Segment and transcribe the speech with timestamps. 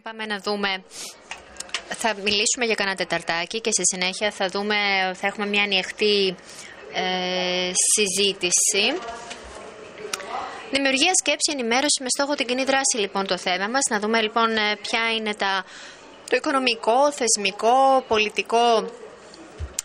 [0.00, 0.82] Λοιπόν, πάμε να δούμε.
[1.88, 4.74] Θα μιλήσουμε για κανένα τεταρτάκι και στη συνέχεια θα, δούμε,
[5.14, 6.36] θα έχουμε μια ανοιχτή
[6.92, 8.84] ε, συζήτηση.
[10.70, 13.84] Δημιουργία σκέψη, ενημέρωση με στόχο την κοινή δράση λοιπόν το θέμα μας.
[13.90, 15.64] Να δούμε λοιπόν ε, ποια είναι τα,
[16.30, 18.90] το οικονομικό, θεσμικό, πολιτικό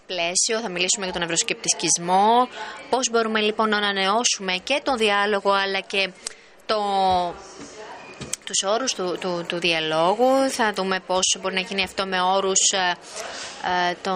[0.06, 0.60] πλαίσιο.
[0.62, 2.48] Θα μιλήσουμε για τον ευρωσκεπτικισμό.
[2.90, 6.10] Πώς μπορούμε λοιπόν να ανανεώσουμε και τον διάλογο αλλά και
[6.66, 6.78] το,
[8.46, 10.50] τους όρους του, του, του διαλόγου.
[10.50, 12.96] Θα δούμε πώς μπορεί να γίνει αυτό με όρους ε,
[13.90, 14.12] ε, το,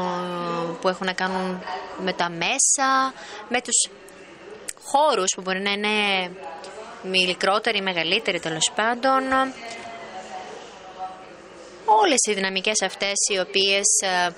[0.81, 1.63] που έχουν να κάνουν
[1.97, 3.13] με τα μέσα,
[3.49, 3.89] με τους
[4.83, 6.31] χώρους που μπορεί να είναι
[7.03, 9.23] μικρότεροι ή μεγαλύτεροι τέλος πάντων.
[11.85, 14.33] Όλες οι δυναμικές αυτές οι οποίες ε,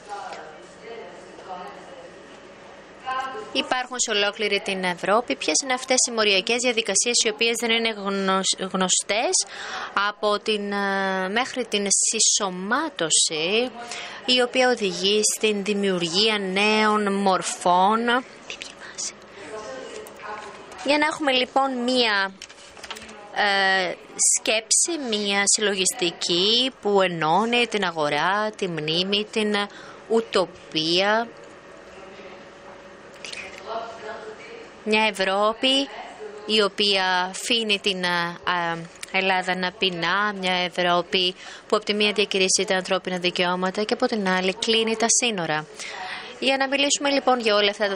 [3.52, 5.36] υπάρχουν σε ολόκληρη την Ευρώπη.
[5.36, 7.94] Ποιες είναι αυτές οι μοριακές διαδικασίες οι οποίες δεν είναι
[8.58, 9.34] γνωστές;
[10.10, 13.72] Από την, ε, μέχρι την συσσωμάτωση
[14.26, 18.00] η οποία οδηγεί στην δημιουργία νέων μορφών.
[20.86, 22.34] Για να έχουμε λοιπόν μία
[23.36, 23.94] ε,
[24.38, 29.56] σκέψη, μία συλλογιστική που ενώνει την αγορά, τη μνήμη, την
[30.10, 31.28] ουτοπία
[34.84, 35.90] Μια Ευρώπη
[36.46, 38.04] η οποία αφήνει την
[39.12, 41.36] Ελλάδα να πεινά, μια Ευρώπη
[41.68, 45.66] που από τη μία διακηρύσει τα ανθρώπινα δικαιώματα και από την άλλη κλείνει τα σύνορα.
[46.40, 47.88] Για να μιλήσουμε λοιπόν για όλα αυτά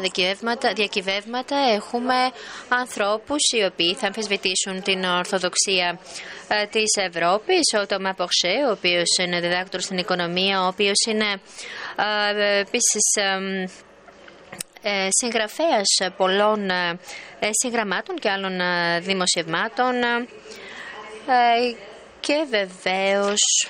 [0.59, 2.15] τα διακυβεύματα, έχουμε
[2.67, 5.99] ανθρώπους οι οποίοι θα αμφισβητήσουν την ορθοδοξία
[6.47, 7.61] ε, της Ευρώπης.
[7.81, 11.29] Ο Τόμα Ποχσέ, ο οποίος είναι διδάκτορος στην οικονομία, ο οποίος είναι
[12.37, 13.67] ε, επίσης ε,
[15.09, 19.93] συγγραφέας πολλών ε, συγγραμμάτων και άλλων ε, δημοσιευμάτων
[22.19, 23.69] και βεβαίως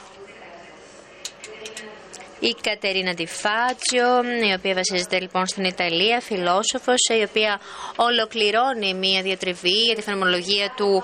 [2.40, 7.60] η Κατερίνα Τιφάτζιο, η οποία βασίζεται λοιπόν στην Ιταλία, φιλόσοφος, η οποία
[7.96, 11.04] ολοκληρώνει μια διατριβή για τη φαινομολογία του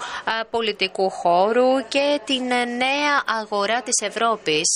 [0.50, 2.46] πολιτικού χώρου και την
[2.78, 4.68] νέα αγορά της Ευρώπης.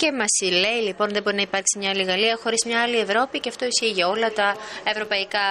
[0.00, 3.40] Και μας λέει λοιπόν δεν μπορεί να υπάρξει μια άλλη Γαλλία χωρίς μια άλλη Ευρώπη
[3.40, 5.46] και αυτό ισχύει για όλα τα ευρωπαϊκά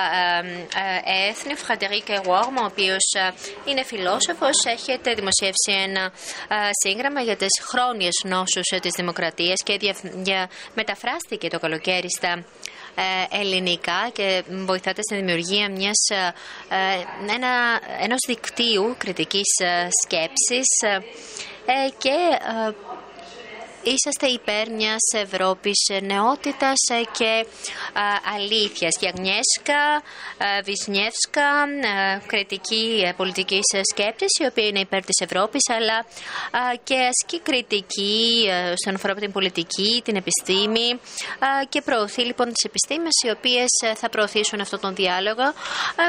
[0.76, 1.54] ε, έθνη.
[1.56, 3.06] Φρεντερίκ Βορμς, ο οποίος
[3.66, 6.12] είναι φιλόσοφος, έχετε δημοσιεύσει ένα
[6.84, 12.32] σύγγραμμα για τις χρόνιες νόσους ε, της δημοκρατίας και μεταφράστηκε το καλοκαίρι στα
[12.96, 16.02] ε, ελληνικά και βοηθάτε στη δημιουργία μιας,
[17.36, 19.52] ένα, ενός δικτύου κριτικής
[20.04, 20.70] σκέψης
[21.98, 22.16] και
[23.94, 26.80] είσαστε υπέρ μιας Ευρώπης νεότητας
[27.18, 27.46] και
[28.36, 28.98] αλήθειας.
[29.00, 29.82] Και Αγνιέσκα,
[30.64, 31.50] Βυσνιεύσκα,
[32.26, 36.06] κριτική πολιτικής σκέπτης, η οποία είναι υπέρ της Ευρώπης, αλλά
[36.84, 41.00] και ασκεί κριτική στον αφορά από την πολιτική, την επιστήμη
[41.70, 45.46] και προωθεί λοιπόν τις επιστήμες οι οποίες θα προωθήσουν αυτόν τον διάλογο.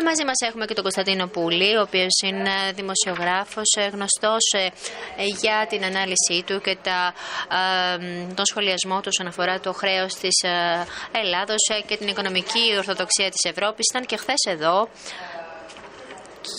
[0.04, 4.68] Μαζί μας έχουμε και τον Κωνσταντίνο Πούλη, ο οποίος είναι δημοσιογράφος, γνωστός ε,
[5.40, 7.14] για την ανάλυση του και τα
[8.34, 13.30] τον σχολιασμό τους όσον αφορά το χρέος της ε, Ελλάδος ε, και την οικονομική ορθοδοξία
[13.30, 13.86] της Ευρώπης.
[13.90, 14.88] Ήταν και χθες εδώ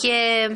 [0.01, 0.49] και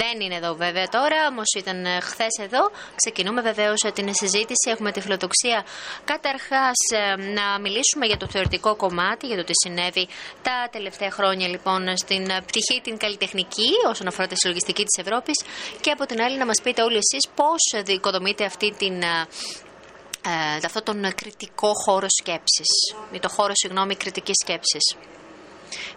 [0.00, 2.70] δεν είναι εδώ βέβαια τώρα, όμως ήταν ε, χθες εδώ.
[2.96, 4.70] Ξεκινούμε βεβαίως την συζήτηση.
[4.70, 5.64] Έχουμε τη φιλοδοξία
[6.04, 6.78] καταρχάς
[7.16, 10.08] να μιλήσουμε για το θεωρητικό κομμάτι, για το τι συνέβη
[10.42, 15.42] τα τελευταία χρόνια λοιπόν στην πτυχή την καλλιτεχνική όσον αφορά τη συλλογιστική της Ευρώπης
[15.80, 19.26] και από την άλλη να μας πείτε όλοι εσείς πώς δικοδομείτε αυτή την ε,
[20.26, 24.96] ε, αυτό τον κριτικό χώρο σκέψης, ή το χώρο, συγγνώμη, κριτικής σκέψης.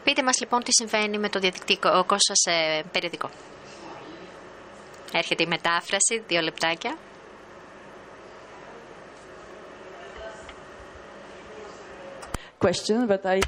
[0.04, 3.30] Πείτε μας λοιπόν τι συμβαίνει με το διαδικτυακό σας ε, περιοδικό.
[5.14, 6.98] Έρχεται η μετάφραση, δύο λεπτάκια.
[12.60, 13.40] Question, but I...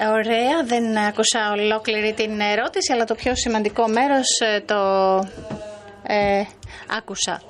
[0.00, 4.74] Ωραία, δεν άκουσα ολόκληρη την ερώτηση, αλλά το πιο σημαντικό μέρος ε, το
[6.02, 6.42] ε,
[6.98, 7.42] άκουσα.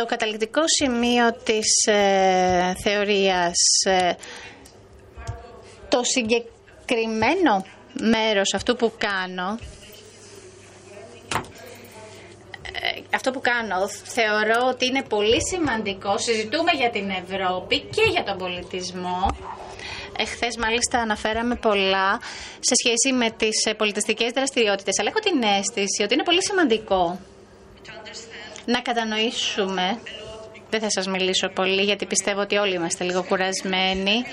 [0.00, 3.56] Το καταληκτικό σημείο της ε, θεωρίας,
[3.86, 4.12] ε,
[5.88, 7.64] το συγκεκριμένο
[8.00, 9.58] μέρος αυτού που κάνω,
[12.72, 16.18] ε, αυτό που κάνω θεωρώ ότι είναι πολύ σημαντικό.
[16.18, 19.36] Συζητούμε για την Ευρώπη και για τον πολιτισμό.
[20.18, 22.20] Εχθές μάλιστα αναφέραμε πολλά
[22.60, 24.98] σε σχέση με τις πολιτιστικές δραστηριότητες.
[24.98, 27.18] Αλλά έχω την αίσθηση ότι είναι πολύ σημαντικό
[28.70, 30.00] να κατανοήσουμε.
[30.70, 34.24] Δεν θα σας μιλήσω πολύ γιατί πιστεύω ότι όλοι είμαστε λίγο κουρασμένοι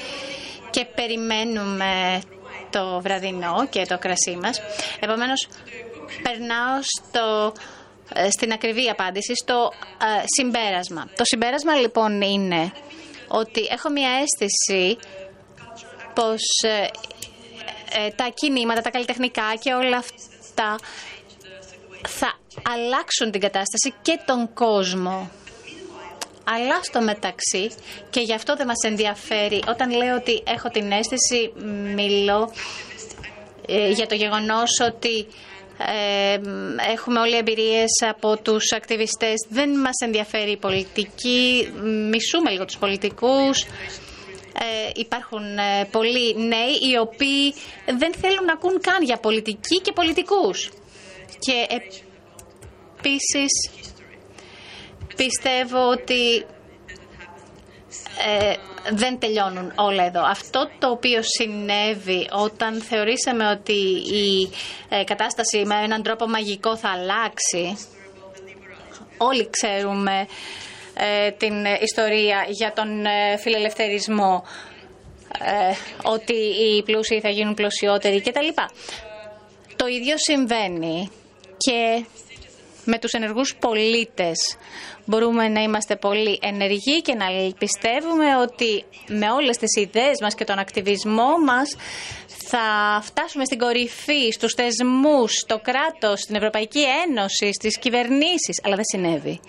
[0.69, 2.21] και περιμένουμε
[2.69, 4.61] το βραδινό και το κρασί μας.
[4.99, 5.47] Επομένως,
[6.23, 7.53] περνάω στο,
[8.13, 9.71] ε, στην ακριβή απάντηση, στο
[10.21, 11.09] ε, συμπέρασμα.
[11.15, 12.71] Το συμπέρασμα λοιπόν είναι
[13.27, 14.97] ότι έχω μια αίσθηση
[16.13, 20.75] πως ε, τα κινήματα, τα καλλιτεχνικά και όλα αυτά
[22.07, 25.29] θα αλλάξουν την κατάσταση και τον κόσμο.
[26.43, 27.71] Αλλά στο μεταξύ,
[28.09, 31.53] και γι' αυτό δεν μας ενδιαφέρει, όταν λέω ότι έχω την αίσθηση,
[31.95, 32.51] μιλώ
[33.67, 35.27] ε, για το γεγονός ότι
[35.77, 36.39] ε,
[36.91, 39.33] έχουμε όλοι εμπειρίες από τους ακτιβιστές.
[39.49, 43.65] Δεν μας ενδιαφέρει η πολιτική, μισούμε λίγο τους πολιτικούς.
[44.59, 47.53] Ε, υπάρχουν ε, πολλοί νέοι οι οποίοι
[47.97, 50.69] δεν θέλουν να ακούν καν για πολιτική και πολιτικούς.
[51.39, 51.67] Και
[52.97, 53.69] επίσης
[55.15, 56.45] πιστεύω ότι
[58.27, 58.53] ε,
[58.91, 60.21] δεν τελειώνουν όλα εδώ.
[60.25, 63.79] Αυτό το οποίο συνέβη όταν θεωρήσαμε ότι
[64.13, 64.49] η
[64.89, 67.77] ε, κατάσταση με έναν τρόπο μαγικό θα αλλάξει,
[69.17, 70.27] όλοι ξέρουμε
[70.93, 74.43] ε, την ιστορία για τον ε, φιλελευθερισμό,
[76.03, 78.47] ότι οι πλούσιοι θα γίνουν πλουσιότεροι κτλ.
[79.75, 81.11] Το ίδιο συμβαίνει
[81.57, 82.05] και
[82.87, 84.37] με τους ενεργούς πολίτες.
[85.05, 87.25] Μπορούμε να είμαστε πολύ ενεργοί και να
[87.57, 91.75] πιστεύουμε ότι με όλες τις ιδέες μας και τον ακτιβισμό μας
[92.49, 92.65] θα
[93.03, 98.61] φτάσουμε στην κορυφή, στους θεσμούς, στο κράτος, στην Ευρωπαϊκή Ένωση, στις κυβερνήσεις.
[98.63, 99.39] Αλλά δεν συνέβη.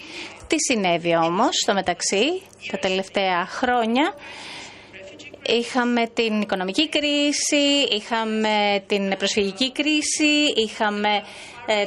[0.47, 4.15] Τι συνέβη όμως στο μεταξύ τα τελευταία χρόνια.
[5.47, 11.23] Είχαμε την οικονομική κρίση, είχαμε την προσφυγική κρίση, είχαμε ε,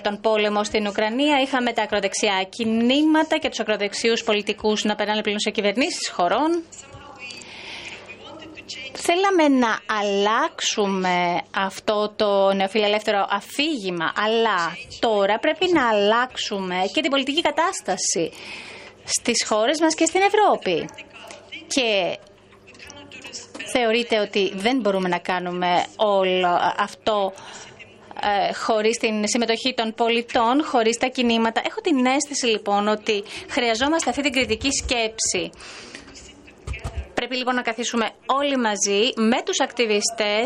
[0.01, 5.39] τον πόλεμο στην Ουκρανία, είχαμε τα ακροδεξιά κινήματα και τους ακροδεξιούς πολιτικούς να περνάνε πλέον
[5.39, 6.63] σε κυβερνήσεις χωρών.
[8.93, 17.41] Θέλαμε να αλλάξουμε αυτό το νεοφιλελεύθερο αφήγημα, αλλά τώρα πρέπει να αλλάξουμε και την πολιτική
[17.41, 18.31] κατάσταση
[19.03, 20.89] στις χώρες μας και στην Ευρώπη.
[21.67, 22.17] Και
[23.71, 27.33] θεωρείτε ότι δεν μπορούμε να κάνουμε όλο αυτό
[28.21, 31.61] ε, χωρίς την συμμετοχή των πολιτών, χωρίς τα κινήματα.
[31.65, 35.49] Έχω την αίσθηση λοιπόν ότι χρειαζόμαστε αυτή την κριτική σκέψη.
[37.13, 40.45] Πρέπει λοιπόν να καθίσουμε όλοι μαζί με τους ακτιβιστές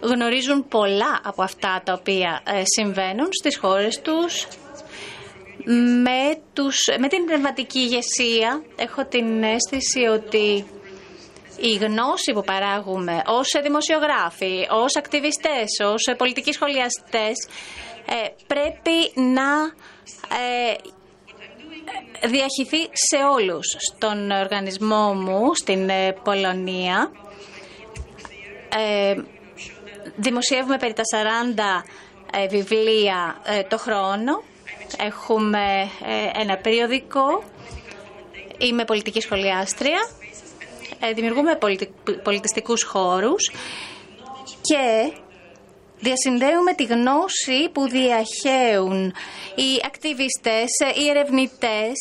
[0.00, 4.46] γνωρίζουν πολλά από αυτά τα οποία ε, συμβαίνουν στις χώρες τους
[6.02, 10.64] με, τους, με την πνευματική ηγεσία έχω την αίσθηση ότι
[11.60, 17.48] η γνώση που παράγουμε ως δημοσιογράφοι, ως ακτιβιστές, ως πολιτικοί σχολιαστές
[18.06, 19.50] ε, πρέπει να
[20.36, 20.74] ε,
[22.28, 23.76] διαχυθεί σε όλους.
[23.78, 27.10] Στον οργανισμό μου, στην ε, Πολωνία,
[30.16, 31.02] δημοσιεύουμε περί τα
[32.42, 34.42] 40 βιβλία το χρόνο.
[34.98, 35.90] Έχουμε
[36.32, 37.42] ένα περιοδικό.
[38.58, 39.98] Είμαι πολιτική σχολιάστρια
[41.00, 41.58] ε, δημιουργούμε
[42.22, 43.52] πολιτιστικούς χώρους
[44.60, 45.12] και
[45.98, 49.14] διασυνδέουμε τη γνώση που διαχέουν
[49.54, 51.94] οι ακτιβιστές, οι ερευνητές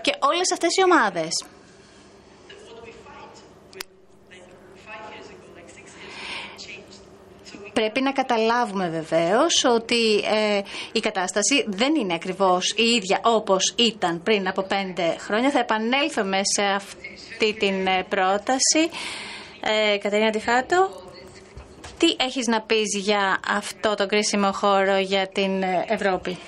[0.00, 1.44] και όλες αυτές οι ομάδες.
[7.78, 10.60] Πρέπει να καταλάβουμε βεβαίως ότι ε,
[10.92, 15.50] η κατάσταση δεν είναι ακριβώς η ίδια όπως ήταν πριν από πέντε χρόνια.
[15.50, 18.82] Θα επανέλθουμε σε αυτή την ε, πρόταση.
[19.92, 20.90] Ε, Κατερίνα Τιχάτο,
[21.98, 26.38] τι έχεις να πεις για αυτό το κρίσιμο χώρο για την ε, Ευρώπη;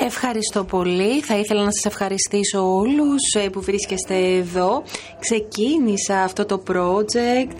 [0.00, 1.20] Ευχαριστώ πολύ.
[1.20, 4.82] Θα ήθελα να σας ευχαριστήσω όλους που βρίσκεστε εδώ.
[5.20, 7.56] Ξεκίνησα αυτό το project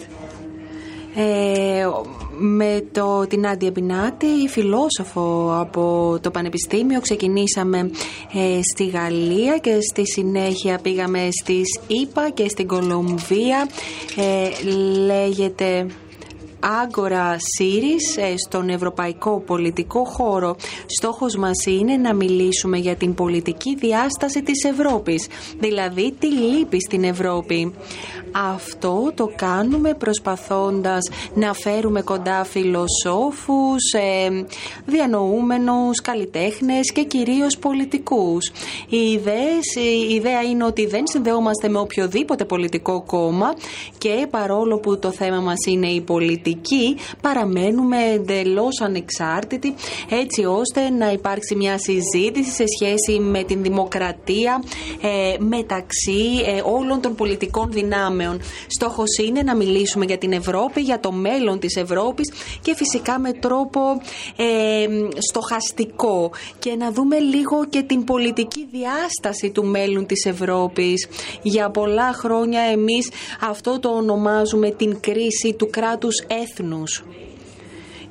[1.14, 1.86] ε,
[2.38, 7.00] με το, την Άντια Μπινάτη, φιλόσοφο από το Πανεπιστήμιο.
[7.00, 7.90] Ξεκινήσαμε
[8.32, 13.68] ε, στη Γαλλία και στη συνέχεια πήγαμε στις ΙΠΑ και στην Κολομβία.
[14.16, 14.68] Ε,
[15.06, 15.86] λέγεται
[16.82, 20.56] Άγκορα Σύρις ε, στον ευρωπαϊκό πολιτικό χώρο.
[20.86, 25.26] Στόχος μας είναι να μιλήσουμε για την πολιτική διάσταση της Ευρώπης,
[25.58, 27.74] δηλαδή τι λείπει στην Ευρώπη.
[28.54, 34.44] Αυτό το κάνουμε προσπαθώντας να φέρουμε κοντά φιλοσόφους, ε,
[34.86, 38.50] διανοούμενους, καλλιτέχνες και κυρίως πολιτικούς.
[38.88, 38.96] Η,
[40.08, 43.54] η ιδέα είναι ότι δεν συνδεόμαστε με οποιοδήποτε πολιτικό κόμμα
[43.98, 49.74] και παρόλο που το θέμα μας είναι η πολιτική, πολιτική παραμένουμε εντελώς ανεξάρτητοι
[50.10, 54.62] έτσι ώστε να υπάρξει μια συζήτηση σε σχέση με την δημοκρατία
[55.00, 58.40] ε, μεταξύ ε, όλων των πολιτικών δυνάμεων.
[58.66, 62.32] Στόχος είναι να μιλήσουμε για την Ευρώπη, για το μέλλον της Ευρώπης
[62.62, 63.80] και φυσικά με τρόπο
[64.36, 64.86] ε,
[65.18, 71.08] στοχαστικό και να δούμε λίγο και την πολιτική διάσταση του μέλλον της Ευρώπης.
[71.42, 77.04] Για πολλά χρόνια εμείς αυτό το ονομάζουμε την κρίση του κράτους έθνους.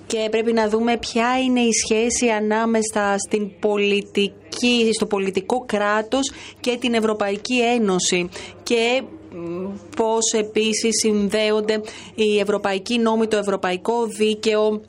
[0.07, 6.77] Και πρέπει να δούμε ποια είναι η σχέση ανάμεσα στην πολιτική, στο πολιτικό κράτος και
[6.79, 8.29] την Ευρωπαϊκή Ένωση
[8.63, 9.01] και
[9.95, 11.81] πώς επίσης συνδέονται
[12.15, 14.81] οι ευρωπαϊκοί νόμοι, το ευρωπαϊκό δίκαιο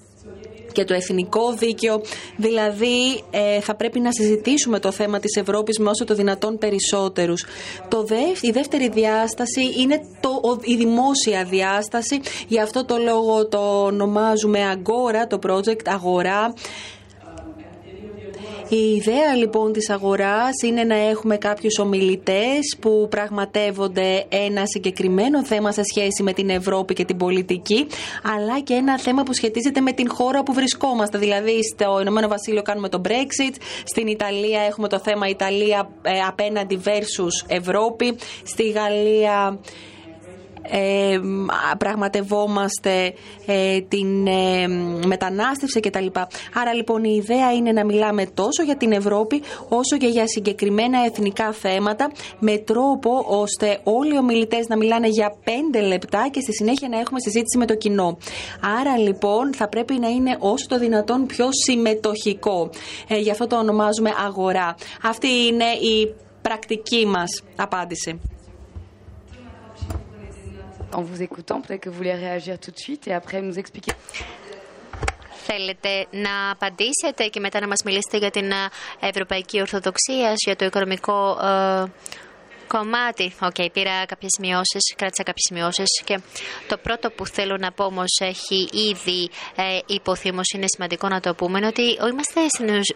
[0.73, 2.01] και το εθνικό δίκαιο.
[2.37, 7.45] Δηλαδή ε, θα πρέπει να συζητήσουμε το θέμα της Ευρώπης με όσο το δυνατόν περισσότερους.
[7.89, 8.07] Το
[8.41, 12.21] η δεύτερη διάσταση είναι το, η δημόσια διάσταση.
[12.49, 16.55] Γι' αυτό το λόγο το ονομάζουμε Αγόρα, το project Αγορά.
[18.75, 25.73] Η ιδέα λοιπόν της αγοράς είναι να έχουμε κάποιους ομιλητές που πραγματεύονται ένα συγκεκριμένο θέμα
[25.73, 27.87] σε σχέση με την Ευρώπη και την πολιτική,
[28.23, 31.19] αλλά και ένα θέμα που σχετίζεται με την χώρα που βρισκόμαστε.
[31.19, 36.81] Δηλαδή στο Ηνωμένο Βασίλειο κάνουμε το Brexit, στην Ιταλία έχουμε το θέμα Ιταλία ε, απέναντι
[36.85, 39.59] versus Ευρώπη, στη Γαλλία
[40.63, 41.21] ε,
[41.79, 43.15] πραγματευόμαστε
[43.47, 44.67] ε, την ε,
[45.07, 46.07] μετανάστευση κτλ.
[46.55, 51.05] Άρα λοιπόν η ιδέα είναι να μιλάμε τόσο για την Ευρώπη όσο και για συγκεκριμένα
[51.05, 56.53] εθνικά θέματα με τρόπο ώστε όλοι οι ομιλητές να μιλάνε για πέντε λεπτά και στη
[56.53, 58.19] συνέχεια να έχουμε συζήτηση με το κοινό.
[58.81, 62.71] Άρα λοιπόν θα πρέπει να είναι όσο το δυνατόν πιο συμμετοχικό.
[63.09, 64.75] Ε, γι' αυτό το ονομάζουμε αγορά.
[65.03, 68.21] Αυτή είναι η πρακτική μας απάντηση.
[70.93, 71.61] En vous écoutant.
[71.61, 73.93] Peut-être que vous voulez réagir tout de suite et après nous expliquer.
[75.45, 78.53] Θέλετε να απαντήσετε και μετά να μας μιλήσετε για την
[79.01, 81.85] Ευρωπαϊκή Ορθοδοξία, για το οικονομικό ε,
[82.67, 83.35] κομμάτι.
[83.43, 86.21] Okay, πήρα κάποιες σημειώσεις, κράτησα κάποιες σημειώσεις και
[86.69, 91.21] το πρώτο που θέλω να πω όμως έχει ήδη ε, ειπωθεί, όμως είναι σημαντικό να
[91.21, 92.41] το πούμε, είναι ότι είμαστε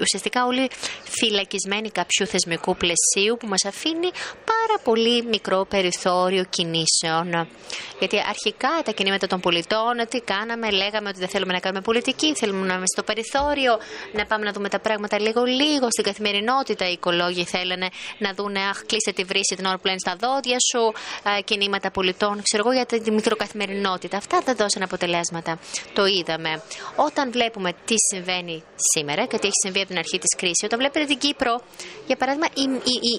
[0.00, 0.68] ουσιαστικά όλοι
[1.18, 4.10] φυλακισμένοι κάποιου θεσμικού πλαισίου που μας αφήνει
[4.50, 7.48] πάρα πολύ μικρό περιθώριο κινήσεων.
[7.98, 12.34] Γιατί αρχικά τα κινήματα των πολιτών, τι κάναμε, λέγαμε ότι δεν θέλουμε να κάνουμε πολιτική,
[12.34, 13.78] θέλουμε να είμαστε στο περιθώριο,
[14.12, 16.88] να πάμε να δούμε τα πράγματα λίγο-λίγο στην καθημερινότητα.
[16.88, 20.56] Οι οικολόγοι θέλανε να δούνε, αχ, κλείσε τη βρύση την ώρα που λένε στα δόντια
[20.70, 20.92] σου,
[21.44, 24.16] κινήματα πολιτών, ξέρω εγώ για τη μικροκαθημερινότητα.
[24.16, 25.58] Αυτά δεν δώσαν αποτελέσματα.
[25.94, 26.62] Το είδαμε.
[26.96, 28.62] Όταν βλέπουμε τι συμβαίνει
[28.94, 31.60] σήμερα και τι έχει συμβεί από την αρχή της κρίσης, όταν βλέπετε την Κύπρο,
[32.06, 33.12] για παράδειγμα, η, η,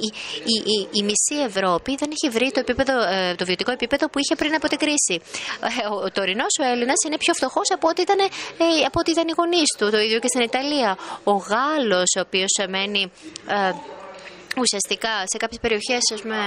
[0.76, 4.36] η, η μισή Ευρώπη δεν έχει βρει το, επίπεδο, ε, το βιωτικό επίπεδο που είχε
[4.36, 5.16] πριν από την κρίση.
[5.62, 9.28] Ε, ο τωρινός ο Έλληνας είναι πιο φτωχός από ό,τι ήταν, ε, από ό,τι ήταν
[9.28, 9.90] οι γονείς του.
[9.90, 10.98] Το ίδιο και στην Ιταλία.
[11.24, 13.12] Ο Γάλλος, ο οποίος μένει
[14.60, 16.40] ουσιαστικά σε κάποιες περιοχές ας πούμε,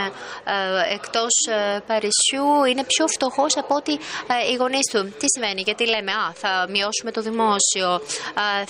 [0.44, 5.00] ε, εκτός ε, Παρισιού είναι πιο φτωχός από ότι ε, οι γονείς του.
[5.20, 7.88] Τι σημαίνει, γιατί λέμε α, θα μειώσουμε το δημόσιο,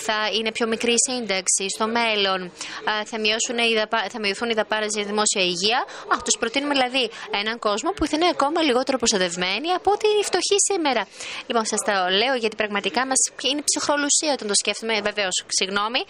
[0.07, 2.41] θα είναι πιο μικρή η σύνταξη στο μέλλον,
[3.11, 3.71] θα, μειώσουν οι
[4.13, 5.79] θα μειωθούν οι δαπάνες για δημόσια υγεία.
[6.13, 7.05] Α, τους προτείνουμε δηλαδή
[7.41, 11.03] έναν κόσμο που θα είναι ακόμα λιγότερο προστατευμένοι από ότι οι φτωχοί σήμερα.
[11.49, 14.95] Λοιπόν, σας το λέω γιατί πραγματικά μας είναι ψυχρολουσία όταν το σκέφτομαι.
[15.09, 16.01] Βεβαίως, συγγνώμη,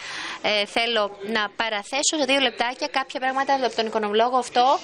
[0.75, 1.03] θέλω
[1.37, 4.79] να παραθέσω σε δύο λεπτάκια κάποια πράγματα από τον οικονομολόγο αυτό.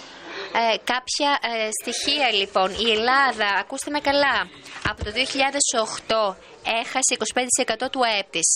[0.60, 2.68] Ε, κάποια ε, στοιχεία λοιπόν.
[2.86, 4.36] Η Ελλάδα, ακούστε με καλά,
[4.90, 6.34] από το 2008
[6.80, 7.12] έχασε
[7.86, 8.48] 25% του ΑΕΠ της.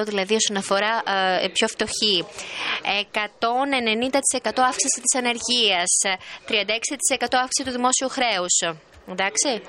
[0.00, 1.02] 25% δηλαδή όσον αφορά
[1.42, 2.26] ε, πιο φτωχή.
[3.12, 5.90] 190% αύξηση της ανεργίας.
[6.48, 8.54] 36% αύξηση του δημόσιου χρέους.
[9.10, 9.62] Εντάξει.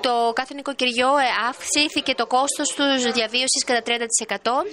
[0.00, 3.82] Το κάθε νοικοκυριό ε, αυξήθηκε το κόστος τους διαβίωσης κατά
[4.28, 4.66] 30%.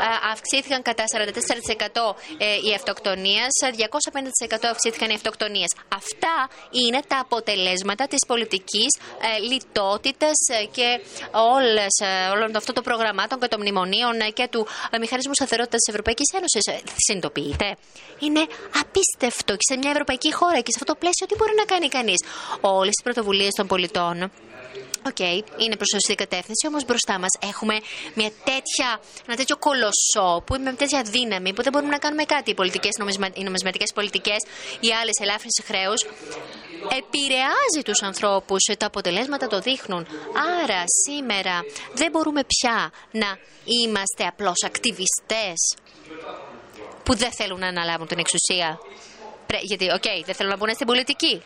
[0.00, 5.70] Ε, αυξήθηκαν κατά 44% ε, οι αυτοκτονίες, 250% αυξήθηκαν οι αυτοκτονίες.
[5.94, 6.36] Αυτά
[6.70, 8.90] είναι τα αποτελέσματα της πολιτικής
[9.28, 10.38] ε, λιτότητας
[10.70, 10.88] και
[11.32, 11.94] όλες,
[12.34, 14.66] όλων αυτών των προγραμμάτων και των μνημονίων και του
[15.00, 16.64] μηχανισμού σταθερότητας της Ευρωπαϊκής Ένωσης.
[16.96, 17.76] Συνειδητοποιείτε.
[18.18, 18.42] Είναι
[18.82, 21.88] απίστευτο και σε μια ευρωπαϊκή χώρα και σε αυτό το πλαίσιο τι μπορεί να κάνει
[21.88, 22.20] κανείς.
[22.60, 24.30] Όλες τις πρωτοβουλίες των πολιτών
[25.06, 27.76] okay, είναι προς σωστή κατεύθυνση, όμως μπροστά μας έχουμε
[28.14, 32.24] μια τέτοια, ένα τέτοιο κολοσσό που είναι με τέτοια δύναμη που δεν μπορούμε να κάνουμε
[32.24, 32.50] κάτι.
[32.50, 32.90] Οι, πολιτικές,
[33.34, 34.40] οι νομισματικές πολιτικές,
[34.80, 36.00] οι άλλες ελάφρυνση χρέους
[37.00, 40.06] επηρεάζει τους ανθρώπους, τα αποτελέσματα το δείχνουν.
[40.62, 45.60] Άρα σήμερα δεν μπορούμε πια να είμαστε απλώς ακτιβιστές
[47.02, 48.78] που δεν θέλουν να αναλάβουν την εξουσία.
[49.62, 51.42] Γιατί, okay, δεν θέλουν να μπουν στην πολιτική.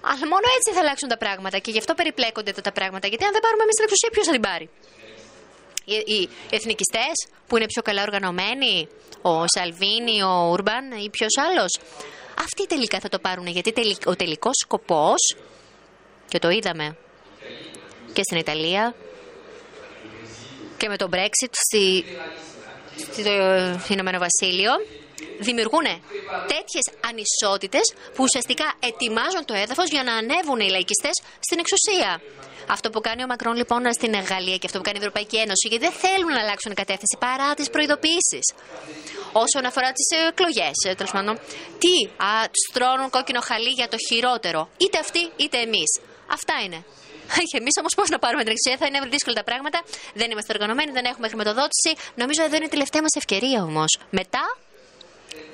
[0.00, 3.06] Αλλά μόνο έτσι θα αλλάξουν τα πράγματα και γι' αυτό περιπλέκονται τα πράγματα.
[3.06, 4.66] Γιατί αν δεν πάρουμε εμείς την εξουσία, ποιος θα την πάρει;
[5.84, 7.16] Οι, οι εθνικιστές
[7.46, 8.88] που είναι πιο καλά οργανωμένοι,
[9.22, 11.72] ο Σαλβίνη, ο Ούρμπαν ή ποιος άλλος.
[12.46, 13.72] Αυτοί τελικά θα το πάρουν γιατί
[14.04, 15.36] ο τελικός σκοπός,
[16.28, 16.96] και το είδαμε
[18.12, 18.94] και στην Ιταλία
[20.76, 22.04] και με το Brexit στη,
[23.76, 24.72] στο Ηνωμένο Βασίλειο,
[25.38, 25.86] δημιουργούν
[26.54, 32.10] τέτοιες ανισότητες που ουσιαστικά ετοιμάζουν το έδαφος για να ανέβουν οι λαϊκιστές στην εξουσία.
[32.76, 35.64] Αυτό που κάνει ο Μακρόν λοιπόν στην Γαλλία και αυτό που κάνει η Ευρωπαϊκή Ένωση,
[35.70, 38.40] γιατί δεν θέλουν να αλλάξουν κατεύθυνση παρά τις προειδοποιήσει.
[39.44, 41.34] Όσον αφορά τις εκλογές, ε, τέλος πάντων,
[41.82, 41.94] τι,
[42.30, 42.30] α,
[42.68, 44.60] στρώνουν κόκκινο χαλί για το χειρότερο.
[44.82, 45.90] Είτε αυτοί είτε εμείς.
[46.36, 46.78] Αυτά είναι.
[47.50, 49.78] Και εμείς όμως πώς να πάρουμε την εξουσία, θα είναι δύσκολα τα πράγματα.
[50.20, 51.90] Δεν είμαστε οργανωμένοι, δεν έχουμε χρηματοδότηση.
[52.20, 53.90] Νομίζω εδώ είναι η τελευταία μας ευκαιρία όμως.
[54.20, 54.44] Μετά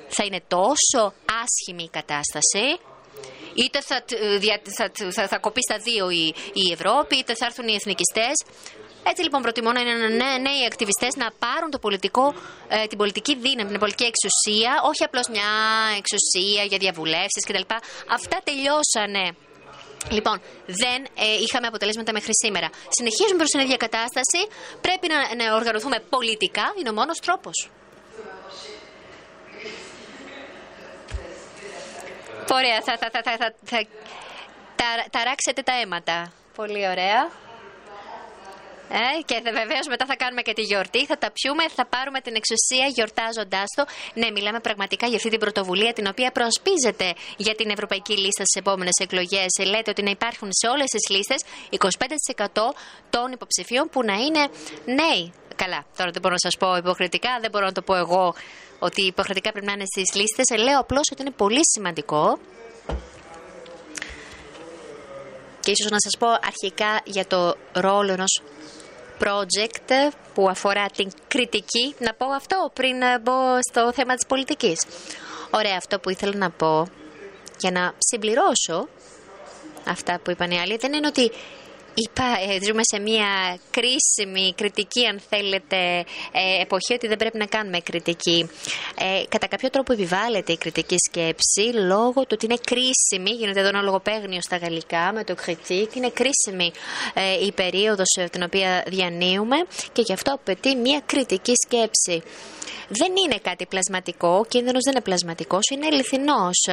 [0.07, 2.79] θα είναι τόσο άσχημη η κατάσταση
[3.53, 4.03] είτε θα,
[4.77, 8.35] θα, θα, θα κοπεί στα δύο η, η Ευρώπη, είτε θα έρθουν οι εθνικιστές.
[9.09, 12.33] Έτσι λοιπόν προτιμώ να είναι νέοι, νέοι ακτιβιστές να πάρουν το πολιτικό,
[12.67, 15.49] ε, την πολιτική δύναμη, την πολιτική εξουσία, όχι απλώς μια
[16.01, 17.65] εξουσία για διαβουλεύσεις κτλ.
[18.17, 19.25] Αυτά τελειώσανε.
[20.09, 20.41] Λοιπόν,
[20.81, 22.69] δεν ε, είχαμε αποτελέσματα μέχρι σήμερα.
[22.97, 24.39] Συνεχίζουμε προς την ίδια κατάσταση.
[24.85, 26.65] Πρέπει να, να οργανωθούμε πολιτικά.
[26.79, 27.55] Είναι ο μόνος τρόπος.
[32.51, 33.85] Ωραία, θα, θα, θα, θα, θα,
[34.75, 36.31] θα ταράξετε τα αίματα.
[36.55, 37.43] Πολύ ωραία.
[38.89, 42.35] Ε, και βεβαίως μετά θα κάνουμε και τη γιορτή, θα τα πιούμε, θα πάρουμε την
[42.35, 43.83] εξουσία γιορτάζοντάς το.
[44.13, 48.59] Ναι, μιλάμε πραγματικά για αυτή την πρωτοβουλία την οποία προσπίζεται για την ευρωπαϊκή λίστα στις
[48.61, 49.51] επόμενες εκλογές.
[49.71, 52.73] Λέτε ότι να υπάρχουν σε όλες τις λίστες 25%
[53.09, 54.43] των υποψηφίων που να είναι
[54.85, 55.33] νέοι.
[55.55, 58.33] Καλά, τώρα δεν μπορώ να σας πω υποχρεωτικά, δεν μπορώ να το πω εγώ
[58.79, 60.63] ότι υποχρεωτικά πρέπει να είναι στις λίστες.
[60.63, 62.39] Λέω απλώς ότι είναι πολύ σημαντικό.
[65.59, 68.41] Και ίσως να σας πω αρχικά για το ρόλο ενός
[69.19, 71.95] project που αφορά την κριτική.
[71.99, 73.33] Να πω αυτό πριν μπω
[73.71, 74.85] στο θέμα της πολιτικής.
[75.51, 76.87] Ωραία, αυτό που ήθελα να πω
[77.59, 78.87] για να συμπληρώσω
[79.85, 81.31] αυτά που είπαν οι άλλοι δεν είναι ότι
[81.97, 85.77] Είπα, ε, ζούμε σε μια κρίσιμη κριτική, αν θέλετε,
[86.31, 88.49] ε, εποχή ότι δεν πρέπει να κάνουμε κριτική.
[88.99, 93.67] Ε, κατά κάποιο τρόπο επιβάλλεται η κριτική σκέψη λόγω του ότι είναι κρίσιμη, γίνεται εδώ
[93.67, 96.71] ένα λογοπαίγνιο στα γαλλικά με το critique, είναι κρίσιμη
[97.47, 99.55] η περίοδος την οποία διανύουμε
[99.93, 102.23] και γι' αυτό απαιτεί μια κριτική σκέψη
[102.87, 104.27] δεν είναι κάτι πλασματικό.
[104.27, 106.67] Ο κίνδυνος δεν είναι πλασματικός, είναι αληθινός.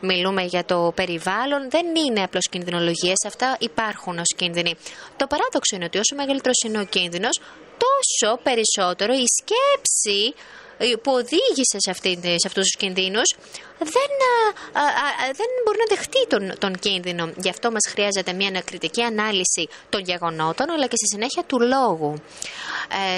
[0.00, 3.24] Μιλούμε για το περιβάλλον, δεν είναι απλώς κινδυνολογίες.
[3.26, 4.74] Αυτά υπάρχουν ως κίνδυνοι.
[5.16, 7.40] Το παράδοξο είναι ότι όσο μεγαλύτερος είναι ο κίνδυνος,
[7.84, 10.65] τόσο περισσότερο η σκέψη ε,
[11.02, 13.34] που οδήγησε σε, αυτή, σε αυτούς τους κινδύνους
[13.78, 14.10] δεν,
[14.72, 17.32] α, α, δεν μπορεί να δεχτεί τον, τον κίνδυνο.
[17.36, 22.14] Γι' αυτό μας χρειάζεται μια ανακριτική ανάλυση των γεγονότων αλλά και στη συνέχεια του λόγου,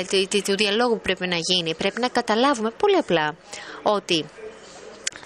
[0.01, 1.75] ε, του, του διαλόγου που πρέπει να γίνει.
[1.75, 3.37] Πρέπει να καταλάβουμε πολύ απλά
[3.83, 4.25] ότι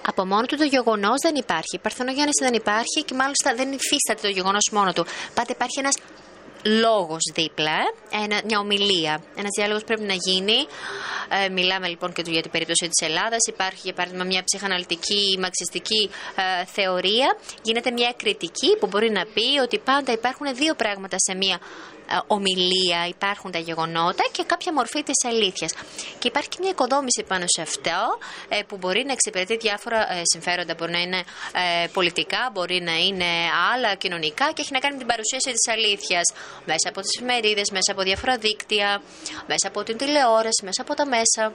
[0.06, 1.74] από μόνο του το γεγονός δεν υπάρχει.
[1.74, 5.06] Η παρθενογέννηση δεν υπάρχει και μάλιστα δεν υφίσταται το γεγονός μόνο του.
[5.34, 5.96] Πάντα υπάρχει ένας
[6.62, 7.78] λόγος δίπλα,
[8.10, 9.22] ένα, μια ομιλία.
[9.34, 10.66] Ένας διάλογος πρέπει να γίνει.
[11.44, 13.46] Ε, μιλάμε λοιπόν και για την περίπτωση της Ελλάδας.
[13.48, 17.36] Υπάρχει για παράδειγμα μια ψυχαναλυτική, μαξιστική ε, θεωρία.
[17.62, 21.58] Γίνεται μια κριτική που μπορεί να πει ότι πάντα υπάρχουν δύο πράγματα σε μια
[22.01, 25.72] ε, ομιλία, υπάρχουν τα γεγονότα και κάποια μορφή της αλήθειας.
[26.18, 30.20] Και υπάρχει και μια οικοδόμηση πάνω σε αυτό ε, που μπορεί να εξυπηρετεί διάφορα ε,
[30.32, 30.74] συμφέροντα.
[30.78, 31.22] Μπορεί να είναι
[31.92, 33.30] πολιτικά, μπορεί να είναι
[33.74, 36.26] άλλα κοινωνικά και έχει να κάνει με την παρουσίαση της αλήθειας
[36.64, 39.02] μέσα από τις εφημερίδες, μέσα από διάφορα δίκτυα,
[39.46, 41.52] μέσα από την τηλεόραση, μέσα από τα μέσα.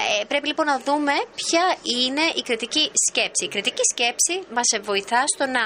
[0.00, 1.64] Ε, πρέπει λοιπόν να δούμε ποια
[1.98, 3.44] είναι η κριτική σκέψη.
[3.44, 5.62] Η κριτική σκέψη μας βοηθά στο να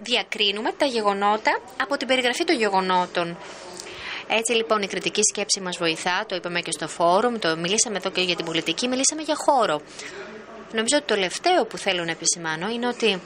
[0.00, 3.36] διακρίνουμε τα γεγονότα από την περιγραφή των γεγονότων.
[4.28, 8.10] Έτσι λοιπόν η κριτική σκέψη μας βοηθά, το είπαμε και στο φόρουμ, το μιλήσαμε εδώ
[8.10, 9.80] και για την πολιτική, μιλήσαμε για χώρο.
[10.72, 13.20] Νομίζω ότι το τελευταίο που θέλω να επισημάνω είναι ότι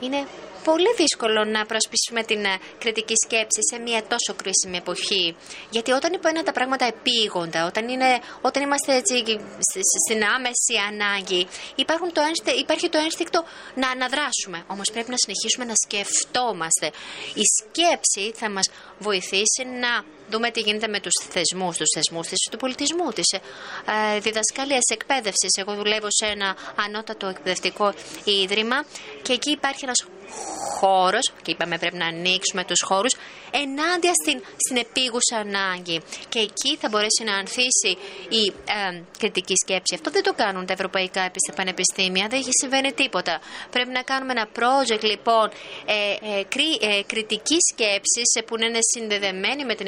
[0.00, 0.26] είναι
[0.64, 5.36] πολύ δύσκολο να προσπίσουμε την ε, κριτική σκέψη σε μια τόσο κρίσιμη εποχή.
[5.70, 9.14] Γιατί όταν είναι τα πράγματα επίγοντα, όταν, είναι, όταν είμαστε έτσι
[10.06, 12.20] στην άμεση ανάγκη, υπάρχουν το
[12.60, 13.44] υπάρχει το ένστικτο
[13.74, 14.64] να αναδράσουμε.
[14.66, 16.86] Όμως πρέπει να συνεχίσουμε να σκεφτόμαστε.
[17.42, 18.66] Η σκέψη θα μας
[19.02, 23.40] βοηθήσει να δούμε τι γίνεται με τους θεσμούς, τους θεσμούς της, του πολιτισμού, της ε,
[24.18, 25.50] διδασκαλίας εκπαίδευσης.
[25.56, 28.84] Εγώ δουλεύω σε ένα ανώτατο εκπαιδευτικό ίδρυμα
[29.22, 30.04] και εκεί υπάρχει ένας
[30.78, 33.14] χώρος, και είπαμε πρέπει να ανοίξουμε τους χώρους,
[33.60, 36.02] ενάντια στην, στην επίγουσα ανάγκη.
[36.28, 37.92] Και εκεί θα μπορέσει να ανθίσει
[38.28, 39.94] η ε, κριτική σκέψη.
[39.94, 43.40] Αυτό δεν το κάνουν τα ευρωπαϊκά πανεπιστήμια, δεν συμβαίνει τίποτα.
[43.70, 45.50] Πρέπει να κάνουμε ένα project λοιπόν
[45.86, 45.94] ε,
[46.38, 49.86] ε, κρι, ε, κριτική σκέψης που να είναι συνδεδεμένη με την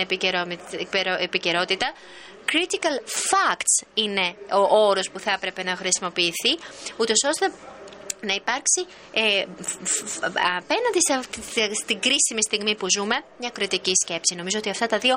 [1.18, 1.92] επικαιρότητα
[2.52, 2.96] critical
[3.30, 6.52] facts είναι ο όρος που θα έπρεπε να χρησιμοποιηθεί,
[6.96, 7.52] ούτως ώστε
[8.24, 8.80] να υπάρξει
[9.12, 9.44] ε,
[10.58, 11.00] απέναντι
[11.82, 14.34] στην κρίσιμη στιγμή που ζούμε μια κριτική σκέψη.
[14.34, 15.16] Νομίζω ότι αυτά τα δύο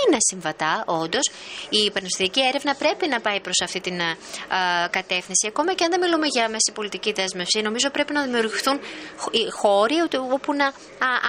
[0.00, 1.30] είναι συμβατά, όντως.
[1.70, 4.08] Η πανεπιστημιακή έρευνα πρέπει να πάει προς αυτή την α,
[4.90, 5.46] κατεύθυνση.
[5.46, 8.80] Ακόμα και αν δεν μιλούμε για μέση πολιτική δέσμευση, νομίζω πρέπει να δημιουργηθούν
[9.50, 9.96] χώροι
[10.32, 10.72] όπου να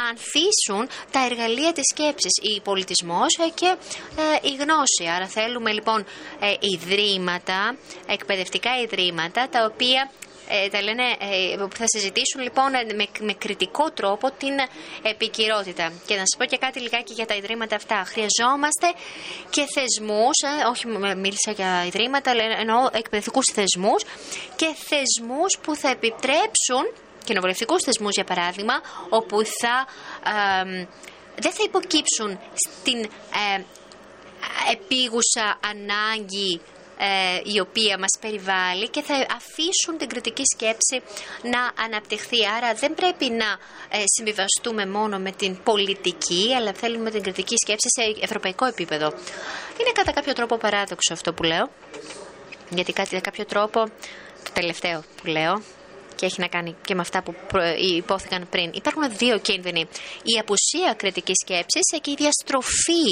[0.09, 2.33] ανθίσουν τα εργαλεία της σκέψης.
[2.41, 3.75] Η πολιτισμός ε, και
[4.17, 5.05] ε, η γνώση.
[5.15, 6.05] Άρα θέλουμε λοιπόν
[6.39, 10.11] ε, ιδρύματα, εκπαιδευτικά ιδρύματα, τα οποία
[10.55, 14.55] ε, τα λένε, ε, που θα συζητήσουν λοιπόν με, με κριτικό τρόπο την
[15.01, 15.91] επικυρότητα.
[16.05, 18.03] Και να σας πω και κάτι λιγάκι για τα ιδρύματα αυτά.
[18.11, 18.87] Χρειαζόμαστε
[19.49, 20.87] και θεσμούς, ε, όχι
[21.23, 24.01] μίλησα για ιδρύματα, αλλά εννοώ εκπαιδευτικούς θεσμούς
[24.55, 26.83] και θεσμούς που θα επιτρέψουν,
[27.23, 28.75] κοινοβουλευτικούς θεσμούς για παράδειγμα,
[29.09, 29.75] όπου θα.
[31.35, 32.99] δεν θα υποκύψουν στην
[33.57, 33.63] ε,
[34.71, 36.82] επίγουσα ανάγκη ε,
[37.43, 41.01] η οποία μας περιβάλλει και θα αφήσουν την κριτική σκέψη
[41.53, 42.45] να αναπτυχθεί.
[42.57, 43.49] Άρα δεν πρέπει να
[43.89, 49.07] ε, συμβιβαστούμε μόνο με την πολιτική, αλλά θέλουμε την κριτική σκέψη σε ευρωπαϊκό επίπεδο.
[49.79, 51.69] Είναι κατά κάποιο τρόπο παράδοξο αυτό που λέω,
[52.69, 53.79] γιατί κατά κάποιο τρόπο,
[54.43, 55.61] το τελευταίο που λέω,
[56.23, 57.33] και έχει να κάνει και με αυτά που
[57.97, 58.67] υπόθηκαν πριν.
[58.73, 59.81] Υπάρχουν δύο κίνδυνοι.
[60.31, 63.07] Η απουσία κριτικής σκέψης και η διαστροφή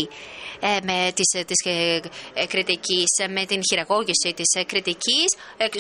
[0.60, 2.00] ε, με της, της ε,
[2.34, 5.30] ε, κριτικής, με την χειραγώγηση της κριτικής,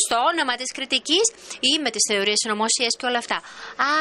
[0.06, 1.26] στο όνομα της κριτικής
[1.72, 3.38] ή με τις θεωρίες συνωμοσίας και όλα αυτά.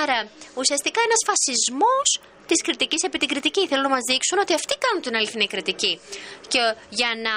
[0.03, 0.19] Άρα
[0.61, 2.09] ουσιαστικά ένας φασισμός
[2.51, 3.62] της κριτικής επί την κριτική.
[3.71, 5.93] Θέλουν να μας δείξουν ότι αυτοί κάνουν την αληθινή κριτική.
[6.53, 6.62] Και
[6.99, 7.35] για να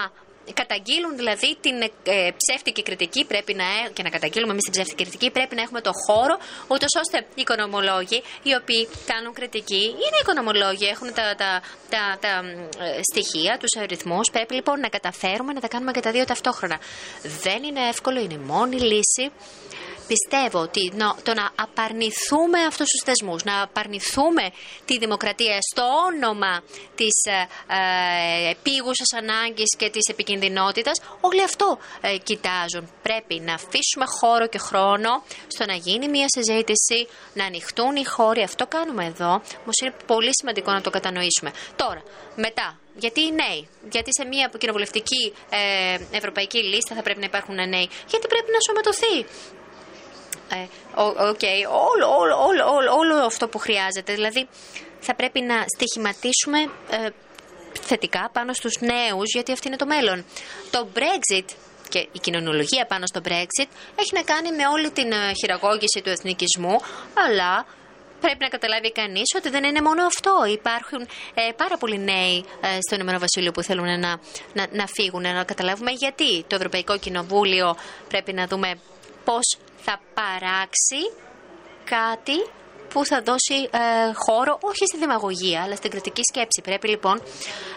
[0.53, 5.03] καταγγείλουν δηλαδή την ε, ψεύτικη κριτική πρέπει να, ε, και να καταγγείλουμε εμείς την ψεύτικη
[5.03, 6.36] κριτική πρέπει να έχουμε το χώρο
[6.67, 12.34] ούτως ώστε οι οικονομολόγοι οι οποίοι κάνουν κριτική είναι οικονομολόγοι, έχουν τα, τα, τα, τα
[12.84, 14.29] ε, στοιχεία, τους αριθμούς.
[14.32, 16.77] Πρέπει λοιπόν να καταφέρουμε να τα κάνουμε και τα δύο ταυτόχρονα.
[17.43, 19.32] Δεν είναι εύκολο, είναι η μόνη λύση
[20.07, 20.91] πιστεύω ότι
[21.23, 24.43] το να απαρνηθούμε αυτούς τους θεσμούς, να απαρνηθούμε
[24.85, 26.63] τη δημοκρατία στο όνομα
[26.95, 32.91] της ε, ε, επίγουσας ανάγκης και της επικινδυνότητας, όλοι αυτό ε, κοιτάζουν.
[33.01, 38.41] Πρέπει να αφήσουμε χώρο και χρόνο στο να γίνει μια συζήτηση, να ανοιχτούν οι χώροι.
[38.41, 41.51] Αυτό κάνουμε εδώ, όμως είναι πολύ σημαντικό να το κατανοήσουμε.
[41.75, 42.01] Τώρα,
[42.35, 47.55] μετά, γιατί οι νέοι, γιατί σε μια κοινοβουλευτική ε, ευρωπαϊκή λίστα θα πρέπει να υπάρχουν
[47.55, 49.62] νέοι, γιατί πρέπει να σωματωθεί ε,
[51.32, 54.13] okay, όλο, όλο, όλο, όλο, όλο αυτό που χρειάζεται.
[54.13, 54.47] Δηλαδή
[54.99, 57.10] θα πρέπει να στοιχηματίσουμε ε,
[57.82, 60.25] θετικά πάνω στους νέους γιατί αυτό είναι το μέλλον.
[60.71, 61.45] Το Brexit
[61.89, 66.10] και η κοινωνιολογία πάνω στο Brexit έχει να κάνει με όλη την ε, χειραγώγηση του
[66.10, 66.75] εθνικισμού
[67.27, 67.65] αλλά
[68.19, 70.34] πρέπει να καταλάβει κανείς ότι δεν είναι μόνο αυτό.
[70.60, 71.01] Υπάρχουν
[71.34, 74.12] ε, πάρα πολλοί νέοι ε, στο Ηνωμένο Βασίλειο που θέλουν να,
[74.53, 75.21] να, να φύγουν.
[75.21, 77.75] Να καταλάβουμε γιατί το Ευρωπαϊκό Κοινοβούλιο
[78.08, 78.69] πρέπει να δούμε
[79.23, 81.01] πώς θα παράξει
[81.83, 82.37] κάτι
[82.89, 86.61] που θα δώσει ε, χώρο όχι στη δημαγωγία αλλά στην κριτική σκέψη.
[86.63, 87.21] Πρέπει λοιπόν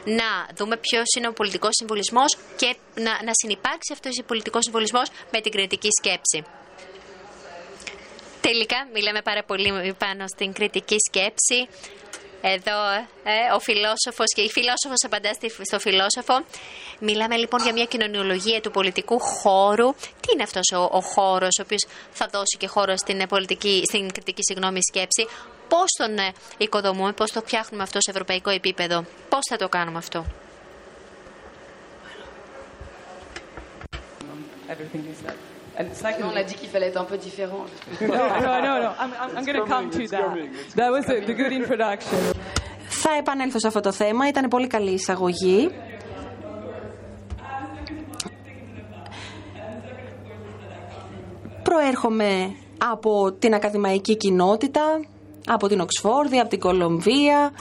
[0.05, 5.11] να δούμε ποιος είναι ο πολιτικός συμβολισμός και να, να συνεπάρξει αυτός ο πολιτικός συμβολισμός
[5.33, 6.45] με την κριτική σκέψη.
[8.41, 11.69] Τελικά, μιλάμε πάρα πολύ πάνω στην κριτική σκέψη.
[12.41, 12.79] Εδώ
[13.25, 15.31] ε, ο φιλόσοφος και η φιλόσοφος απαντά
[15.63, 16.45] στο φιλόσοφο.
[17.01, 19.95] Μιλάμε λοιπόν για μια κοινωνιολογία του πολιτικού χώρου.
[19.95, 24.13] Τι είναι αυτός ο, ο χώρος ο οποίος θα δώσει και χώρο στην, πολιτική, στην
[24.13, 25.27] κριτική συγγνώμη σκέψη;
[25.69, 29.99] Πώς τον ε, οικοδομούμε, πώς το φτιάχνουμε αυτό σε ευρωπαϊκό επίπεδο; Πώς θα το κάνουμε
[29.99, 30.25] αυτό;
[34.69, 35.37] And secondly,
[35.79, 37.65] on a dit qu'il fallait être un peu différent.
[38.01, 38.07] no,
[38.47, 38.91] no, no, no.
[38.99, 40.29] I'm, I'm, I'm going to come to that.
[40.77, 42.19] That was the, the good introduction.
[42.89, 44.29] Θα επανέλθω σε αυτό το θέμα.
[44.29, 45.71] Ήταν πολύ καλή εισαγωγή.
[51.63, 55.01] Προέρχομαι από την ακαδημαϊκή κοινότητα,
[55.47, 57.53] από την Οξφόρδη, από την Κολομβία,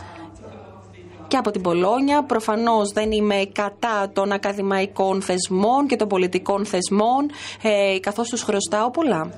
[1.28, 2.24] και από την Πολόνια.
[2.24, 7.30] Προφανώς δεν είμαι κατά των ακαδημαϊκών θεσμών και των πολιτικών θεσμών,
[7.62, 9.30] ε, καθώς τους χρωστάω πολλά.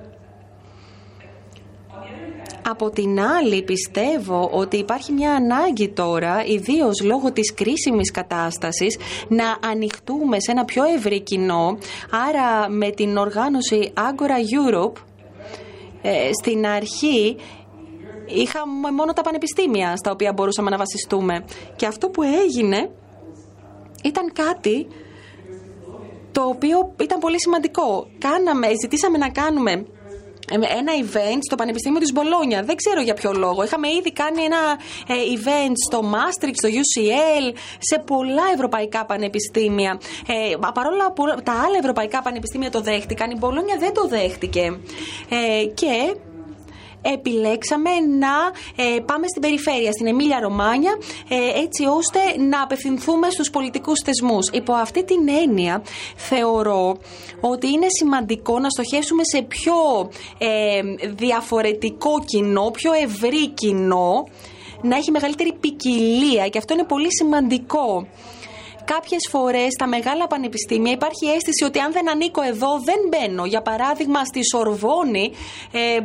[2.69, 8.97] Από την άλλη πιστεύω ότι υπάρχει μια ανάγκη τώρα, ιδίως λόγω της κρίσιμης κατάστασης,
[9.27, 11.77] να ανοιχτούμε σε ένα πιο ευρύ κοινό,
[12.27, 15.01] άρα με την οργάνωση Agora Europe,
[16.01, 17.35] ε, στην αρχή
[18.27, 21.45] είχαμε μόνο τα πανεπιστήμια στα οποία μπορούσαμε να βασιστούμε.
[21.75, 22.91] Και αυτό που έγινε
[24.03, 24.87] ήταν κάτι
[26.31, 28.07] το οποίο ήταν πολύ σημαντικό.
[28.17, 29.85] Κάναμε, ζητήσαμε να κάνουμε
[30.51, 32.63] ένα event στο Πανεπιστήμιο της Μπολόνια.
[32.63, 33.63] Δεν ξέρω για ποιο λόγο.
[33.63, 34.57] Είχαμε ήδη κάνει ένα
[35.07, 39.99] ε, event στο Maastricht, στο UCL, σε πολλά ευρωπαϊκά πανεπιστήμια.
[40.27, 44.79] Ε, παρόλα που τα άλλα ευρωπαϊκά πανεπιστήμια το δέχτηκαν, η Μπολόνια δεν το δέχτηκε.
[45.29, 46.15] Ε, και
[47.01, 48.35] επιλέξαμε να
[48.75, 50.97] ε, πάμε στην περιφέρεια, στην Εμίλια Ρωμάνια,
[51.29, 54.49] ε, έτσι ώστε να απευθυνθούμε στους πολιτικούς θεσμούς.
[54.51, 55.81] Υπό αυτή την έννοια
[56.15, 56.97] θεωρώ
[57.39, 59.73] ότι είναι σημαντικό να στοχεύσουμε σε πιο
[60.37, 64.27] ε, διαφορετικό κοινό, πιο ευρύ κοινό,
[64.81, 68.07] να έχει μεγαλύτερη ποικιλία και αυτό είναι πολύ σημαντικό.
[68.93, 73.45] Κάποιες φορές στα μεγάλα πανεπιστήμια υπάρχει αίσθηση ότι αν δεν ανήκω εδώ δεν μπαίνω.
[73.45, 75.31] Για παράδειγμα, στη Σορβόνη
[75.71, 75.99] ε,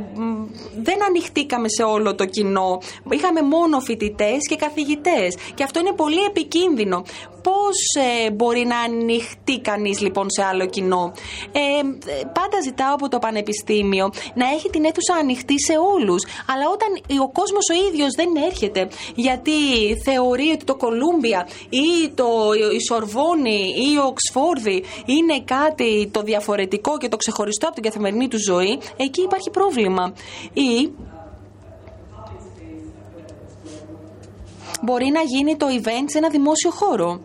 [0.77, 2.81] δεν ανοιχτήκαμε σε όλο το κοινό.
[3.11, 5.37] Είχαμε μόνο φοιτητές και καθηγητές.
[5.55, 7.05] Και αυτό είναι πολύ επικίνδυνο.
[7.42, 7.76] Πώς
[8.26, 11.12] ε, μπορεί να ανοιχτεί κανείς λοιπόν σε άλλο κοινό.
[11.52, 11.83] Ε,
[12.24, 16.24] πάντα ζητάω από το Πανεπιστήμιο να έχει την αίθουσα ανοιχτή σε όλους.
[16.52, 19.52] Αλλά όταν ο κόσμος ο ίδιος δεν έρχεται γιατί
[20.05, 22.26] θεωρεί ότι το Κολούμπια ή το,
[22.76, 28.28] η Σορβόνη ή ο Οξφόρδη είναι κάτι το διαφορετικό και το ξεχωριστό από την καθημερινή
[28.28, 30.12] του ζωή, εκεί υπάρχει πρόβλημα.
[30.52, 30.90] Ή
[34.83, 37.20] μπορεί να γίνει το event σε ένα δημόσιο χώρο.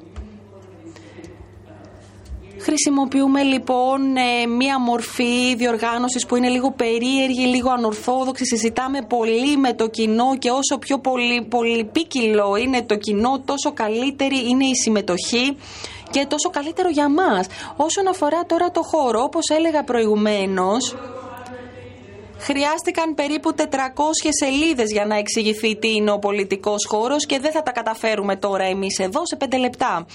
[2.70, 8.46] Χρησιμοποιούμε λοιπόν ε, μία μορφή διοργάνωσης που είναι λίγο περίεργη, λίγο ανορθόδοξη.
[8.46, 14.50] Συζητάμε πολύ με το κοινό και όσο πιο πολύ, πολυπίκυλο είναι το κοινό, τόσο καλύτερη
[14.50, 15.58] είναι η συμμετοχή
[16.10, 17.48] και τόσο καλύτερο για μας.
[17.76, 20.96] Όσον αφορά τώρα το χώρο, όπως έλεγα προηγουμένως,
[22.40, 23.62] Χρειάστηκαν περίπου 400
[24.30, 28.64] σελίδες για να εξηγηθεί τι είναι ο πολιτικός χώρος και δεν θα τα καταφέρουμε τώρα
[28.64, 30.06] εμείς εδώ σε 5 λεπτά.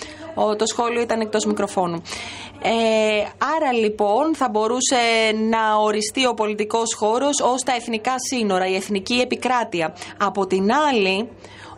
[0.56, 2.02] το σχόλιο ήταν εκτός μικροφώνου.
[2.62, 2.70] Ε,
[3.56, 4.96] άρα λοιπόν θα μπορούσε
[5.50, 9.94] να οριστεί ο πολιτικός χώρος ως τα εθνικά σύνορα, η εθνική επικράτεια.
[10.18, 11.28] Από την άλλη,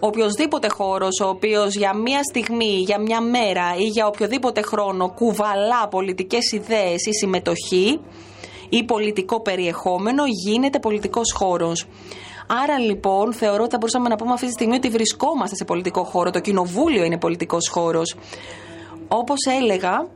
[0.01, 5.89] οποιοδήποτε χώρος ο οποίος για μία στιγμή, για μια μέρα ή για οποιοδήποτε χρόνο κουβαλά
[5.91, 8.01] πολιτικές ιδέες ή συμμετοχή,
[8.79, 11.87] ή πολιτικό περιεχόμενο γίνεται πολιτικός χώρος.
[12.63, 16.05] Άρα λοιπόν θεωρώ ότι θα μπορούσαμε να πούμε αυτή τη στιγμή ότι βρισκόμαστε σε πολιτικό
[16.05, 16.31] χώρο.
[16.31, 18.17] Το κοινοβούλιο είναι πολιτικός χώρος.
[19.09, 20.07] Όπως έλεγα,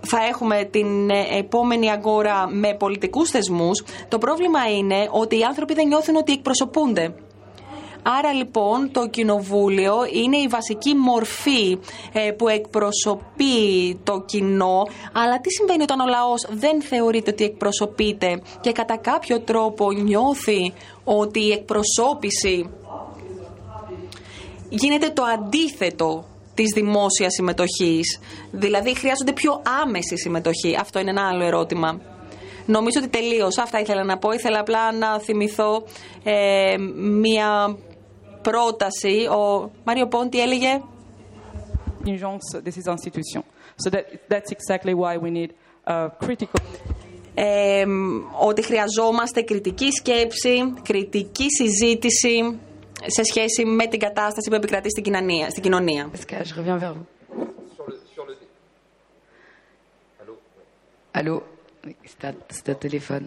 [0.00, 3.84] θα έχουμε την επόμενη αγκόρα με πολιτικούς θεσμούς.
[4.08, 7.14] Το πρόβλημα είναι ότι οι άνθρωποι δεν νιώθουν ότι εκπροσωπούνται.
[8.06, 11.78] Άρα λοιπόν το κοινοβούλιο είναι η βασική μορφή
[12.12, 14.82] ε, που εκπροσωπεί το κοινό.
[15.12, 20.72] Αλλά τι συμβαίνει όταν ο λαός δεν θεωρείται ότι εκπροσωπείται και κατά κάποιο τρόπο νιώθει
[21.04, 22.70] ότι η εκπροσώπηση
[24.68, 28.20] γίνεται το αντίθετο της δημόσιας συμμετοχής.
[28.50, 30.76] Δηλαδή χρειάζονται πιο άμεση συμμετοχή.
[30.80, 32.00] Αυτό είναι ένα άλλο ερώτημα.
[32.66, 33.62] Νομίζω ότι τελείωσα.
[33.62, 34.32] Αυτά ήθελα να πω.
[34.32, 35.84] Ήθελα απλά να θυμηθώ
[36.24, 36.76] ε,
[37.20, 37.76] μία
[38.44, 40.80] πρόταση, ο Μάριο Πόντι έλεγε
[43.82, 45.50] So that, that's exactly why we need
[45.86, 46.60] a critical...
[47.34, 47.84] Ε,
[48.40, 52.58] ότι χρειαζόμαστε κριτική σκέψη, κριτική συζήτηση
[53.06, 55.50] σε σχέση με την κατάσταση που επικρατεί στην κοινωνία.
[55.50, 56.10] Στην κοινωνία.
[61.16, 61.42] Allô;
[62.56, 63.26] C'est un téléphone.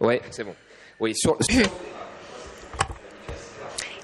[0.00, 0.54] Ouais, c'est bon.
[1.00, 1.36] Oui, sur...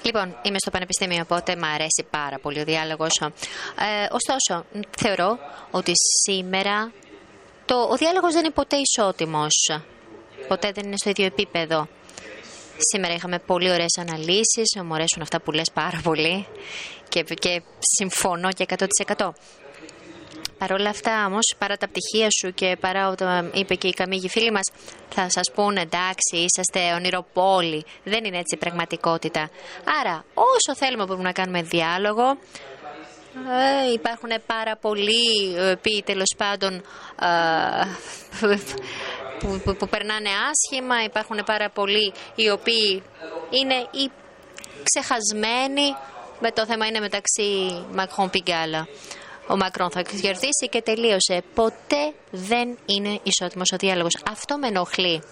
[0.03, 3.21] Λοιπόν, είμαι στο Πανεπιστήμιο, οπότε μου αρέσει πάρα πολύ ο διάλογος.
[3.21, 4.65] Ε, ωστόσο,
[4.99, 5.39] θεωρώ
[5.71, 5.93] ότι
[6.25, 6.93] σήμερα
[7.65, 9.71] το, ο διάλογος δεν είναι ποτέ ισότιμος.
[10.49, 11.89] Ποτέ δεν είναι στο ίδιο επίπεδο.
[12.93, 16.47] Σήμερα είχαμε πολύ ωραίες αναλύσεις, μου αρέσουν αυτά που λες πάρα πολύ
[17.09, 18.67] και, και συμφωνώ και
[19.17, 19.31] 100%.
[20.61, 23.25] Παρ' όλα αυτά όμως, παρά τα πτυχία σου και παρά ό,τι
[23.59, 24.71] είπε και η Καμίγη φίλη μας,
[25.09, 27.85] θα σας πούνε εντάξει, είσαστε ονειροπόλοι.
[28.05, 29.51] Δεν είναι έτσι η πραγματικότητα.
[30.01, 32.39] Άρα, όσο θέλουμε μπορούμε να κάνουμε διάλογο,
[33.89, 36.75] ε, υπάρχουν πάρα πολλοί ε, οποίοι τέλος πάντων
[37.21, 37.85] ε,
[39.41, 43.03] που, που, που, περνάνε άσχημα, υπάρχουν πάρα πολλοί οι οποίοι
[43.51, 44.11] είναι οι
[44.83, 45.97] ξεχασμένοι.
[46.43, 48.89] Με το θέμα είναι μεταξύ Μακρόν Πιγκάλα
[49.51, 51.43] ο Μακρόν θα κερδίσει και τελείωσε.
[51.55, 54.17] Ποτέ δεν είναι ισότιμος ο διάλογος.
[54.31, 55.23] Αυτό με ενοχλεί.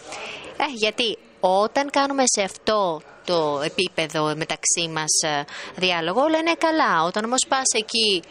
[0.56, 5.44] Ε, γιατί όταν κάνουμε σε αυτό το επίπεδο μεταξύ μας ε,
[5.76, 7.04] διάλογο, όλα είναι καλά.
[7.04, 8.22] Όταν όμως πας εκεί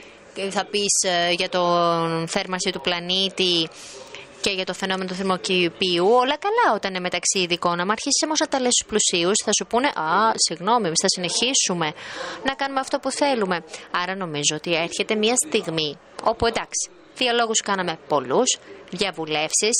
[0.50, 3.70] θα πεις ε, για τον θέρμανση του πλανήτη
[4.42, 7.80] και για το φαινόμενο του θερμοκηπίου, όλα καλά όταν είναι μεταξύ ειδικών.
[7.80, 11.08] Αν αρχίσει όμως να τα λες στους πλουσίους, θα σου πούνε Α, συγγνώμη, εμείς θα
[11.16, 11.94] συνεχίσουμε
[12.44, 13.64] να κάνουμε αυτό που θέλουμε.
[13.92, 18.58] Άρα νομίζω ότι έρχεται μια στιγμή όπου εντάξει, διαλόγου κάναμε πολλούς,
[18.90, 19.76] διαβουλεύσεις.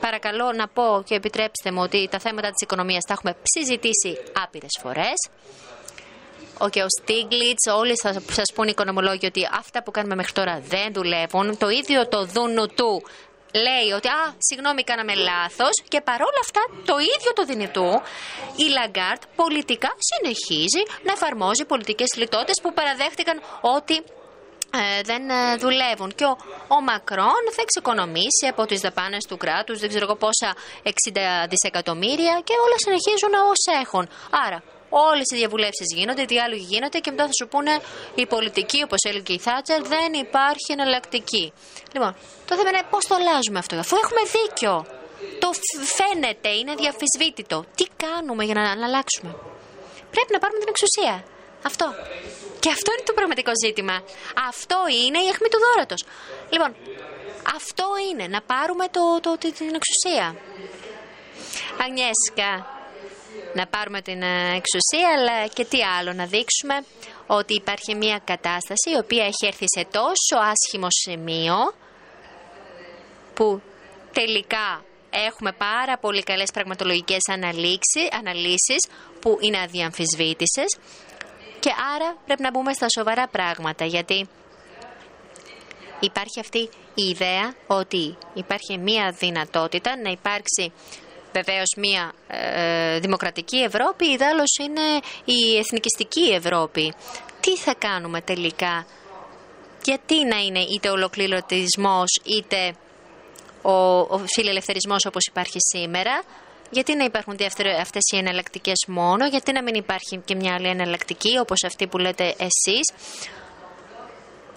[0.00, 4.78] Παρακαλώ να πω και επιτρέψτε μου ότι τα θέματα της οικονομίας τα έχουμε συζητήσει άπειρες
[4.82, 5.18] φορές.
[6.58, 10.32] Ο και ο Στίγκλιτς, όλοι θα σας πούν οι οικονομολόγοι ότι αυτά που κάνουμε μέχρι
[10.32, 11.58] τώρα δεν δουλεύουν.
[11.58, 13.02] Το ίδιο το δούνου του
[13.64, 15.74] λέει ότι Α, συγγνώμη, κάναμε λάθος.
[15.88, 17.90] Και παρόλα αυτά, το ίδιο το ΔΝΤ,
[18.64, 23.96] η Λαγκάρντ πολιτικά συνεχίζει να εφαρμόζει πολιτικές λιτότητες που παραδέχτηκαν ότι
[24.80, 26.10] ε, δεν ε, δουλεύουν.
[26.18, 26.36] Και ο,
[26.76, 30.50] ο Μακρόν θα εξοικονομήσει από τις δαπάνες του κράτους, δεν ξέρω εγώ πόσα
[30.84, 30.88] 60
[31.48, 34.04] δισεκατομμύρια και όλα συνεχίζουν όσα έχουν.
[34.46, 34.62] Άρα
[35.10, 37.74] Όλες οι διαβουλεύσεις γίνονται, οι διάλογοι γίνονται και μετά θα σου πούνε
[38.14, 41.52] η πολιτική, όπως έλεγε η Θάτσερ, δεν υπάρχει εναλλακτική.
[41.94, 42.12] Λοιπόν,
[42.48, 44.74] το θέμα είναι πώς το αλλάζουμε αυτό, αφού έχουμε δίκιο.
[45.42, 45.48] Το
[45.96, 47.64] φαίνεται, είναι διαφυσβήτητο.
[47.76, 49.30] Τι κάνουμε για να, αλλάξουμε.
[50.14, 51.14] Πρέπει να πάρουμε την εξουσία.
[51.68, 51.86] Αυτό.
[52.62, 53.96] Και αυτό είναι το πραγματικό ζήτημα.
[54.50, 56.00] Αυτό είναι η αιχμή του δόρατος.
[56.54, 56.70] Λοιπόν,
[57.56, 60.26] αυτό είναι, να πάρουμε το, το, την εξουσία.
[61.82, 62.50] Αγνιέσκα,
[63.58, 66.76] να πάρουμε την ε, εξουσία, αλλά και τι άλλο, να δείξουμε
[67.26, 71.56] ότι υπάρχει μια κατάσταση η οποία έχει έρθει σε τόσο άσχημο σημείο
[73.34, 73.62] που
[74.12, 77.22] τελικά έχουμε πάρα πολύ καλές πραγματολογικές
[78.12, 78.80] αναλύσεις
[79.20, 80.70] που είναι αδιαμφισβήτησες.
[81.60, 84.28] Και άρα πρέπει να μπούμε στα σοβαρά πράγματα γιατί
[86.00, 86.58] υπάρχει αυτή
[86.94, 90.72] η ιδέα ότι υπάρχει μία δυνατότητα να υπάρξει
[91.38, 94.18] Βεβαίως μια ε, δημοκρατική Ευρώπη, η
[94.62, 94.86] είναι
[95.24, 96.94] η εθνικιστική Ευρώπη.
[97.40, 98.86] Τι θα κάνουμε τελικά,
[99.84, 102.74] γιατί να είναι είτε ολοκληρωτισμός είτε
[103.62, 106.22] ο, ο φιλελευθερισμός όπως υπάρχει σήμερα,
[106.70, 107.36] γιατί να υπάρχουν
[107.80, 111.98] αυτές οι εναλλακτικές μόνο, γιατί να μην υπάρχει και μια άλλη εναλλακτική όπως αυτή που
[111.98, 112.86] λέτε εσείς;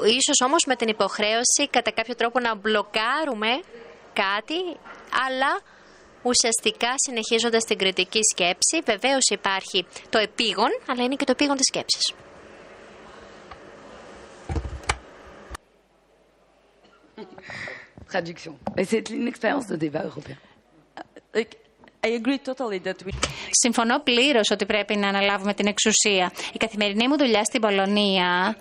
[0.04, 3.52] Ίσως όμως με την υποχρέωση κατά κάποιο τρόπο να μπλοκάρουμε
[4.14, 4.60] κάτι,
[5.26, 5.52] αλλά
[6.24, 8.82] ουσιαστικά συνεχίζοντας την κριτική σκέψη.
[8.86, 12.14] Βεβαίως υπάρχει το επίγον, αλλά είναι και το επίγον της σκέψης.
[18.12, 18.54] Traduction.
[18.92, 20.38] C'est une expérience de débat européen.
[22.04, 23.12] I agree totally that we...
[23.50, 26.32] Συμφωνώ πλήρως ότι πρέπει να αναλάβουμε την εξουσία.
[26.54, 28.58] Η καθημερινή μου δουλειά στην Πολωνία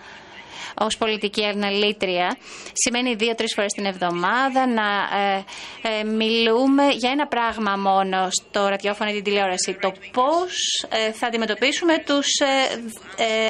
[0.80, 2.36] ως πολιτική αναλύτρια
[2.72, 4.88] σημαίνει δύο-τρεις φορές την εβδομάδα να
[5.18, 5.44] ε,
[5.82, 9.76] ε, μιλούμε για ένα πράγμα μόνο στο ραδιόφωνο ή την τηλεόραση.
[9.80, 10.52] Το πώς
[10.88, 12.26] ε, θα αντιμετωπίσουμε τους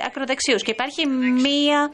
[0.07, 0.63] ακροδεξίους.
[0.63, 1.93] Και υπάρχει μία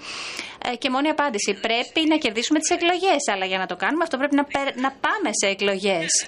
[0.78, 1.58] και μόνη απάντηση.
[1.60, 3.22] Πρέπει να κερδίσουμε τις εκλογές.
[3.32, 6.26] Αλλά για να το κάνουμε αυτό πρέπει να, να πάμε σε εκλογές.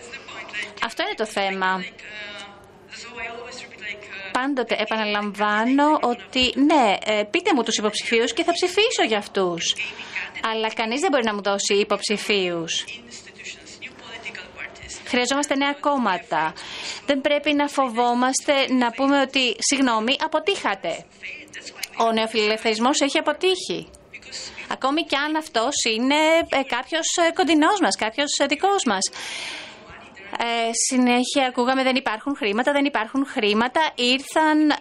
[0.85, 1.85] Αυτό είναι το θέμα
[4.37, 9.77] πάντοτε επαναλαμβάνω ότι ναι, ε, πείτε μου τους υποψηφίους και θα ψηφίσω για αυτούς.
[10.53, 12.85] Αλλά κανείς δεν μπορεί να μου δώσει υποψηφίους.
[15.05, 16.53] Χρειαζόμαστε νέα κόμματα.
[17.07, 21.05] Δεν πρέπει να φοβόμαστε να πούμε ότι, συγγνώμη, αποτύχατε.
[21.99, 23.89] Ο νεοφιλελευθερισμός έχει αποτύχει.
[24.69, 29.05] Ακόμη και αν αυτός είναι ε, κάποιος ε, κοντινός μας, κάποιος δικός μας.
[30.39, 33.81] Ε, συνέχεια ακούγαμε δεν υπάρχουν χρήματα, δεν υπάρχουν χρήματα.
[33.95, 34.75] Ήρθαν, ε,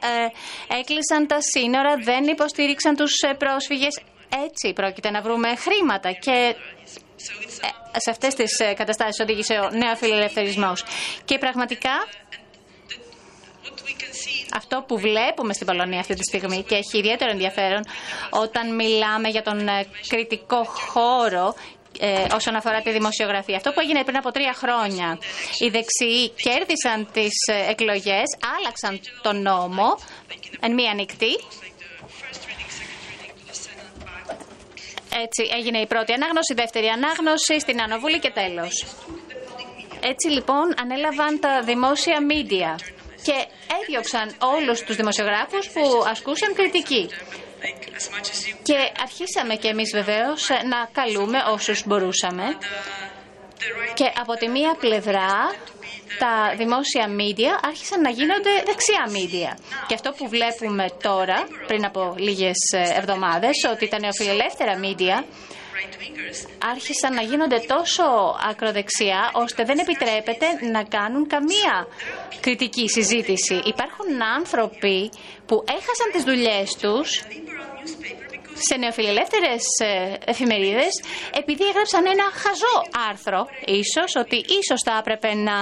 [0.79, 4.01] έκλεισαν τα σύνορα, δεν υποστήριξαν τους ε, πρόσφυγες.
[4.45, 6.55] Έτσι πρόκειται να βρούμε χρήματα και
[7.61, 9.69] ε, σε αυτές τις καταστάσεις οδήγησε ο
[10.59, 10.83] νέος
[11.25, 12.07] Και πραγματικά
[14.55, 17.83] αυτό που βλέπουμε στην Πολωνία αυτή τη στιγμή και έχει ιδιαίτερο ενδιαφέρον
[18.29, 19.67] όταν μιλάμε για τον
[20.07, 21.53] κριτικό χώρο
[21.99, 23.55] ε, όσον αφορά τη δημοσιογραφία.
[23.55, 25.19] Αυτό που έγινε πριν από τρία χρόνια.
[25.59, 28.27] Οι δεξιοί κέρδισαν τις ε, εκλογές,
[28.57, 29.97] άλλαξαν τον νόμο
[30.59, 31.33] εν μία νυχτή.
[35.23, 38.85] Έτσι έγινε η πρώτη ανάγνωση, η δεύτερη ανάγνωση, στην Ανοβούλη και τέλος.
[40.11, 42.79] Έτσι λοιπόν ανέλαβαν τα δημόσια μίντια
[43.23, 43.35] και
[43.81, 47.09] έδιωξαν όλους τους δημοσιογράφους που ασκούσαν κριτική.
[48.63, 52.43] Και αρχίσαμε και εμείς βεβαίως να καλούμε όσους μπορούσαμε.
[53.93, 55.33] Και από τη μία πλευρά
[56.19, 59.57] τα δημόσια μίντια άρχισαν να γίνονται δεξιά μίντια.
[59.87, 62.59] Και αυτό που βλέπουμε τώρα, πριν από λίγες
[62.99, 65.25] εβδομάδες, ότι τα νεοφιλελεύθερα μίντια
[66.71, 68.03] άρχισαν να γίνονται τόσο
[68.49, 71.87] ακροδεξιά ώστε δεν επιτρέπεται να κάνουν καμία
[72.39, 73.55] κριτική συζήτηση.
[73.65, 74.07] Υπάρχουν
[74.37, 75.09] άνθρωποι
[75.45, 77.23] που έχασαν τις δουλειές τους
[78.67, 80.93] σε νεοφιλελεύθερες ε, εφημερίδες
[81.33, 82.77] επειδή έγραψαν ένα χαζό
[83.09, 85.57] άρθρο ίσως ότι ίσως θα έπρεπε να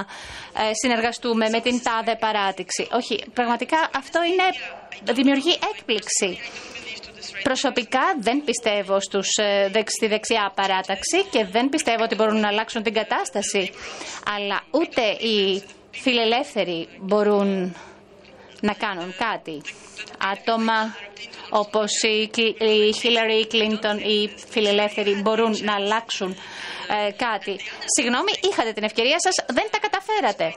[0.62, 2.88] ε, συνεργαστούμε με την τάδε παράτηξη.
[2.92, 4.48] Όχι, πραγματικά αυτό είναι,
[5.14, 6.40] δημιουργεί έκπληξη.
[7.44, 12.84] Προσωπικά δεν πιστεύω στους, ε, στη δεξιά παράταξη και δεν πιστεύω ότι μπορούν να αλλάξουν
[12.84, 13.72] την κατάσταση.
[14.36, 17.76] Αλλά ούτε οι φιλελεύθεροι μπορούν
[18.64, 19.62] να κάνουν κάτι.
[20.32, 20.96] Άτομα
[21.50, 22.30] όπως η
[23.02, 26.32] Hillary Clinton, οι φιλελεύθεροι μπορούν να αλλάξουν
[27.08, 27.60] ε, κάτι.
[27.96, 30.54] Συγγνώμη, είχατε την ευκαιρία σας, δεν τα καταφέρατε.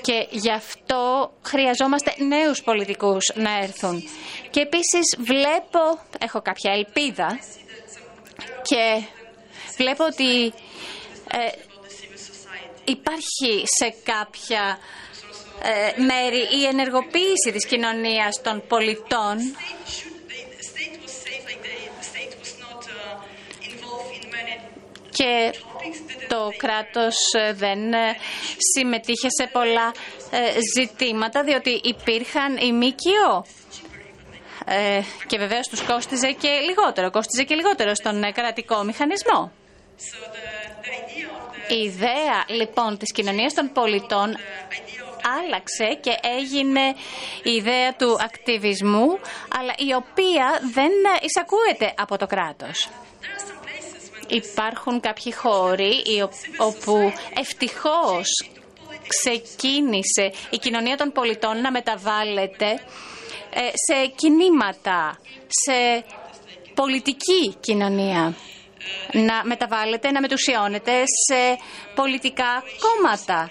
[0.00, 4.02] Και γι' αυτό χρειαζόμαστε νέους πολιτικούς να έρθουν.
[4.50, 5.82] Και επίσης βλέπω,
[6.18, 7.38] έχω κάποια ελπίδα
[8.62, 9.02] και
[9.76, 10.52] βλέπω ότι
[11.30, 11.50] ε,
[12.84, 15.11] υπάρχει σε κάποια ε,
[15.96, 19.36] μέρη η ενεργοποίηση της κοινωνίας των πολιτών
[25.10, 25.52] και
[26.28, 27.16] το κράτος
[27.54, 27.78] δεν
[28.74, 29.92] συμμετείχε σε πολλά
[30.30, 33.44] ε, ζητήματα διότι υπήρχαν οι ΜΚΟ
[34.66, 39.52] ε, και βεβαίως τους κόστιζε και λιγότερο, κόστιζε και λιγότερο στον κρατικό μηχανισμό.
[41.68, 44.36] Η ιδέα λοιπόν της κοινωνίας των πολιτών
[45.40, 46.94] άλλαξε και έγινε
[47.42, 49.18] η ιδέα του ακτιβισμού,
[49.58, 50.92] αλλά η οποία δεν
[51.22, 52.88] εισακούεται από το κράτος.
[54.28, 56.02] Υπάρχουν κάποιοι χώροι
[56.56, 58.28] όπου ευτυχώς
[59.06, 62.70] ξεκίνησε η κοινωνία των πολιτών να μεταβάλλεται
[63.50, 65.18] ε, σε κινήματα,
[65.48, 66.04] σε
[66.74, 68.34] πολιτική κοινωνία.
[69.12, 70.92] Να μεταβάλλεται, να μετουσιώνεται
[71.26, 71.58] σε
[71.94, 73.50] πολιτικά κόμματα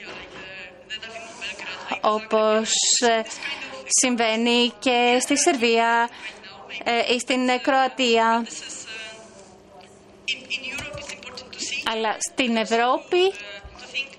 [2.02, 3.22] όπως ε,
[3.88, 6.10] συμβαίνει και στη Σερβία
[6.84, 8.46] ε, ή στην Κροατία.
[11.92, 13.34] Αλλά στην Ευρώπη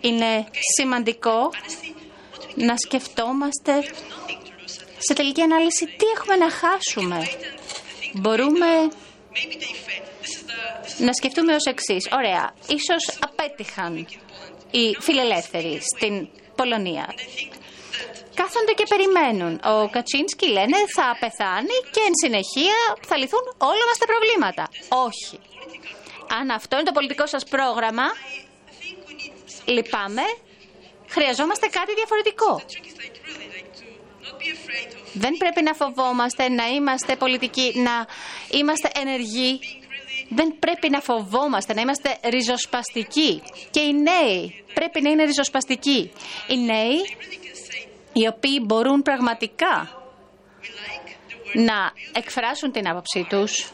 [0.00, 1.50] είναι σημαντικό
[2.54, 3.72] να σκεφτόμαστε
[4.98, 7.28] σε τελική ανάλυση τι έχουμε να χάσουμε.
[8.12, 8.66] Μπορούμε
[10.98, 12.08] να σκεφτούμε ως εξής.
[12.12, 14.06] Ωραία, ίσως απέτυχαν
[14.70, 17.14] οι φιλελεύθεροι στην Πολωνία
[18.40, 19.52] κάθονται και περιμένουν.
[19.74, 22.78] Ο Κατσίνσκι λένε θα πεθάνει και εν συνεχεία
[23.08, 24.64] θα λυθούν όλα μας τα προβλήματα.
[25.08, 25.36] Όχι.
[26.38, 28.06] Αν αυτό είναι το πολιτικό σας πρόγραμμα,
[29.64, 30.26] λυπάμαι,
[31.08, 32.60] χρειαζόμαστε κάτι διαφορετικό.
[35.12, 38.06] Δεν πρέπει να φοβόμαστε, να είμαστε πολιτικοί, να
[38.50, 39.60] είμαστε ενεργοί.
[40.28, 43.42] Δεν πρέπει να φοβόμαστε, να είμαστε ριζοσπαστικοί.
[43.70, 46.12] Και οι νέοι πρέπει να είναι ριζοσπαστικοί.
[46.46, 46.98] Οι νέοι
[48.12, 49.88] οι οποίοι μπορούν πραγματικά
[51.54, 53.72] να εκφράσουν την άποψή τους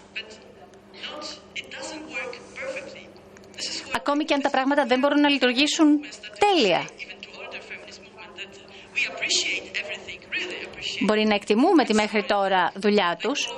[4.09, 6.01] ακόμη και αν τα πράγματα δεν μπορούν να λειτουργήσουν
[6.39, 6.89] τέλεια.
[11.01, 13.49] Μπορεί να εκτιμούμε τη μέχρι τώρα δουλειά τους,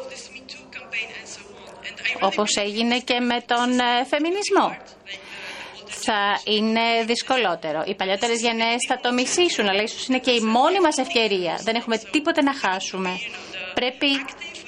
[2.21, 4.77] όπως έγινε και με τον ε, φεμινισμό
[6.05, 7.83] θα είναι δυσκολότερο.
[7.87, 11.59] Οι παλιότερες γενναίες θα το μισήσουν, αλλά ίσως είναι και η μόνη μας ευκαιρία.
[11.63, 13.11] Δεν έχουμε τίποτε να χάσουμε.
[13.75, 14.07] Πρέπει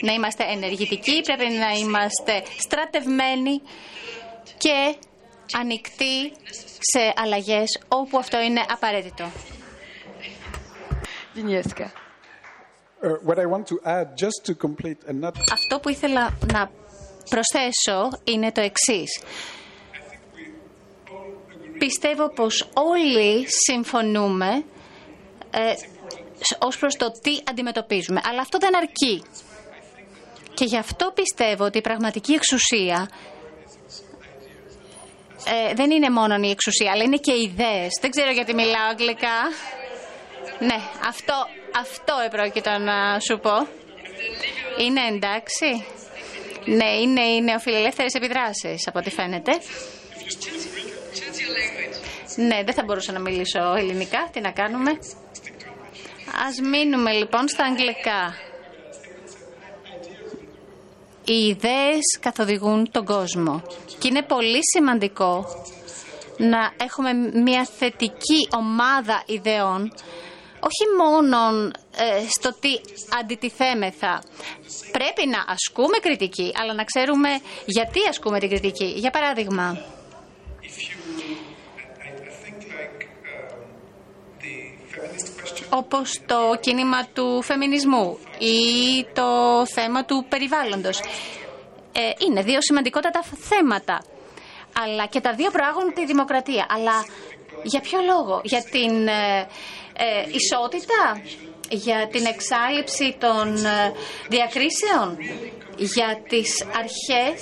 [0.02, 3.62] να είμαστε ενεργητικοί, πρέπει να είμαστε στρατευμένοι
[4.58, 4.94] και
[5.60, 6.32] ανοιχτοί
[6.92, 9.30] σε αλλαγές όπου αυτό είναι απαραίτητο.
[15.52, 16.70] Αυτό που ήθελα να
[17.30, 19.20] προσθέσω είναι το εξής.
[21.86, 24.64] Πιστεύω πως όλοι συμφωνούμε
[25.50, 25.72] ε,
[26.58, 28.20] ως προς το τι αντιμετωπίζουμε.
[28.24, 29.22] Αλλά αυτό δεν αρκεί.
[30.54, 33.10] Και γι' αυτό πιστεύω ότι η πραγματική εξουσία
[35.44, 37.90] ε, δεν είναι μόνο η εξουσία, αλλά είναι και οι ιδέες.
[38.00, 39.38] Δεν ξέρω γιατί μιλάω αγγλικά.
[40.58, 40.78] Ναι,
[41.08, 41.34] αυτό,
[41.80, 43.54] αυτό επρόκειτο να σου πω.
[44.84, 45.84] Είναι εντάξει.
[46.64, 49.52] Ναι, είναι οι νεοφιλελεύθερες επιδράσεις, από ό,τι φαίνεται.
[52.36, 54.28] Ναι, δεν θα μπορούσα να μιλήσω ελληνικά.
[54.32, 54.90] Τι να κάνουμε;
[56.46, 58.34] Ας μείνουμε λοιπόν στα αγγλικά.
[61.24, 63.62] Οι ιδέες καθοδηγούν τον κόσμο.
[63.98, 65.44] Και είναι πολύ σημαντικό
[66.36, 67.12] να έχουμε
[67.42, 69.92] μια θετική ομάδα ιδεών
[70.68, 72.72] όχι μόνο ε, στο τι
[73.20, 74.22] αντιτιθέμεθα.
[74.92, 77.28] Πρέπει να ασκούμε κριτική, αλλά να ξέρουμε
[77.66, 78.84] γιατί ασκούμε την κριτική.
[78.96, 79.84] Για παράδειγμα,
[85.74, 88.56] όπως το κίνημα του φεμινισμού ή
[89.12, 90.98] το θέμα του περιβάλλοντος.
[91.92, 94.02] ε, είναι δύο σημαντικότατα θέματα.
[94.84, 96.66] Αλλά και τα δύο προάγουν τη δημοκρατία.
[96.70, 97.04] Αλλά
[97.62, 99.38] για ποιο λόγο, για την ε,
[99.96, 101.20] ε, ισότητα,
[101.68, 103.54] για την εξάλληψη των
[104.28, 105.16] διακρίσεων,
[105.76, 107.40] για τις αρχές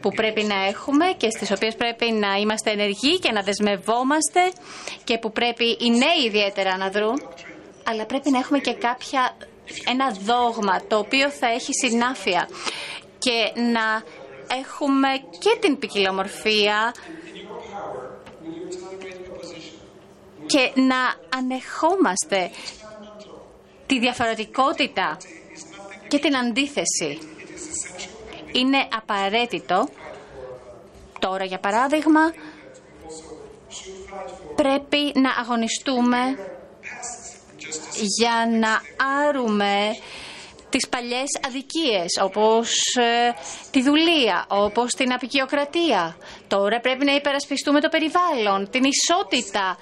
[0.00, 4.40] που πρέπει να έχουμε και στις οποίες πρέπει να είμαστε ενεργοί και να δεσμευόμαστε
[5.04, 7.22] και που πρέπει οι νέοι ιδιαίτερα να δρουν,
[7.84, 9.36] αλλά πρέπει να έχουμε και κάποια,
[9.90, 12.48] ένα δόγμα το οποίο θα έχει συνάφεια
[13.18, 14.02] και να
[14.56, 16.94] έχουμε και την ποικιλομορφία
[20.46, 22.50] και να ανεχόμαστε
[23.86, 25.16] τη διαφορετικότητα
[26.08, 27.18] και την αντίθεση.
[28.52, 29.88] Είναι απαραίτητο
[31.18, 32.20] τώρα για παράδειγμα
[34.56, 36.18] πρέπει να αγωνιστούμε
[38.18, 38.80] για να
[39.28, 39.96] άρουμε
[40.70, 43.34] τις παλιές αδικίες όπως ε,
[43.70, 46.16] τη δουλεία, όπως την απεικιοκρατία.
[46.48, 49.76] Τώρα πρέπει να υπερασπιστούμε το περιβάλλον, την ισότητα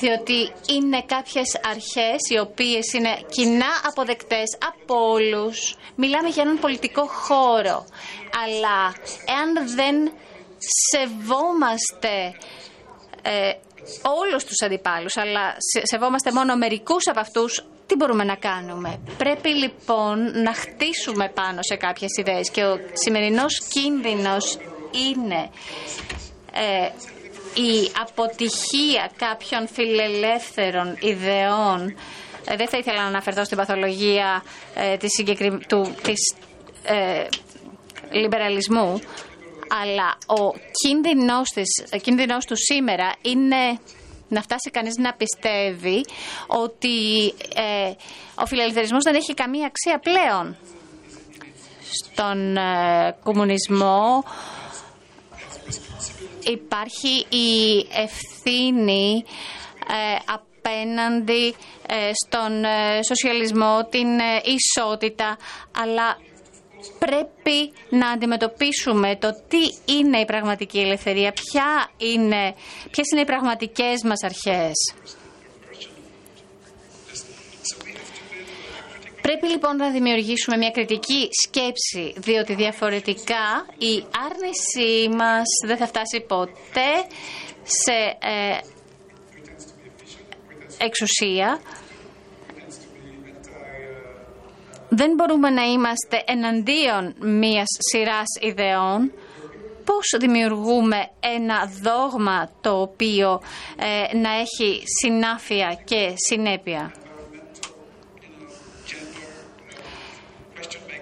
[0.00, 5.76] διότι είναι κάποιες αρχές οι οποίες είναι κοινά αποδεκτές από όλους.
[5.94, 7.84] Μιλάμε για έναν πολιτικό χώρο,
[8.44, 8.94] αλλά
[9.34, 10.12] εάν δεν
[10.90, 12.34] σεβόμαστε
[13.22, 13.52] ε,
[14.02, 20.42] όλους τους αντιπάλους, αλλά σεβόμαστε μόνο μερικούς από αυτούς, τι μπορούμε να κάνουμε; Πρέπει λοιπόν
[20.42, 24.58] να χτίσουμε πάνω σε κάποιες ιδέες και ο σημερινός κίνδυνος
[25.10, 25.50] είναι
[26.52, 26.88] ε,
[27.54, 31.96] η αποτυχία κάποιων φιλελεύθερων ιδεών.
[32.44, 34.44] Ε, δεν θα ήθελα να αναφερθώ στην παθολογία
[34.74, 35.24] ε, της,
[35.68, 36.34] του, της
[36.84, 37.26] ε,
[38.10, 39.00] λιμπεραλισμού
[39.82, 43.78] αλλά ο κίνδυνος, της, ο κίνδυνος του σήμερα είναι
[44.28, 46.04] να φτάσει κανείς να πιστεύει
[46.46, 47.92] ότι ε,
[48.34, 50.56] ο φιλελευθερισμός δεν έχει καμία αξία πλέον
[52.02, 54.24] στον ε, κομμουνισμό
[56.50, 59.24] υπάρχει η ευθύνη
[59.88, 61.54] ε, απέναντι
[61.86, 64.08] ε, στον ε, σοσιαλισμό, την
[64.44, 65.36] ισότητα,
[65.76, 66.18] αλλά
[66.98, 72.54] πρέπει να αντιμετωπίσουμε το τι είναι η πραγματική ελευθερία, ποια είναι,
[72.90, 74.72] ποιες είναι οι πραγματικές μας αρχές.
[79.26, 86.20] Πρέπει λοιπόν να δημιουργήσουμε μια κριτική σκέψη, διότι διαφορετικά η άρνησή μας δεν θα φτάσει
[86.28, 86.90] ποτέ
[87.62, 88.58] σε ε,
[90.78, 91.60] εξουσία.
[94.88, 99.12] Δεν μπορούμε να είμαστε εναντίον μιας σειράς ιδεών.
[99.84, 103.40] Πώς δημιουργούμε ένα δόγμα το οποίο
[103.76, 106.92] ε, να έχει συνάφεια και συνέπεια;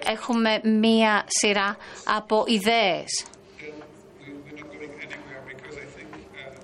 [0.05, 1.77] Έχουμε μία σειρά
[2.17, 3.25] από ιδέες.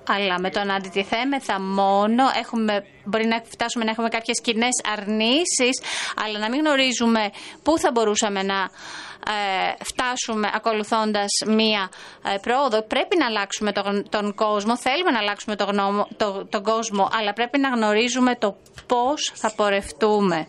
[0.06, 5.82] Αλλά με το να αντιτιθέμεθα μόνο έχουμε, μπορεί να φτάσουμε να έχουμε κάποιες κοινές αρνήσεις,
[6.24, 7.30] αλλά να μην γνωρίζουμε
[7.62, 8.70] πού θα μπορούσαμε να
[9.28, 11.90] ε, φτάσουμε ακολουθώντας μία
[12.24, 12.82] ε, πρόοδο.
[12.82, 17.32] Πρέπει να αλλάξουμε τον, τον κόσμο, θέλουμε να αλλάξουμε τον, γνώμο, το, τον κόσμο, αλλά
[17.32, 20.46] πρέπει να γνωρίζουμε το πώς θα πορευτούμε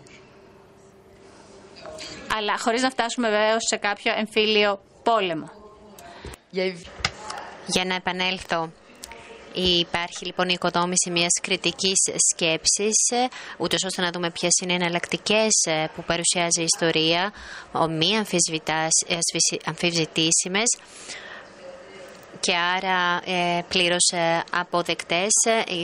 [2.38, 5.52] αλλά χωρίς να φτάσουμε βέβαια σε κάποιο εμφύλιο πόλεμο.
[7.66, 8.72] Για να επανέλθω,
[9.54, 11.98] Υπάρχει λοιπόν η οικοδόμηση μιας κριτικής
[12.32, 17.34] σκέψης, ούτως ώστε να δούμε ποιες είναι οι εναλλακτικές ε, που παρουσιάζει η ιστορία,
[17.90, 18.18] μη
[19.66, 20.78] αμφισβητήσιμες
[22.40, 25.32] και άρα ε, πλήρως ε, αποδεκτές.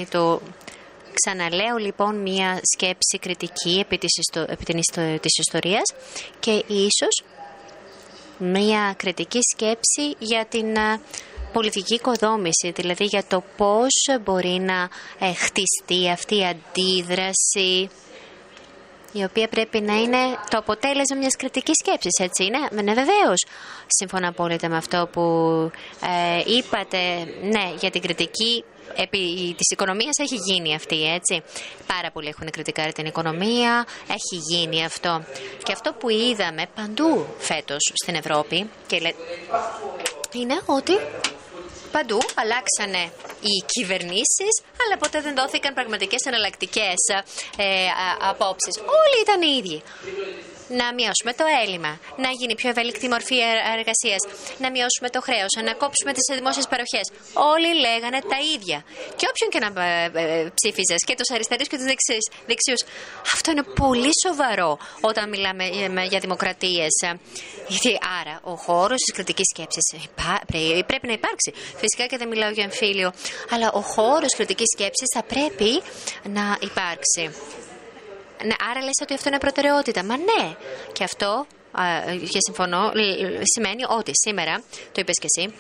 [0.10, 0.42] Το
[1.26, 4.64] Ξαναλέω λοιπόν μία σκέψη κριτική επί της, ιστο, επί
[5.20, 5.94] της ιστορίας
[6.40, 7.24] και ίσως
[8.38, 10.66] μία κριτική σκέψη για την
[11.54, 14.90] πολιτική οικοδόμηση, δηλαδή για το πώς μπορεί να
[15.20, 17.90] ε, χτιστεί αυτή η αντίδραση
[19.12, 20.18] η οποία πρέπει να είναι
[20.50, 23.46] το αποτέλεσμα μιας κριτικής σκέψης, έτσι είναι; Ναι, βεβαίως.
[23.88, 25.22] Σύμφωνα απόλυτα με αυτό που
[26.02, 26.98] ε, είπατε,
[27.42, 28.64] ναι, για την κριτική
[28.96, 31.42] επί της οικονομίας έχει γίνει αυτή, έτσι.
[31.88, 35.24] Πάρα πολλοί έχουν κριτικάρει την οικονομία, έχει γίνει αυτό.
[35.64, 39.14] Και αυτό που είδαμε παντού φέτος στην Ευρώπη και
[40.34, 40.94] είναι ότι
[41.92, 43.04] παντού αλλάξανε
[43.42, 47.00] οι κυβερνήσεις, αλλά ποτέ δεν δόθηκαν πραγματικές εναλλακτικές
[47.58, 47.66] ε,
[48.30, 48.76] απόψεις.
[48.78, 49.84] Όλοι ήταν οι ίδιοι.
[50.80, 53.38] Να μειώσουμε το έλλειμμα, να γίνει πιο ευέλικτη μορφή
[53.76, 54.22] εργασίας,
[54.64, 57.06] να μειώσουμε το χρέος, να κόψουμε τις δημόσιες παροχές.
[57.54, 58.80] Όλοι λέγανε τα ίδια.
[59.20, 61.88] Και όποιον και να ε, ε, ψήφιζες, και τους αριστερούς και τους
[62.52, 62.82] δεξιούς.
[63.36, 64.72] Αυτό είναι πολύ σοβαρό
[65.10, 66.94] όταν μιλάμε ε, για δημοκρατίες.
[67.68, 69.86] Γιατί άρα ο χώρος της κριτικής σκέψης
[70.90, 71.52] πρέπει να υπάρξει.
[71.84, 73.10] Φυσικά και δεν μιλάω για εμφύλιο,
[73.50, 75.72] αλλά ο χώρος κριτικής σκέψης θα πρέπει
[76.24, 77.24] να υπάρξει.
[78.44, 80.04] Ναι, άρα λες ότι αυτό είναι προτεραιότητα.
[80.04, 80.56] Μα ναι.
[80.92, 81.46] Και αυτό,
[82.32, 82.92] και συμφωνώ,
[83.56, 84.62] σημαίνει ότι σήμερα,
[84.92, 85.54] το είπες και εσύ,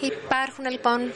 [0.00, 1.12] υπάρχουν λοιπόν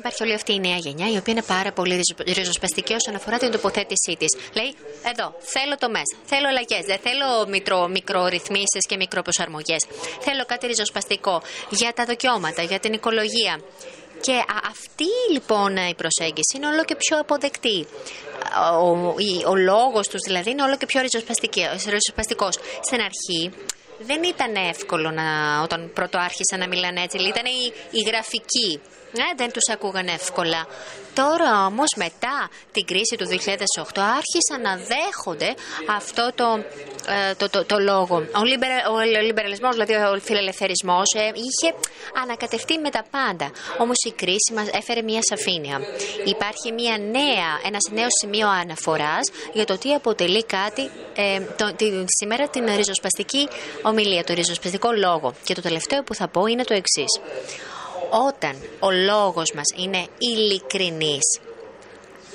[0.00, 3.50] Υπάρχει όλη αυτή η νέα γενιά, η οποία είναι πάρα πολύ ριζοσπαστική όσον αφορά την
[3.50, 4.28] τοποθέτησή της.
[4.52, 4.74] Λέει,
[5.10, 9.82] εδώ, θέλω τομέ, θέλω αλλαγές, δεν θέλω μικρο, μικρορυθμίσεις και μικροπροσαρμογές.
[10.20, 13.60] Θέλω κάτι ριζοσπαστικό για τα δικαιώματα, για την οικολογία.
[14.20, 14.36] Και
[14.70, 17.86] αυτή λοιπόν η προσέγγιση είναι όλο και πιο αποδεκτή.
[18.80, 19.14] Ο, ο,
[19.46, 21.00] ο λόγος τους δηλαδή είναι όλο και πιο
[21.90, 22.58] ριζοσπαστικός.
[22.80, 23.50] Στην αρχή
[23.98, 25.24] δεν ήταν εύκολο να,
[25.62, 27.16] όταν πρώτο άρχισαν να μιλάνε έτσι.
[27.16, 28.80] Ήταν η, η γραφική
[29.12, 30.66] ναι, δεν τους ακούγαν εύκολα.
[31.14, 33.34] Τώρα όμως μετά την κρίση του 2008
[34.18, 35.54] άρχισαν να δέχονται
[35.98, 36.64] αυτό το,
[37.06, 38.14] ε, το, το, το, λόγο.
[38.40, 41.74] Ο, λιμπερα, ο λιμπεραλισμός, δηλαδή ο φιλελευθερισμός ε, είχε
[42.22, 43.50] ανακατευτεί με τα πάντα.
[43.78, 45.80] Όμως η κρίση μας έφερε μια σαφήνεια.
[46.24, 51.86] Υπάρχει μια νέα, ένας νέος σημείο αναφοράς για το τι αποτελεί κάτι ε, το, τη,
[52.06, 53.48] σήμερα την ριζοσπαστική
[53.82, 55.34] ομιλία, το ριζοσπαστικό λόγο.
[55.44, 57.20] Και το τελευταίο που θα πω είναι το εξής
[58.28, 61.40] όταν ο λόγος μας είναι ειλικρινής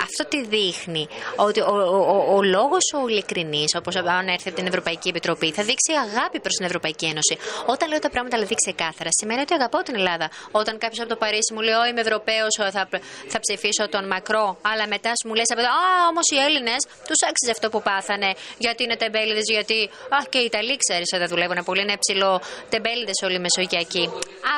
[0.02, 4.58] αυτό τι δείχνει, ότι ο, ο, ο, ο λόγος ο ειλικρινής, όπως αν έρθει από
[4.58, 7.38] την Ευρωπαϊκή Επιτροπή, θα δείξει αγάπη προς την Ευρωπαϊκή Ένωση.
[7.66, 10.30] Όταν λέω τα πράγματα δηλαδή ξεκάθαρα, σημαίνει ότι αγαπάω την Ελλάδα.
[10.52, 12.88] Όταν κάποιος από το Παρίσι μου λέει, Είμαι Ευρωπαίος, θα,
[13.34, 17.70] θα ψηφίσω τον Μακρό, αλλά μετά μου λες, Α, όμως οι Έλληνες τους άξιζε αυτό
[17.70, 19.80] που πάθανε, γιατί είναι τεμπέληδες, γιατί.
[20.16, 24.06] Α, και οι Ιταλοί, ξέρεις, δεν δουλεύουν πολύ, είναι ψηλό τεμπέληδες όλοι οι Μεσογειακοί.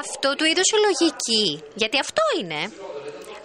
[0.01, 1.45] Αυτό του είδους η λογική,
[1.81, 2.59] γιατί αυτό είναι.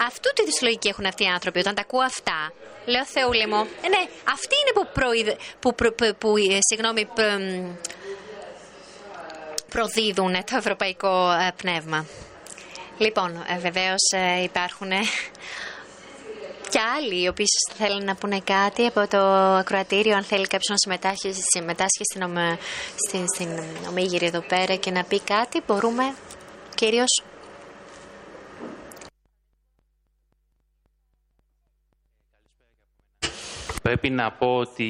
[0.06, 1.58] Αυτού τη λογική έχουν αυτοί οι άνθρωποι.
[1.58, 2.52] Όταν τα ακούω αυτά,
[2.84, 7.04] λέω Θεούλη μου, ε, ναι, αυτοί είναι που, προειδε, που, προ, που, που ε, συγγνώμη,
[7.14, 7.26] προ,
[9.68, 12.06] προδίδουν το ευρωπαϊκό ε, πνεύμα.
[12.98, 14.90] Λοιπόν, ε, βεβαίως ε, υπάρχουν
[16.68, 17.46] και άλλοι οι οποίοι
[17.78, 19.18] θέλουν να πούνε κάτι από το
[19.62, 22.58] ακροατήριο, αν θέλει κάποιος να συμμετάσχει, συμμετάσχει στην, ομε,
[23.06, 23.48] στην, στην
[23.88, 26.14] ομίγυρη εδώ πέρα και να πει κάτι, μπορούμε
[26.74, 27.22] κυρίως
[33.82, 34.86] Πρέπει να πω ότι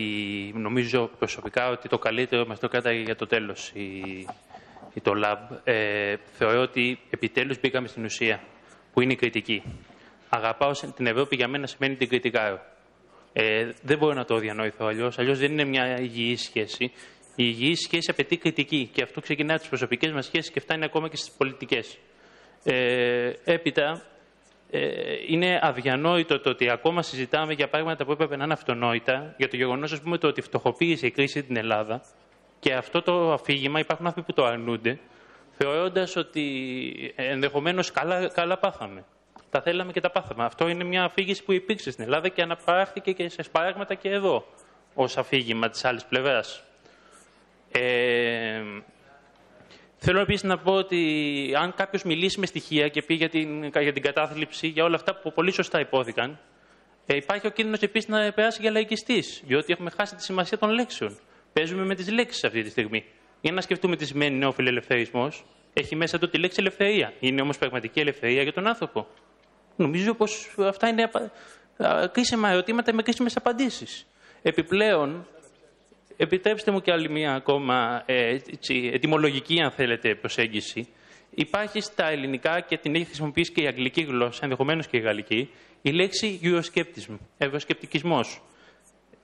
[0.55, 3.80] νομίζω προσωπικά ότι το καλύτερο μας το κράταγε για το τέλος η,
[4.95, 5.57] η το Lab.
[5.64, 8.40] Ε, θεωρώ ότι επιτέλους μπήκαμε στην ουσία,
[8.93, 9.62] που είναι η κριτική.
[10.28, 12.61] Αγαπάω την Ευρώπη για μένα σημαίνει την κριτικάρω.
[13.32, 15.18] Ε, δεν μπορώ να το διανοηθώ αλλιώς.
[15.18, 16.84] Αλλιώς δεν είναι μια υγιή σχέση.
[17.36, 20.84] Η υγιή σχέση απαιτεί κριτική και αυτό ξεκινάει από τις προσωπικές μας σχέσεις και φτάνει
[20.84, 21.99] ακόμα και στις πολιτικές.
[22.64, 24.12] Ε, έπειτα, ε,
[25.29, 29.57] είναι αδιανόητο το ότι ακόμα συζητάμε για πράγματα που έπρεπε να είναι αυτονόητα, για το
[29.57, 32.03] γεγονός το ότι φτωχοποίησε η κρίση την Ελλάδα
[32.61, 34.99] και αυτό το αφήγημα υπάρχουν άνθρωποι που το αρνούνται,
[35.51, 39.05] θεωρώντας ότι ενδεχομένως καλά, καλά πάθαμε.
[39.51, 40.45] Τα θέλαμε και τα πάθαμε.
[40.45, 44.47] Αυτό είναι μια αφήγηση που υπήρξε στην Ελλάδα και αναπαράχθηκε και σε σπαράγματα και εδώ
[44.95, 46.62] ως αφήγημα της άλλης πλευράς.
[47.73, 48.62] Ε,
[50.05, 51.01] Θέλω επίσης να πω ότι
[51.57, 55.15] αν κάποιος μιλήσει με στοιχεία και πει για την, για την κατάθλιψη, για όλα αυτά
[55.15, 56.39] που πολύ σωστά υπόθηκαν,
[57.07, 60.71] ε, υπάρχει ο κίνδυνος επίσης να περάσει για λαϊκιστής, διότι έχουμε χάσει τη σημασία των
[60.71, 61.19] λέξεων.
[61.53, 63.05] Παίζουμε με τις λέξεις αυτή τη στιγμή.
[63.41, 65.29] Για να σκεφτούμε τι σημαίνει νέο φιλελευθερισμό,
[65.73, 67.13] έχει μέσα του τη λέξη ελευθερία.
[67.21, 69.07] Είναι όμως πραγματική ελευθερία για τον άνθρωπο.
[69.77, 71.11] Νομίζω πως αυτά είναι
[72.13, 74.07] κρίσιμα ερωτήματα με κρίσιμες απαντήσεις.
[74.43, 75.27] Επιπλέον,
[76.17, 80.89] Επιτρέψτε μου και άλλη μία ακόμα ε, έτσι, ετοιμολογική, αν θέλετε, προσέγγιση.
[81.35, 85.51] Υπάρχει στα ελληνικά και την έχει χρησιμοποιήσει και η αγγλική γλώσσα, ενδεχομένως και η γαλλική,
[85.83, 88.43] η λέξη Euroscepticism, ευρωσκεπτικισμός.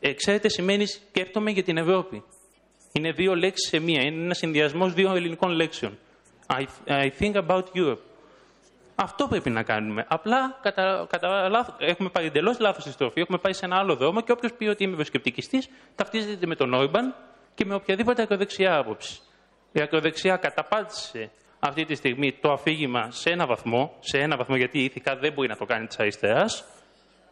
[0.01, 2.23] Ε, ξέρετε, σημαίνει σκέπτομαι για την Ευρώπη.
[2.93, 4.03] Είναι δύο λέξεις σε μία.
[4.03, 5.99] Είναι ένα συνδυασμός δύο ελληνικών λέξεων.
[6.47, 8.08] I, I think about Europe.
[9.01, 10.05] Αυτό πρέπει να κάνουμε.
[10.09, 13.97] Απλά κατά, κατά λάθος, έχουμε πάρει εντελώς λάθος τη στροφή, έχουμε πάει σε ένα άλλο
[13.97, 15.63] δρόμο και όποιος πει ότι είμαι ευρωσκεπτικιστή,
[15.95, 17.15] ταυτίζεται με τον Όρμπαν
[17.55, 19.21] και με οποιαδήποτε ακροδεξιά άποψη.
[19.73, 24.79] Η ακροδεξιά καταπάτησε αυτή τη στιγμή το αφήγημα σε ένα βαθμό, σε ένα βαθμό γιατί
[24.79, 26.65] ηθικά δεν μπορεί να το κάνει της αριστεράς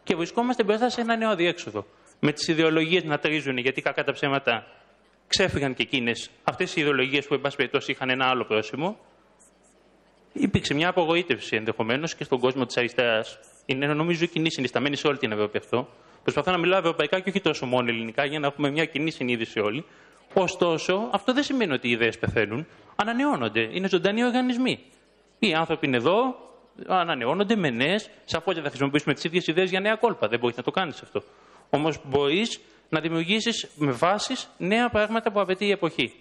[0.02, 1.86] και βρισκόμαστε μπροστά σε ένα νέο αδιέξοδο.
[2.20, 4.66] Με τις ιδεολογίες να τρίζουν, γιατί κακά τα ψέματα
[5.26, 8.98] ξέφυγαν και εκείνες αυτές οι ιδεολογίες που, εν πάση περιπτώσει, είχαν ένα άλλο πρόσημο
[10.38, 13.24] υπήρξε μια απογοήτευση ενδεχομένως και στον κόσμο της αριστερά.
[13.66, 15.88] Είναι νομίζω κοινή συνισταμένη σε όλη την Ευρώπη αυτό,
[16.26, 19.60] Προσπαθώ να μιλάω ευρωπαϊκά και όχι τόσο μόνο ελληνικά για να έχουμε μια κοινή συνείδηση
[19.60, 19.84] όλοι.
[20.34, 22.66] Ωστόσο, αυτό δεν σημαίνει ότι οι ιδέες πεθαίνουν.
[22.96, 23.60] Ανανεώνονται.
[23.60, 24.78] Είναι ζωντανοί οργανισμοί.
[25.38, 26.36] Οι άνθρωποι είναι εδώ,
[26.86, 28.10] ανανεώνονται με νέες.
[28.24, 30.28] Σαφώς δεν θα χρησιμοποιήσουμε τις ίδιες ιδέες για νέα κόλπα.
[30.28, 31.22] Δεν μπορείς να το κάνεις αυτό.
[31.70, 36.12] Όμως μπορείς να δημιουργήσεις με βάσεις νέα πράγματα που απαιτεί η εποχή.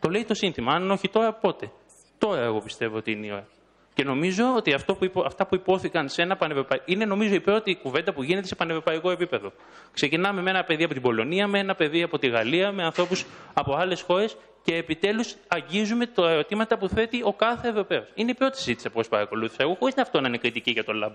[0.00, 0.72] Το λέει το σύνθημα.
[0.72, 1.70] Αν όχι τώρα, πότε;
[2.18, 3.46] Τώρα εγώ πιστεύω ότι είναι η ώρα.
[3.94, 5.22] Και νομίζω ότι αυτό που υπο...
[5.26, 6.84] αυτά που υπόθηκαν σε ένα πανευρωπαϊκό.
[6.88, 9.52] είναι νομίζω η πρώτη κουβέντα που γίνεται σε πανευρωπαϊκό επίπεδο.
[9.92, 13.24] Ξεκινάμε με ένα παιδί από την Πολωνία, με ένα παιδί από τη Γαλλία, με ανθρώπους
[13.54, 18.08] από άλλες χώρες και επιτέλους αγγίζουμε τα ερωτήματα που θέτει ο κάθε Ευρωπαίος.
[18.14, 21.12] Είναι η πρώτη συζήτηση που παρακολούθησα εγώ, χωρίς αυτό να είναι κριτική για το Lab.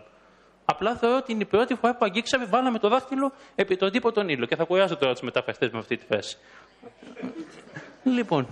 [0.65, 4.11] Απλά θεωρώ ότι είναι η πρώτη φορά που αγγίξαμε, βάλαμε το δάχτυλο επί τον τύπο
[4.11, 4.45] τον ήλιο.
[4.45, 6.37] Και θα κουράσω τώρα τους μεταφραστές με αυτή τη θέση.
[8.04, 8.46] λοιπόν.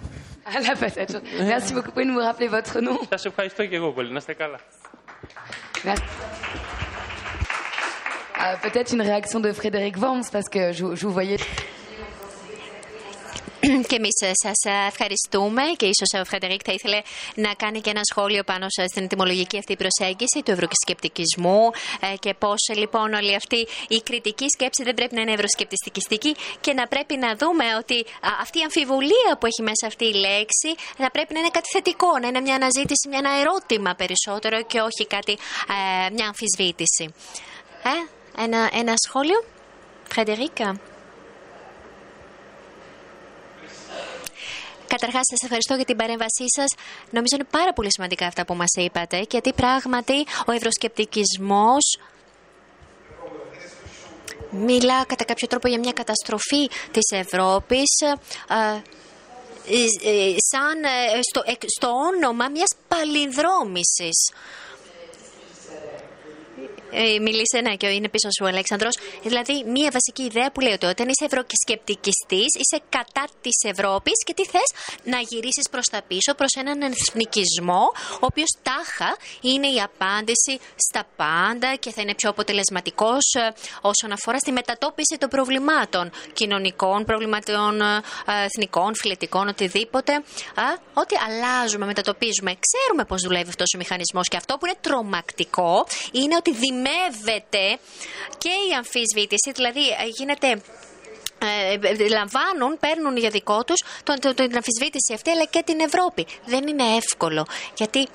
[0.56, 1.22] Αλλά peut-être.
[1.52, 1.90] Merci beaucoup.
[1.92, 4.10] Pouvez nous rappeler votre nom Θα σε ευχαριστώ και εγώ πολύ.
[4.10, 4.58] Να είστε καλά.
[5.84, 6.02] Merci.
[8.42, 11.38] Euh, peut-être une réaction de Frédéric Worms parce que je, je vous voyais.
[13.87, 17.01] Και εμείς σας ευχαριστούμε και ίσως ο Φρεντερίκ θα ήθελε
[17.35, 21.61] να κάνει και ένα σχόλιο πάνω στην ετοιμολογική αυτή προσέγγιση του ευρωσκεπτικισμού
[21.99, 26.73] ε, και πώς λοιπόν όλη αυτή η κριτική σκέψη δεν πρέπει να είναι ευρωσκεπτιστικιστική και
[26.73, 28.05] να πρέπει να δούμε ότι
[28.41, 32.11] αυτή η αμφιβολία που έχει μέσα αυτή η λέξη θα πρέπει να είναι κάτι θετικό,
[32.21, 35.33] να είναι μια αναζήτηση, μια, ένα ερώτημα περισσότερο και όχι κάτι,
[35.75, 37.05] ε, μια αμφισβήτηση.
[37.91, 37.95] Ε,
[38.43, 39.39] ένα, ένα σχόλιο,
[40.11, 40.57] Φρεντερίκ;
[44.87, 46.69] Καταρχάς, σας ευχαριστώ για την παρέμβασή σας.
[47.09, 51.99] Νομίζω είναι πάρα πολύ σημαντικά αυτά που μας είπατε, γιατί πράγματι ο ευρωσκεπτικισμός
[54.51, 57.89] μιλά κατά κάποιο τρόπο για μια καταστροφή της Ευρώπης
[60.51, 60.77] σαν
[61.29, 61.41] στο,
[61.77, 64.31] στο όνομα μιας παλινδρόμησης
[66.91, 68.97] ε, μιλήσε, ναι, και είναι πίσω σου ο Αλέξανδρος.
[69.23, 74.33] Δηλαδή, μία βασική ιδέα που λέει ότι όταν είσαι ευρωσκεπτικιστής, είσαι κατά της Ευρώπης και
[74.33, 74.69] τι θες;
[75.03, 77.83] Να γυρίσεις προς τα πίσω, προς έναν εθνικισμό,
[78.23, 80.53] ο οποίος τάχα είναι η απάντηση
[80.87, 87.05] στα πάντα και θα είναι πιο αποτελεσματικός ε, όσον αφορά στη μετατόπιση των προβλημάτων κοινωνικών,
[87.05, 88.01] προβληματών ε,
[88.49, 90.13] εθνικών, φιλετικών, οτιδήποτε.
[90.13, 92.51] Α, ό,τι αλλάζουμε, μετατοπίζουμε.
[92.67, 97.79] Ξέρουμε πώς δουλεύει αυτός ο μηχανισμός και αυτό που είναι τρομακτικό είναι ότι δημεύεται
[98.37, 100.61] και η αμφισβήτηση, δηλαδή ε, γίνεται
[101.39, 106.27] ε, λαμβάνουν, παίρνουν για δικό τους τον, τον, την αμφισβήτηση αυτή αλλά και την Ευρώπη.
[106.45, 107.45] Δεν είναι εύκολο
[107.77, 108.07] γιατί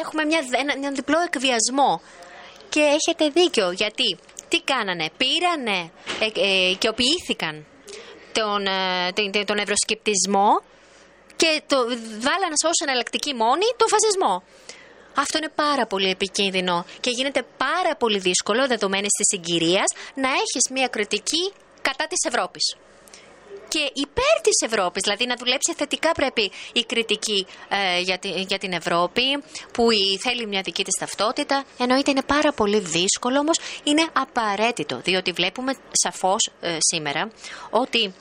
[0.00, 2.00] έχουμε μια, ένα, ένα διπλό εκβιασμό
[2.68, 5.90] και έχετε δίκιο γιατί τι κάνανε, πήρανε
[6.20, 7.66] ε, ε, και οποιήθηκαν
[8.32, 8.64] τον,
[9.14, 10.62] τον, τον ευρωσκεπτισμό
[11.36, 11.76] και το
[12.26, 14.42] βάλανε ως εναλλακτική μόνη τον φασισμό.
[15.14, 20.64] Αυτό είναι πάρα πολύ επικίνδυνο και γίνεται πάρα πολύ δύσκολο δεδομένης της συγκυρίας να έχεις
[20.70, 21.52] μια κριτική
[21.82, 22.76] κατά της Ευρώπης.
[23.68, 28.72] Και υπέρ της Ευρώπης, δηλαδή να δουλέψει θετικά πρέπει η κριτική ε, για, για την
[28.72, 29.22] Ευρώπη,
[29.72, 31.64] που η, θέλει μια δική της ταυτότητα.
[31.78, 37.30] Εννοείται είναι πάρα πολύ δύσκολο, όμως είναι απαραίτητο, διότι βλέπουμε σαφώς ε, σήμερα
[37.70, 38.14] ότι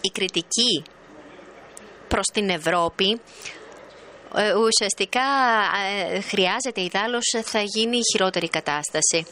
[0.00, 0.82] η κριτική
[2.08, 3.63] προς την Ευρώπη ε,
[4.56, 5.20] ουσιαστικά
[6.10, 9.26] ε, χρειάζεται ιδάλλως θα γίνει χειρότερη κατάσταση.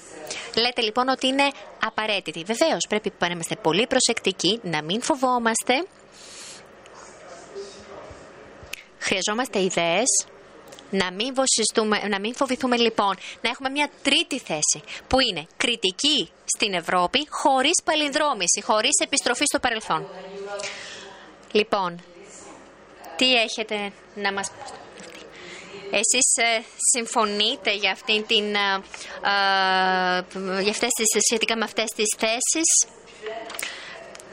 [0.57, 1.51] Λέτε λοιπόν ότι είναι
[1.85, 2.43] απαραίτητη.
[2.45, 5.87] Βεβαίως πρέπει να είμαστε πολύ προσεκτικοί, να μην φοβόμαστε.
[8.99, 10.27] Χρειαζόμαστε ιδέες,
[10.91, 11.35] να μην,
[12.09, 17.83] να μην φοβηθούμε λοιπόν να έχουμε μια τρίτη θέση που είναι κριτική στην Ευρώπη χωρίς
[17.85, 20.07] παλινδρόμηση, χωρίς επιστροφή στο παρελθόν.
[21.53, 22.03] Λοιπόν,
[23.17, 24.51] τι έχετε να μας
[26.01, 26.63] εσείς ε,
[26.93, 28.83] συμφωνείτε για, αυτή την, ε,
[29.25, 32.87] ε, για αυτές τις, σχετικά με αυτές τις θέσεις;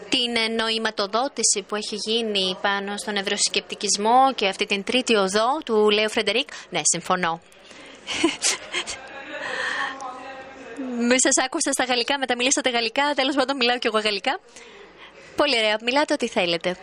[0.10, 6.10] Την νοηματοδότηση που έχει γίνει πάνω στον ευρωσκεπτικισμό και αυτή την τρίτη οδό του Λέου
[6.10, 7.42] Φρεντερίκ; Ναι, συμφωνώ.
[11.08, 14.40] Με σας άκουσα στα γαλλικά, μετά μιλήσατε γαλλικά, τέλος πάντων μιλάω και εγώ γαλλικά.
[15.36, 16.78] Πολύ ωραία, μιλάτε ό,τι θέλετε.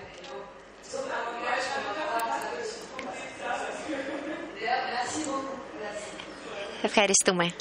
[6.88, 7.52] Ευχαριστούμε.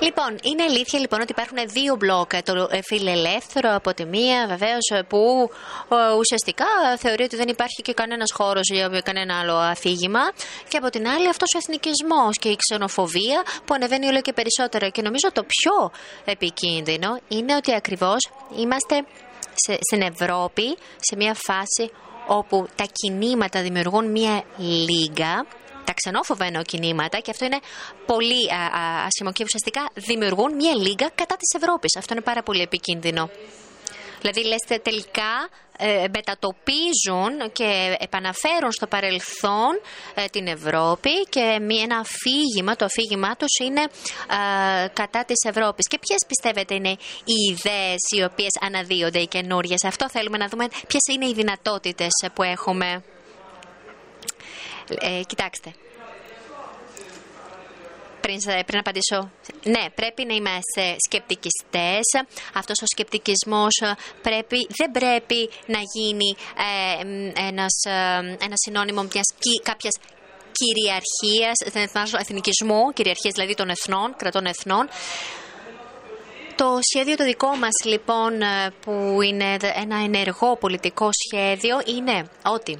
[0.00, 2.30] Λοιπόν, είναι αλήθεια λοιπόν ότι υπάρχουν δύο μπλοκ.
[2.42, 5.50] Το φιλελεύθερο από τη μία, βεβαίως, που
[6.18, 6.66] ουσιαστικά
[6.98, 10.20] θεωρεί ότι δεν υπάρχει και κανένας χώρος για κανένα άλλο αφήγημα.
[10.68, 14.90] Και από την άλλη, αυτός ο εθνικισμός και η ξενοφοβία που ανεβαίνει όλο και περισσότερο.
[14.90, 15.90] Και νομίζω το πιο
[16.24, 19.04] επικίνδυνο είναι ότι ακριβώς είμαστε
[19.90, 21.90] στην Ευρώπη σε μια φάση
[22.26, 25.46] όπου τα κινήματα δημιουργούν μια λίγα
[25.86, 27.60] τα ξενόφοβα εννοώ κινήματα και αυτό είναι
[28.06, 28.40] πολύ
[29.06, 31.96] άσχημο και ουσιαστικά δημιουργούν μια λίγα κατά της Ευρώπης.
[31.96, 33.30] Αυτό είναι πάρα πολύ επικίνδυνο.
[34.20, 35.32] Δηλαδή, λες τελικά
[35.78, 39.80] ε, μετατοπίζουν και επαναφέρουν στο παρελθόν
[40.14, 45.88] ε, την Ευρώπη και μία, ένα αφήγημα, το αφήγημά τους είναι ε, κατά της Ευρώπης.
[45.88, 46.90] Και ποιες πιστεύετε είναι
[47.24, 52.10] οι ιδέες οι οποίες αναδύονται οι καινούριες; Αυτό θέλουμε να δούμε ποιες είναι οι δυνατότητες
[52.34, 53.02] που έχουμε;
[54.88, 55.74] Ε, κοιτάξτε,
[58.26, 59.30] πριν, πριν απαντήσω.
[59.64, 62.06] Ναι, πρέπει να είμαστε σκεπτικιστές.
[62.54, 63.74] Αυτός ο σκεπτικισμός
[64.22, 66.36] πρέπει, δεν πρέπει να γίνει
[66.68, 69.28] ε, ένας, ε, ένα συνώνυμο μιας
[69.62, 69.94] κάποιας
[70.58, 71.56] κυριαρχίας,
[72.20, 74.88] εθνικισμού, κυριαρχίας δηλαδή των εθνών, κρατών εθνών.
[76.56, 82.78] Το σχέδιο το δικό μας λοιπόν ε, που είναι ένα ενεργό πολιτικό σχέδιο είναι ότι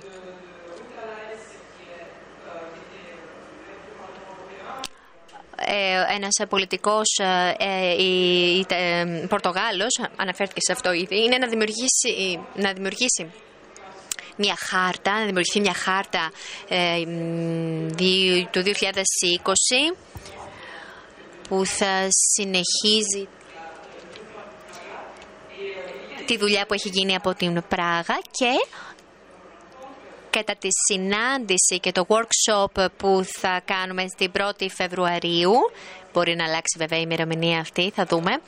[5.59, 7.95] Ε, ένας πολιτικός ε,
[8.69, 13.33] ε, Πορτογάλος, αναφέρθηκε σε αυτό ήδη, είναι να δημιουργήσει, να δημιουργήσει
[14.37, 16.31] μια χάρτα, να δημιουργηθεί μια χάρτα
[18.51, 19.97] του 2020
[21.49, 23.29] που θα συνεχίζει
[26.27, 28.51] τη δουλειά που έχει γίνει από την Πράγα και
[30.39, 35.53] κατά τη συνάντηση και το workshop που θα κάνουμε στην 1η Φεβρουαρίου,
[36.13, 38.41] μπορεί να αλλάξει βέβαια η ημερομηνία αυτή, θα δούμε,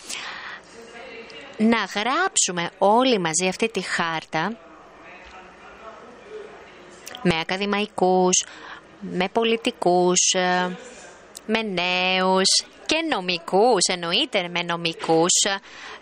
[1.57, 4.57] να γράψουμε όλοι μαζί αυτή τη χάρτα
[7.22, 8.45] με ακαδημαϊκούς,
[9.01, 10.20] με πολιτικούς,
[11.47, 15.34] με νέους και νομικούς, εννοείται με νομικούς,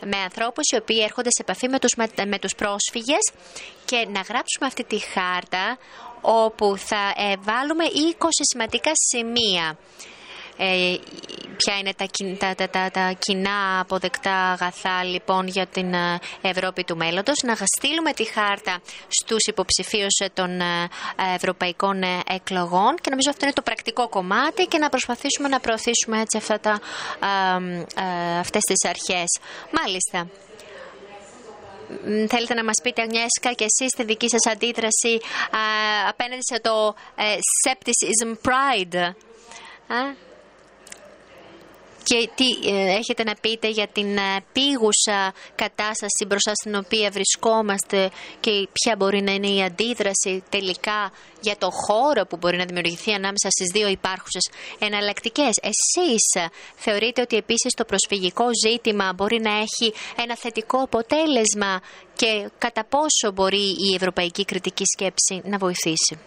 [0.00, 1.92] με ανθρώπους οι οποίοι έρχονται σε επαφή με τους,
[2.26, 3.24] με, τους πρόσφυγες.
[3.84, 5.78] Και να γράψουμε αυτή τη χάρτα
[6.20, 7.84] όπου θα ε, βάλουμε
[8.18, 9.78] 20 σημαντικά σημεία
[10.56, 10.96] ε,
[11.56, 11.92] ποια είναι
[12.38, 17.54] τα, τα, τα, τα, κοινά αποδεκτά αγαθά λοιπόν για την ε, Ευρώπη του μέλλοντος, να
[17.76, 18.78] στείλουμε τη χάρτα
[19.08, 20.88] στους υποψηφίους των ε,
[21.34, 26.36] ευρωπαϊκών εκλογών και νομίζω αυτό είναι το πρακτικό κομμάτι και να προσπαθήσουμε να προωθήσουμε έτσι
[26.36, 26.80] αυτά τα,
[28.40, 29.38] αυτές τις αρχές.
[29.70, 30.28] Μάλιστα.
[32.28, 35.20] Θέλετε να μας πείτε, Αγνιέσκα, και εσείς τη δική σας αντίδραση
[36.08, 36.94] απέναντι σε το
[37.64, 39.14] Scepticism Pride
[42.08, 48.10] και τι ε, έχετε να πείτε για την ε, πήγουσα κατάσταση μπροστά στην οποία βρισκόμαστε
[48.40, 53.12] και ποια μπορεί να είναι η αντίδραση τελικά για το χώρο που μπορεί να δημιουργηθεί
[53.12, 59.94] ανάμεσα στις δύο υπάρχουσες εναλλακτικές; Εσείς θεωρείτε ότι επίσης το προσφυγικό ζήτημα μπορεί να έχει
[60.16, 61.80] ένα θετικό αποτέλεσμα
[62.16, 66.18] και κατά πόσο μπορεί η ευρωπαϊκή κριτική σκέψη να βοηθήσει;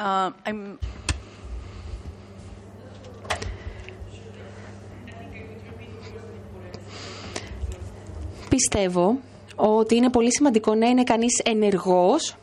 [0.00, 0.30] Uh,
[8.50, 9.18] Πιστεύω
[9.56, 12.36] ότι είναι πολύ σημαντικό να είναι κανείς ενεργός.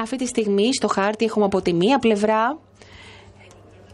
[0.00, 2.58] Αυτή τη στιγμή στο χάρτη έχουμε από τη μία πλευρά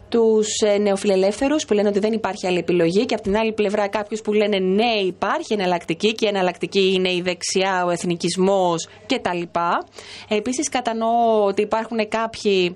[0.09, 3.87] τους ε, νεοφιλελεύθερους που λένε ότι δεν υπάρχει άλλη επιλογή και από την άλλη πλευρά
[3.87, 9.41] κάποιους που λένε ναι υπάρχει εναλλακτική και η εναλλακτική είναι η δεξιά, ο εθνικισμός κτλ.
[10.27, 12.75] Επίσης κατανοώ ότι υπάρχουν κάποιοι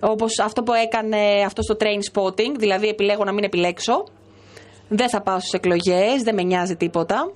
[0.00, 4.04] όπως αυτό που έκανε αυτός στο train spotting, δηλαδή επιλέγω να μην επιλέξω
[4.88, 7.32] δεν θα πάω στις εκλογές, δεν με νοιάζει τίποτα.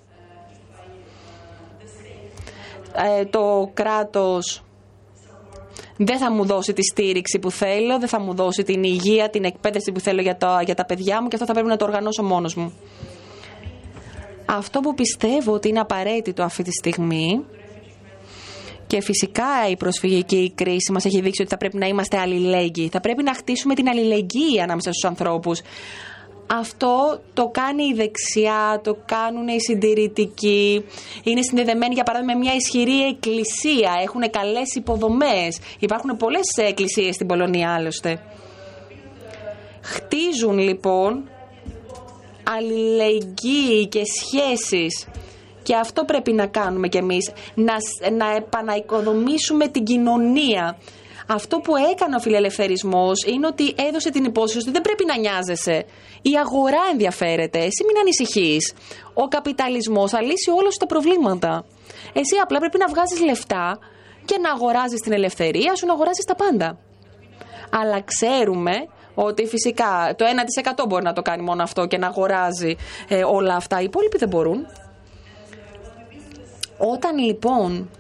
[3.19, 4.63] Ε, το κράτος
[5.97, 9.45] δεν θα μου δώσει τη στήριξη που θέλω, δεν θα μου δώσει την υγεία, την
[9.45, 11.85] εκπαίδευση που θέλω για τα, για τα παιδιά μου και αυτό θα πρέπει να το
[11.85, 12.73] οργανώσω μόνος μου.
[14.45, 17.45] Αυτό που πιστεύω ότι είναι απαραίτητο αυτή τη στιγμή
[18.87, 22.89] και φυσικά η προσφυγική κρίση μας έχει δείξει ότι θα πρέπει να είμαστε αλληλέγγυοι.
[22.89, 25.61] Θα πρέπει να χτίσουμε την αλληλεγγύη ανάμεσα στους ανθρώπους
[26.61, 30.85] αυτό το κάνει η δεξιά, το κάνουν οι συντηρητικοί.
[31.23, 33.93] Είναι συνδεδεμένοι, για παράδειγμα, με μια ισχυρή εκκλησία.
[34.03, 35.59] Έχουν καλές υποδομές.
[35.79, 38.21] Υπάρχουν πολλές εκκλησίες στην Πολωνία, άλλωστε.
[39.83, 41.29] Χτίζουν λοιπόν
[42.57, 45.07] αλληλεγγύη και σχέσεις
[45.63, 47.75] και αυτό πρέπει να κάνουμε κι εμείς, να,
[48.17, 50.79] να επαναοικοδομήσουμε την κοινωνία.
[51.27, 55.85] Αυτό που έκανε ο φιλελευθερισμός είναι ότι έδωσε την υπόσχεση ότι δεν πρέπει να νοιάζεσαι.
[56.23, 57.59] Η αγορά ενδιαφέρεται.
[57.59, 58.75] Εσύ μην ανησυχείς.
[59.15, 61.65] Ο καπιταλισμός θα λύσει όλα τα προβλήματα.
[62.13, 63.79] Εσύ απλά πρέπει να βγάζεις λεφτά
[64.25, 66.79] και να αγοράζεις την ελευθερία σου, να αγοράζεις τα πάντα.
[67.71, 68.73] Αλλά ξέρουμε
[69.15, 70.25] ότι φυσικά το
[70.85, 72.77] 1% μπορεί να το κάνει μόνο αυτό και να αγοράζει
[73.09, 73.81] ε, όλα αυτά.
[73.81, 74.67] Οι υπόλοιποι δεν μπορούν.
[76.79, 77.91] Όταν λοιπόν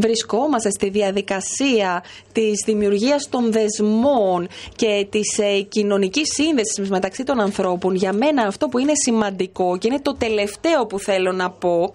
[0.00, 7.94] βρισκόμαστε στη διαδικασία της δημιουργίας των δεσμών και της ε, κοινωνικής σύνδεσης μεταξύ των ανθρώπων,
[7.94, 11.92] για μένα αυτό που είναι σημαντικό και είναι το τελευταίο που θέλω να πω,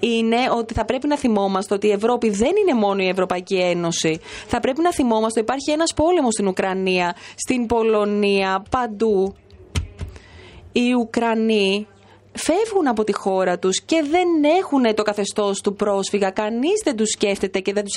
[0.00, 4.20] είναι ότι θα πρέπει να θυμόμαστε ότι η Ευρώπη δεν είναι μόνο η Ευρωπαϊκή Ένωση.
[4.46, 9.34] Θα πρέπει να θυμόμαστε ότι υπάρχει ένας πόλεμος στην Ουκρανία, στην Πολωνία, παντού.
[10.72, 11.86] Οι Ουκρανοί
[12.42, 14.28] φεύγουν από τη χώρα τους και δεν
[14.58, 16.30] έχουν το καθεστώς του πρόσφυγα.
[16.30, 17.94] Κανείς δεν τους σκέφτεται και δεν τους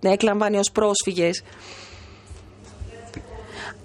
[0.00, 1.42] εκλαμβάνει ως πρόσφυγες.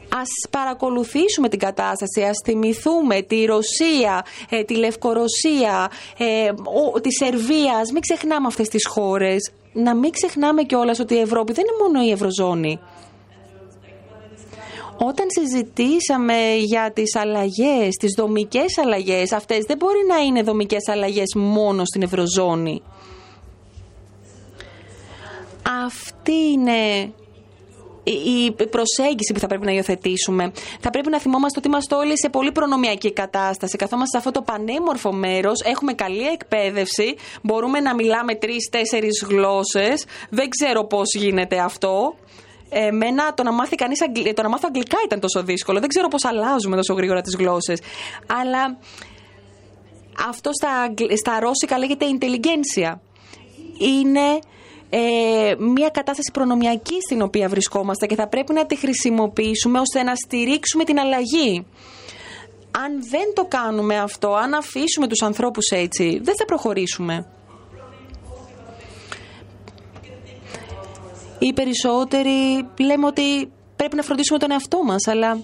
[0.10, 6.50] Ας παρακολουθήσουμε την κατάσταση, ας θυμηθούμε τη Ρωσία, ε, τη Λευκορωσία, ε,
[7.02, 9.52] τη Σερβία, ας μην ξεχνάμε αυτές τις χώρες.
[9.74, 12.80] Να μην ξεχνάμε κιόλας ότι η Ευρώπη δεν είναι μόνο η Ευρωζώνη.
[14.98, 21.36] Όταν συζητήσαμε για τις αλλαγές, τις δομικές αλλαγές, αυτές δεν μπορεί να είναι δομικές αλλαγές
[21.36, 22.82] μόνο στην Ευρωζώνη.
[25.86, 27.12] Αυτή είναι
[28.04, 30.52] η προσέγγιση που θα πρέπει να υιοθετήσουμε.
[30.80, 33.78] Θα πρέπει να θυμόμαστε ότι είμαστε όλοι σε πολύ προνομιακή κατάσταση.
[33.78, 40.06] Καθόμαστε σε αυτό το πανέμορφο μέρος, έχουμε καλή εκπαίδευση, μπορούμε να μιλάμε τρει-τέσσερι γλώσσες.
[40.30, 42.16] Δεν ξέρω πώς γίνεται αυτό.
[42.70, 44.00] Εμένα το να, μάθει κανείς,
[44.36, 45.80] το να μάθω αγγλικά ήταν τόσο δύσκολο.
[45.80, 47.80] Δεν ξέρω πώς αλλάζουμε τόσο γρήγορα τις γλώσσες.
[48.42, 48.78] Αλλά
[50.30, 52.94] αυτό στα, στα ρώσικα λέγεται intelligentsia.
[53.80, 54.40] Είναι
[54.90, 60.16] ε, μια κατάσταση προνομιακή στην οποία βρισκόμαστε και θα πρέπει να τη χρησιμοποιήσουμε ώστε να
[60.16, 61.66] στηρίξουμε την αλλαγή.
[62.72, 67.26] Αν δεν το κάνουμε αυτό, αν αφήσουμε τους ανθρώπους έτσι, δεν θα προχωρήσουμε.
[71.40, 75.40] Οι περισσότεροι λέμε ότι πρέπει να φροντίσουμε τον εαυτό μας, αλλά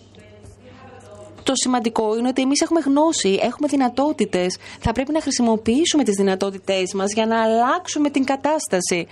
[1.43, 4.57] το σημαντικό είναι ότι εμείς έχουμε γνώση, έχουμε δυνατότητες.
[4.79, 9.07] Θα πρέπει να χρησιμοποιήσουμε τις δυνατότητές μας για να αλλάξουμε την κατάσταση.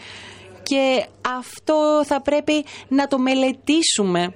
[0.63, 1.05] Και
[1.38, 4.34] αυτό θα πρέπει να το μελετήσουμε.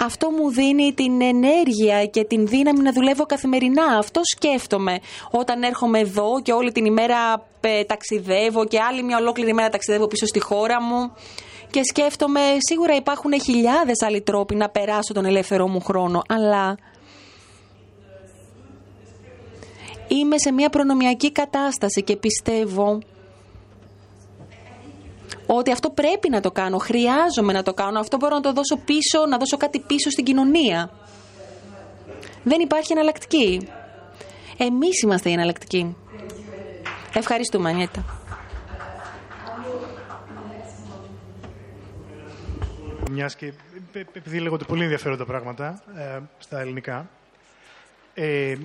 [0.00, 3.84] Αυτό μου δίνει την ενέργεια και την δύναμη να δουλεύω καθημερινά.
[3.98, 4.98] Αυτό σκέφτομαι
[5.30, 10.06] όταν έρχομαι εδώ και όλη την ημέρα ε, ταξιδεύω και άλλη μια ολόκληρη ημέρα ταξιδεύω
[10.06, 11.12] πίσω στη χώρα μου
[11.70, 16.76] και σκέφτομαι σίγουρα υπάρχουν χιλιάδες άλλοι τρόποι να περάσω τον ελεύθερό μου χρόνο, αλλά
[20.08, 22.98] είμαι σε μια προνομιακή κατάσταση και πιστεύω
[25.50, 28.76] ότι αυτό πρέπει να το κάνω, χρειάζομαι να το κάνω, αυτό μπορώ να το δώσω
[28.76, 30.90] πίσω, να δώσω κάτι πίσω στην κοινωνία.
[32.42, 33.68] Δεν υπάρχει εναλλακτική.
[34.56, 35.96] Εμείς είμαστε οι εναλλακτικοί.
[37.14, 38.04] Ευχαριστούμε, Ανιέτα.
[43.10, 43.52] Μιας και
[43.92, 47.08] επειδή λέγονται πολύ ενδιαφέροντα πράγματα ε, στα ελληνικά,
[48.14, 48.56] ε,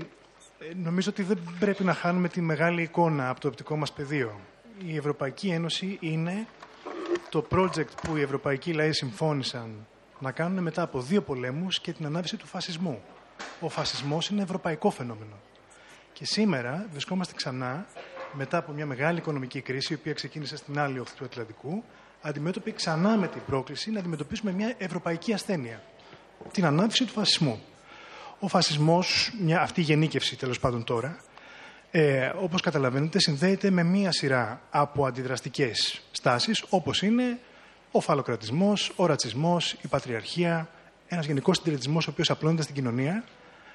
[0.83, 4.39] νομίζω ότι δεν πρέπει να χάνουμε τη μεγάλη εικόνα από το οπτικό μας πεδίο.
[4.85, 6.47] Η Ευρωπαϊκή Ένωση είναι
[7.29, 9.87] το project που οι ευρωπαϊκοί λαοί συμφώνησαν
[10.19, 13.01] να κάνουν μετά από δύο πολέμους και την ανάβηση του φασισμού.
[13.59, 15.39] Ο φασισμός είναι ευρωπαϊκό φαινόμενο.
[16.13, 17.85] Και σήμερα βρισκόμαστε ξανά
[18.33, 21.83] μετά από μια μεγάλη οικονομική κρίση, η οποία ξεκίνησε στην άλλη όχθη του Ατλαντικού,
[22.21, 25.81] αντιμέτωποι ξανά με την πρόκληση να αντιμετωπίσουμε μια ευρωπαϊκή ασθένεια.
[26.51, 27.61] Την ανάπτυξη του φασισμού.
[28.39, 31.17] Ο φασισμός, αυτή η γενίκευση τέλος πάντων τώρα,
[31.91, 37.39] ε, όπως καταλαβαίνετε, συνδέεται με μία σειρά από αντιδραστικές στάσεις, όπως είναι
[37.91, 40.69] ο φαλοκρατισμός, ο ρατσισμός, η πατριαρχία,
[41.07, 43.23] ένας γενικός συντηρητισμός ο οποίος απλώνεται στην κοινωνία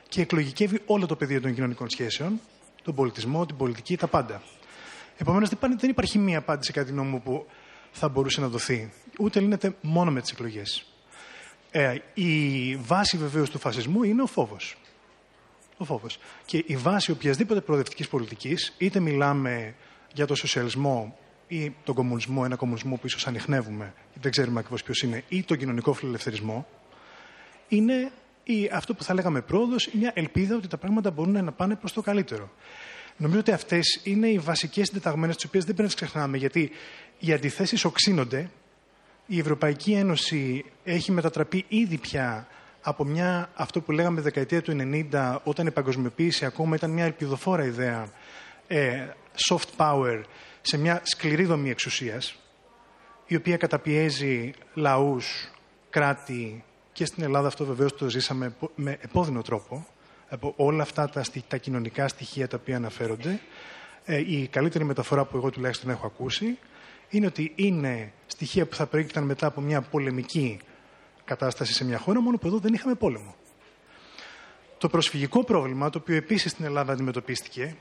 [0.08, 2.40] και εκλογικεύει όλο το πεδίο των κοινωνικών σχέσεων,
[2.82, 4.42] τον πολιτισμό, την πολιτική, τα πάντα.
[5.16, 7.46] Επομένως, δεν υπάρχει μία απάντηση κατά την μου που
[7.92, 8.92] θα μπορούσε να δοθεί.
[9.18, 10.86] Ούτε λύνεται μόνο με τις εκλογές.
[11.70, 14.76] Ε, η βάση βεβαίως του φασισμού είναι ο φόβος.
[15.76, 16.18] Ο φόβος.
[16.44, 19.74] Και η βάση οποιασδήποτε προοδευτικής πολιτικής, είτε μιλάμε
[20.12, 21.18] για το σοσιαλισμό
[21.48, 25.56] ή τον κομμουνισμό, ένα κομμουνισμό που ίσως ανοιχνεύουμε, δεν ξέρουμε ακριβώς ποιος είναι, ή τον
[25.56, 26.66] κοινωνικό φιλελευθερισμό,
[27.68, 28.10] είναι
[28.44, 31.92] η, αυτό που θα λέγαμε πρόοδος, μια ελπίδα ότι τα πράγματα μπορούν να πάνε προς
[31.92, 32.50] το καλύτερο.
[33.16, 36.70] Νομίζω ότι αυτές είναι οι βασικές συντεταγμένες, τις οποίες δεν πρέπει να ξεχνάμε, γιατί
[37.18, 38.50] οι αντιθέσεις οξύνονται.
[39.26, 42.46] Η Ευρωπαϊκή Ένωση έχει μετατραπεί ήδη πια
[42.82, 44.76] από μια, αυτό που λέγαμε δεκαετία του
[45.12, 48.08] 90, όταν η παγκοσμιοποίηση ακόμα ήταν μια ελπιδοφόρα ιδέα,
[48.66, 49.06] ε,
[49.48, 50.22] soft power,
[50.60, 52.36] σε μια σκληρή δομή εξουσίας,
[53.26, 55.50] η οποία καταπιέζει λαούς,
[55.90, 59.86] κράτη και στην Ελλάδα αυτό βεβαίως το ζήσαμε με επώδυνο τρόπο,
[60.28, 63.40] από όλα αυτά τα, τα κοινωνικά στοιχεία τα οποία αναφέρονται.
[64.04, 66.58] Ε, η καλύτερη μεταφορά που εγώ τουλάχιστον έχω ακούσει
[67.08, 70.60] είναι ότι είναι στοιχεία που θα προέκυπταν μετά από μια πολεμική
[71.24, 73.34] κατάσταση σε μια χώρα, μόνο που εδώ δεν είχαμε πόλεμο.
[74.78, 77.76] Το προσφυγικό πρόβλημα, το οποίο επίσης στην Ελλάδα αντιμετωπίστηκε,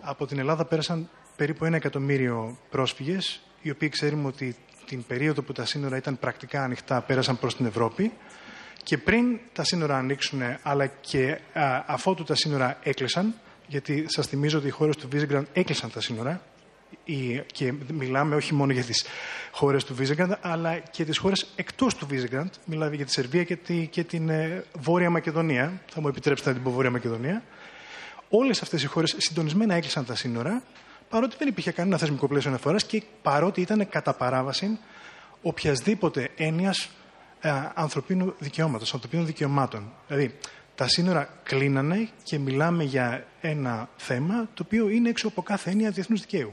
[0.00, 1.08] από την Ελλάδα πέρασαν
[1.40, 6.62] περίπου ένα εκατομμύριο πρόσφυγες, οι οποίοι ξέρουμε ότι την περίοδο που τα σύνορα ήταν πρακτικά
[6.62, 8.12] ανοιχτά πέρασαν προς την Ευρώπη
[8.82, 13.34] και πριν τα σύνορα ανοίξουν, αλλά και α, αφότου τα σύνορα έκλεισαν,
[13.66, 16.42] γιατί σας θυμίζω ότι οι χώρες του Βίζεγκραντ έκλεισαν τα σύνορα,
[17.46, 19.04] και μιλάμε όχι μόνο για τις
[19.50, 22.52] χώρες του Βίζεγκραντ, αλλά και τις χώρες εκτός του Βίζεγκραντ.
[22.64, 25.82] Μιλάμε για τη Σερβία και, τη, και την ε, Βόρεια Μακεδονία.
[25.86, 27.42] Θα μου επιτρέψετε να την πω Βόρεια Μακεδονία.
[28.28, 30.62] Όλες αυτές οι χώρες συντονισμένα έκλεισαν τα σύνορα,
[31.10, 34.78] παρότι δεν υπήρχε κανένα θεσμικό πλαίσιο αναφοράς και παρότι ήταν κατά παράβαση
[35.42, 36.90] οποιασδήποτε έννοιας
[37.40, 39.92] ε, ανθρωπίνου δικαιώματος, ανθρωπίνων δικαιωμάτων.
[40.06, 40.34] Δηλαδή,
[40.74, 45.90] τα σύνορα κλείνανε και μιλάμε για ένα θέμα το οποίο είναι έξω από κάθε έννοια
[45.90, 46.52] διεθνούς δικαίου.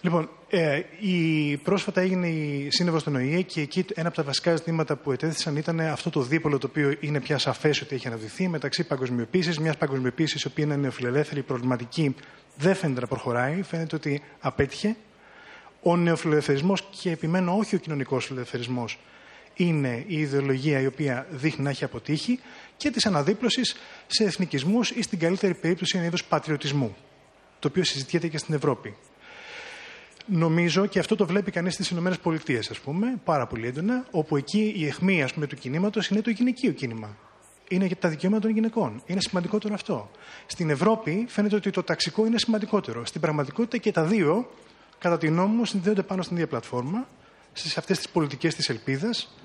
[0.00, 4.56] Λοιπόν, ε, η, πρόσφατα έγινε η σύνοδος στον ΟΗΕ και εκεί ένα από τα βασικά
[4.56, 8.48] ζητήματα που ετέθησαν ήταν αυτό το δίπολο το οποίο είναι πια σαφές ότι έχει αναδειχθεί
[8.48, 12.14] μεταξύ παγκοσμιοποίησης, μιας παγκοσμιοποίησης η οποία είναι νεοφιλελεύθερη, προβληματική,
[12.56, 14.96] δεν φαίνεται να προχωράει, φαίνεται ότι απέτυχε.
[15.82, 18.98] Ο νεοφιλελευθερισμός και επιμένω όχι ο κοινωνικός φιλελευθερισμός
[19.54, 22.40] είναι η ιδεολογία η οποία δείχνει να έχει αποτύχει
[22.76, 23.76] και της αναδίπλωσης
[24.06, 26.96] σε εθνικισμούς ή στην καλύτερη περίπτωση ένα είδος πατριωτισμού,
[27.58, 28.96] το οποίο συζητιέται και στην Ευρώπη.
[30.26, 34.74] Νομίζω και αυτό το βλέπει κανείς στις ΗΠΑ, ας πούμε, πάρα πολύ έντονα, όπου εκεί
[34.76, 37.16] η αιχμή ας πούμε, του κινήματος είναι το γυναικείο κίνημα.
[37.68, 39.02] Είναι για τα δικαιώματα των γυναικών.
[39.06, 40.10] Είναι σημαντικότερο αυτό.
[40.46, 43.04] Στην Ευρώπη φαίνεται ότι το ταξικό είναι σημαντικότερο.
[43.04, 44.50] Στην πραγματικότητα και τα δύο,
[44.98, 47.08] κατά τη γνώμη μου, συνδέονται πάνω στην ίδια πλατφόρμα,
[47.52, 49.36] σε αυτές τις πολιτικές της ελπίδας,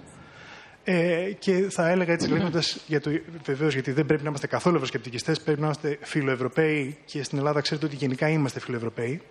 [0.84, 3.02] ε, και θα έλεγα έτσι λέγοντας, για
[3.44, 7.62] βεβαίως γιατί δεν πρέπει να είμαστε καθόλου ευρωσκεπτικιστές, πρέπει να είμαστε φιλοευρωπαίοι και στην Ελλάδα
[7.62, 9.22] ξέρετε ότι γενικά είμαστε φιλοευρωπαίοι.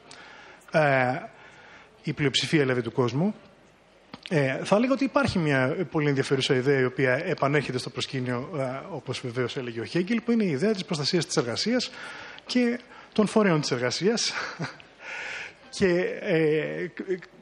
[0.72, 1.14] Ε,
[2.02, 3.34] η πλειοψηφία δηλαδή του κόσμου.
[4.32, 8.62] Ε, θα έλεγα ότι υπάρχει μια πολύ ενδιαφέρουσα ιδέα η οποία επανέρχεται στο προσκήνιο, ε,
[8.90, 11.90] όπως βεβαίως έλεγε ο Χέγκελ, που είναι η ιδέα της προστασίας της εργασίας
[12.46, 12.80] και
[13.12, 14.32] των φορέων της εργασίας.
[15.76, 15.88] και
[16.20, 16.86] ε,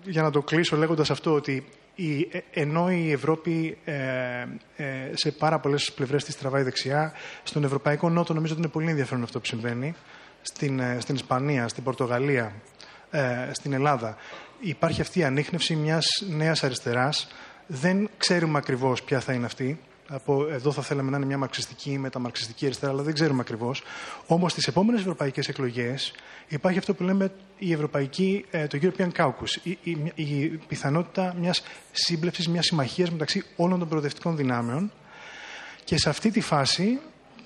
[0.05, 1.65] για να το κλείσω λέγοντας αυτό ότι
[2.01, 3.95] η, ε, ενώ η Ευρώπη ε,
[4.77, 7.13] ε, σε πάρα πολλές πλευρές της τραβάει δεξιά,
[7.43, 9.95] στον Ευρωπαϊκό Νότο νομίζω ότι είναι πολύ ενδιαφέρον αυτό που συμβαίνει.
[10.43, 12.53] Στην, στην Ισπανία, στην Πορτογαλία,
[13.53, 14.17] στην Ελλάδα
[14.61, 17.29] υπάρχει αυτή η ανείχνευση μιας νέας αριστεράς.
[17.67, 19.79] Δεν ξέρουμε ακριβώς ποια θα είναι αυτή.
[20.11, 23.83] Από εδώ θα θέλαμε να είναι μια μαρξιστική ή μεταμαρξιστική αριστερά, αλλά δεν ξέρουμε ακριβώς.
[24.27, 26.13] Όμως στις επόμενες ευρωπαϊκές εκλογές
[26.49, 29.57] υπάρχει αυτό που λέμε η ευρωπαϊκή, ε, το European Caucus.
[29.63, 34.93] Η, η, η πιθανότητα μιας σύμπλευσης, μιας συμμαχίας μεταξύ όλων των προοδευτικών δυνάμεων.
[35.85, 36.99] Και σε αυτή τη φάση,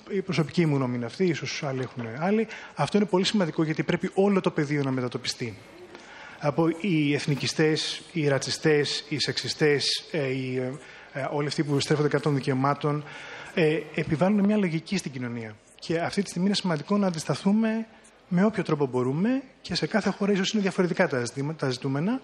[0.09, 3.83] η προσωπική μου γνώμη είναι αυτή, ίσως άλλοι έχουν άλλοι, αυτό είναι πολύ σημαντικό γιατί
[3.83, 5.57] πρέπει όλο το πεδίο να μετατοπιστεί
[6.45, 10.57] από οι εθνικιστές, οι ρατσιστές, οι σεξιστές, ε, οι,
[11.13, 13.03] ε, όλοι αυτοί που στρέφονται κατά των δικαιωμάτων,
[13.53, 15.55] ε, επιβάλλουν μια λογική στην κοινωνία.
[15.79, 17.87] Και αυτή τη στιγμή είναι σημαντικό να αντισταθούμε
[18.27, 21.07] με όποιο τρόπο μπορούμε και σε κάθε χώρα ίσως είναι διαφορετικά
[21.57, 22.21] τα ζητούμενα,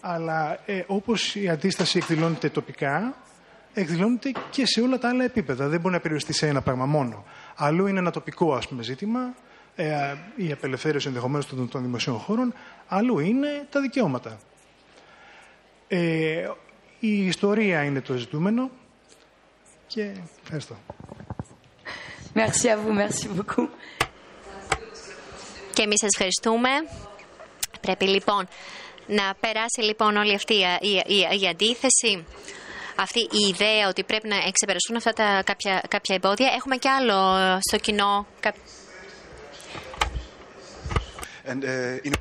[0.00, 3.16] αλλά ε, όπως η αντίσταση εκδηλώνεται τοπικά,
[3.72, 5.68] εκδηλώνεται και σε όλα τα άλλα επίπεδα.
[5.68, 7.24] Δεν μπορεί να περιοριστεί σε ένα πράγμα μόνο.
[7.56, 9.34] Αλλού είναι ένα τοπικό ας πούμε, ζήτημα,
[9.76, 12.54] ε, η απελευθέρωση ενδεχομένως των, των δημοσίων χώρων,
[12.88, 14.38] αλλού είναι τα δικαιώματα.
[15.88, 16.48] Ε,
[17.00, 18.70] η ιστορία είναι το ζητούμενο
[19.86, 20.12] και
[20.42, 20.76] ευχαριστώ.
[22.34, 23.68] Merci à vous, merci beaucoup.
[25.72, 26.68] Και εμείς σας ευχαριστούμε.
[27.80, 28.48] Πρέπει λοιπόν
[29.06, 32.24] να περάσει λοιπόν όλη αυτή η, η, η αντίθεση
[32.96, 36.52] αυτή η ιδέα ότι πρέπει να εξεπεραστούν αυτά τα κάποια, κάποια εμπόδια.
[36.56, 38.26] Έχουμε και άλλο στο κοινό.
[41.46, 42.12] Uh,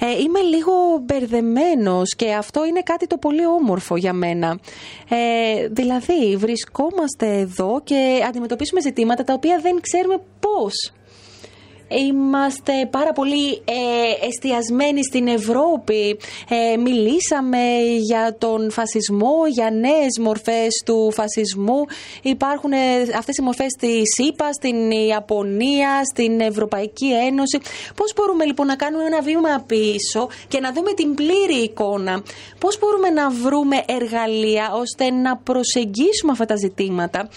[0.00, 0.72] ε, είμαι λίγο
[1.02, 4.58] μπερδεμένος και αυτό είναι κάτι το πολύ όμορφο για μένα.
[5.08, 10.92] Ε, δηλαδή, βρισκόμαστε εδώ και αντιμετωπίσουμε ζητήματα τα οποία δεν ξέρουμε πώς
[11.88, 16.18] Είμαστε πάρα πολύ ε, εστιασμένοι στην Ευρώπη.
[16.48, 17.58] Ε, μιλήσαμε
[17.98, 21.84] για τον φασισμό, για νέες μορφές του φασισμού.
[22.22, 22.76] Υπάρχουν ε,
[23.16, 27.58] αυτές οι μορφές στη ΣΥΠΑ, στην Ιαπωνία, στην Ευρωπαϊκή Ένωση.
[27.94, 32.22] Πώς μπορούμε λοιπόν να κάνουμε ένα βήμα πίσω και να δούμε την πλήρη εικόνα;
[32.58, 37.28] Πώς μπορούμε να βρούμε εργαλεία ώστε να προσεγγίσουμε αυτά τα ζητήματα;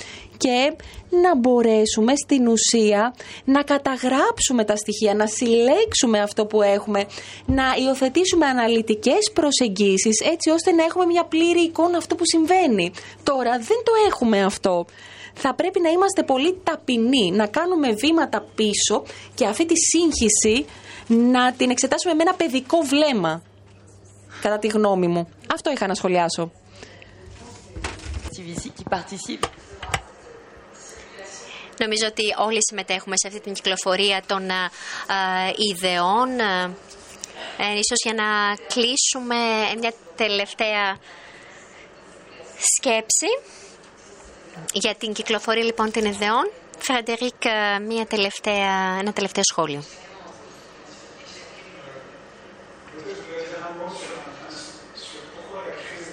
[0.44, 0.76] Και
[1.24, 3.13] να μπορέσουμε στην ουσία
[3.46, 7.05] να καταγράψουμε τα στοιχεία, να συλλέξουμε αυτό που έχουμε,
[7.46, 12.92] να υιοθετήσουμε αναλυτικές προσεγγίσεις έτσι ώστε να έχουμε μια πλήρη εικόνα αυτό που συμβαίνει.
[13.24, 14.86] Τώρα δεν το έχουμε αυτό.
[15.34, 19.04] Θα πρέπει να είμαστε πολύ ταπεινοί, να κάνουμε βήματα πίσω
[19.36, 20.66] και αυτή τη σύγχυση
[21.08, 23.42] να την εξετάσουμε με ένα παιδικό βλέμμα,
[24.42, 25.28] κατά τη γνώμη μου.
[25.54, 26.51] Αυτό είχα να σχολιάσω.
[31.83, 34.53] Νομίζω ότι όλοι συμμετέχουμε σε αυτή την κυκλοφορία των ε,
[35.71, 36.39] ιδεών.
[37.58, 39.36] Ε, ίσως για να κλείσουμε
[39.79, 40.97] μια τελευταία
[42.75, 43.28] σκέψη
[44.74, 46.51] για την κυκλοφορία λοιπόν των ιδεών.
[46.78, 47.43] Φρεντερίκ,
[47.87, 49.83] μια τελευταία, ένα τελευταίο σχόλιο.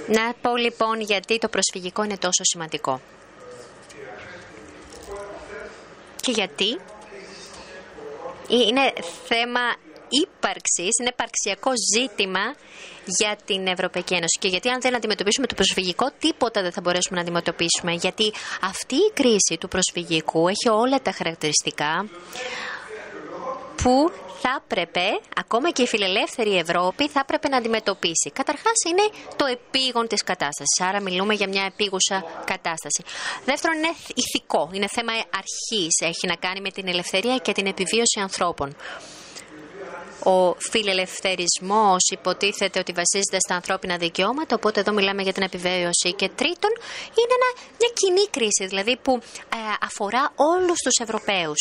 [0.07, 3.01] Να πω λοιπόν γιατί το προσφυγικό είναι τόσο σημαντικό.
[6.29, 6.79] Και γιατί
[8.49, 8.93] είναι
[9.27, 9.61] θέμα
[10.09, 12.45] ύπαρξης, είναι υπαρξιακό ζήτημα
[13.05, 14.39] για την Ευρωπαϊκή Ένωση.
[14.41, 17.93] Και γιατί αν δεν αντιμετωπίσουμε το προσφυγικό, τίποτα δεν θα μπορέσουμε να αντιμετωπίσουμε.
[17.93, 18.33] Γιατί
[18.63, 22.09] αυτή η κρίση του προσφυγικού έχει όλα τα χαρακτηριστικά
[23.83, 25.07] που θα έπρεπε,
[25.37, 28.31] ακόμα και η φιλελεύθερη Ευρώπη, θα έπρεπε να αντιμετωπίσει.
[28.33, 29.03] Καταρχάς, είναι
[29.37, 30.81] το επίγον της κατάστασης.
[30.81, 33.03] Άρα, μιλούμε για μια επίγουσα κατάσταση.
[33.45, 34.71] Δεύτερον, είναι ηθικό.
[34.73, 35.95] Είναι θέμα αρχής.
[36.03, 38.77] Έχει να κάνει με την ελευθερία και την επιβίωση ανθρώπων
[40.35, 46.13] ο φιλελευθερισμός υποτίθεται ότι βασίζεται στα ανθρώπινα δικαιώματα, οπότε εδώ μιλάμε για την επιβίωση.
[46.21, 46.73] Και τρίτον,
[47.21, 47.37] είναι
[47.81, 51.61] μια κοινή κρίση, δηλαδή που ε, αφορά όλους τους Ευρωπαίους.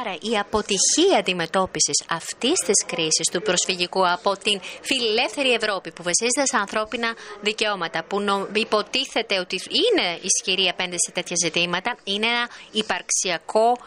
[0.00, 6.46] Άρα η αποτυχία αντιμετώπισης αυτής της κρίσης του προσφυγικού από την φιλελεύθερη Ευρώπη που βασίζεται
[6.46, 8.18] στα ανθρώπινα δικαιώματα, που
[8.52, 13.78] υποτίθεται ότι είναι ισχυρή απέναντι σε τέτοια ζητήματα, είναι ένα υπαρξιακό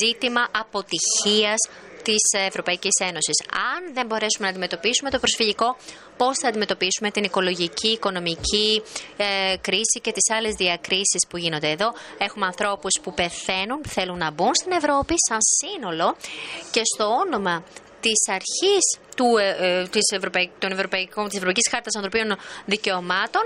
[0.00, 1.60] ζήτημα αποτυχίας
[2.02, 3.38] της Ευρωπαϊκής Ένωσης.
[3.74, 5.76] Αν δεν μπορέσουμε να αντιμετωπίσουμε το προσφυγικό,
[6.16, 8.82] πώς θα αντιμετωπίσουμε την οικολογική, οικονομική
[9.16, 14.30] ε, κρίση και τις άλλες διακρίσεις που γίνονται εδώ; Έχουμε ανθρώπους που πεθαίνουν, θέλουν να
[14.30, 16.16] μπουν στην Ευρώπη σαν σύνολο
[16.70, 17.64] και στο όνομα
[18.00, 18.84] της αρχής
[19.16, 22.36] του, ε, ε της, Ευρωπαϊκ, των Ευρωπαϊκών, της Ευρωπαϊκής Χάρτας Ανθρωπίνων
[22.66, 23.44] Δικαιωμάτων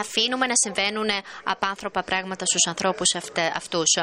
[0.00, 1.08] αφήνουμε να συμβαίνουν
[1.44, 3.14] απάνθρωπα πράγματα στους ανθρώπους
[3.54, 3.96] αυτούς.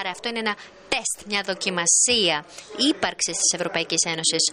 [0.00, 0.56] Άρα αυτό είναι ένα
[0.88, 2.44] τεστ, μια δοκιμασία
[2.76, 4.52] ύπαρξης της Ευρωπαϊκής Ένωσης.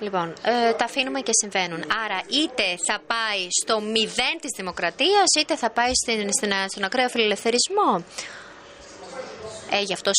[0.00, 1.84] Λοιπόν, ε, τα αφήνουμε και συμβαίνουν.
[2.04, 7.08] Άρα, είτε θα πάει στο μηδέν της δημοκρατίας, είτε θα πάει στην, στην, στον ακραίο
[7.08, 8.04] φιλελευθερισμό.
[9.70, 10.10] Ε, γι' αυτό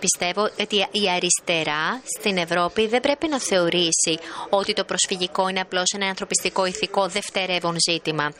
[0.00, 4.18] πιστεύω ότι η αριστερά στην Ευρώπη δεν πρέπει να θεωρήσει
[4.50, 8.32] ότι το προσφυγικό είναι απλώς ένα ανθρωπιστικό ηθικό δευτερεύον ζήτημα.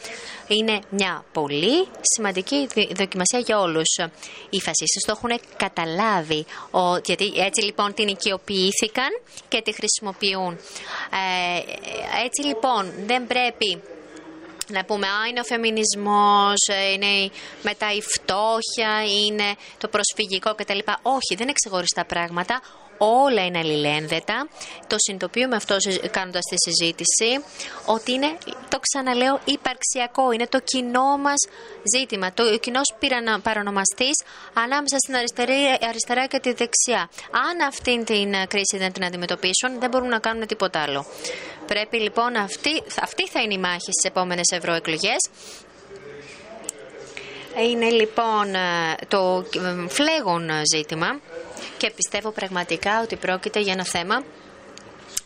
[0.47, 3.97] Είναι μια πολύ σημαντική δοκιμασία για όλους.
[4.51, 6.45] Οι φασίστες το έχουν καταλάβει,
[7.05, 9.09] γιατί έτσι λοιπόν την οικειοποιήθηκαν
[9.49, 10.59] και τη χρησιμοποιούν.
[11.11, 11.59] Ε,
[12.25, 13.83] έτσι λοιπόν δεν πρέπει
[14.69, 17.31] να πούμε, α, είναι ο φεμινισμός, ε, είναι
[17.63, 20.79] μετά η φτώχεια, είναι το προσφυγικό κτλ.
[21.03, 22.61] Όχι, δεν είναι ξεχωριστά πράγματα
[22.99, 24.49] όλα είναι αλληλένδετα.
[24.87, 25.77] Το συνειδητοποιούμε αυτό
[26.11, 27.45] κάνοντας τη συζήτηση,
[27.85, 28.31] ότι είναι,
[28.69, 30.33] το ξαναλέω, υπαρξιακό.
[30.33, 31.41] Είναι το κοινό μας
[31.97, 32.95] ζήτημα, το κοινός
[33.43, 34.23] παρονομαστής
[34.55, 35.15] ανάμεσα στην
[35.89, 37.09] αριστερά και τη δεξιά.
[37.51, 41.07] Αν αυτή την κρίση δεν την αντιμετωπίσουν, δεν μπορούν να κάνουν τίποτα άλλο.
[41.67, 45.31] Πρέπει λοιπόν αυτή, αυτή θα είναι η μάχη στις επόμενες ευρωεκλογές.
[47.63, 51.21] Είναι λοιπόν ε, το ε, φλέγον ζήτημα
[51.77, 54.23] και πιστεύω πραγματικά ότι πρόκειται για ένα θέμα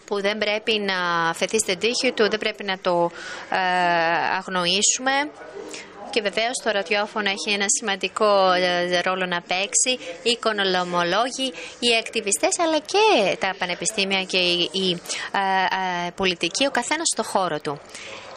[0.09, 3.11] που δεν πρέπει να φεθεί στην τύχη του, δεν πρέπει να το
[3.51, 3.57] ε,
[4.39, 5.13] αγνοήσουμε.
[6.11, 9.93] Και βεβαίως το ραδιόφωνο έχει ένα σημαντικό ε, ρόλο να παίξει.
[10.23, 15.01] Οι οικονομολόγοι, οι ακτιβιστές, αλλά και τα πανεπιστήμια και οι,
[16.07, 17.81] ε, πολιτικοί, ο καθένας στο χώρο του.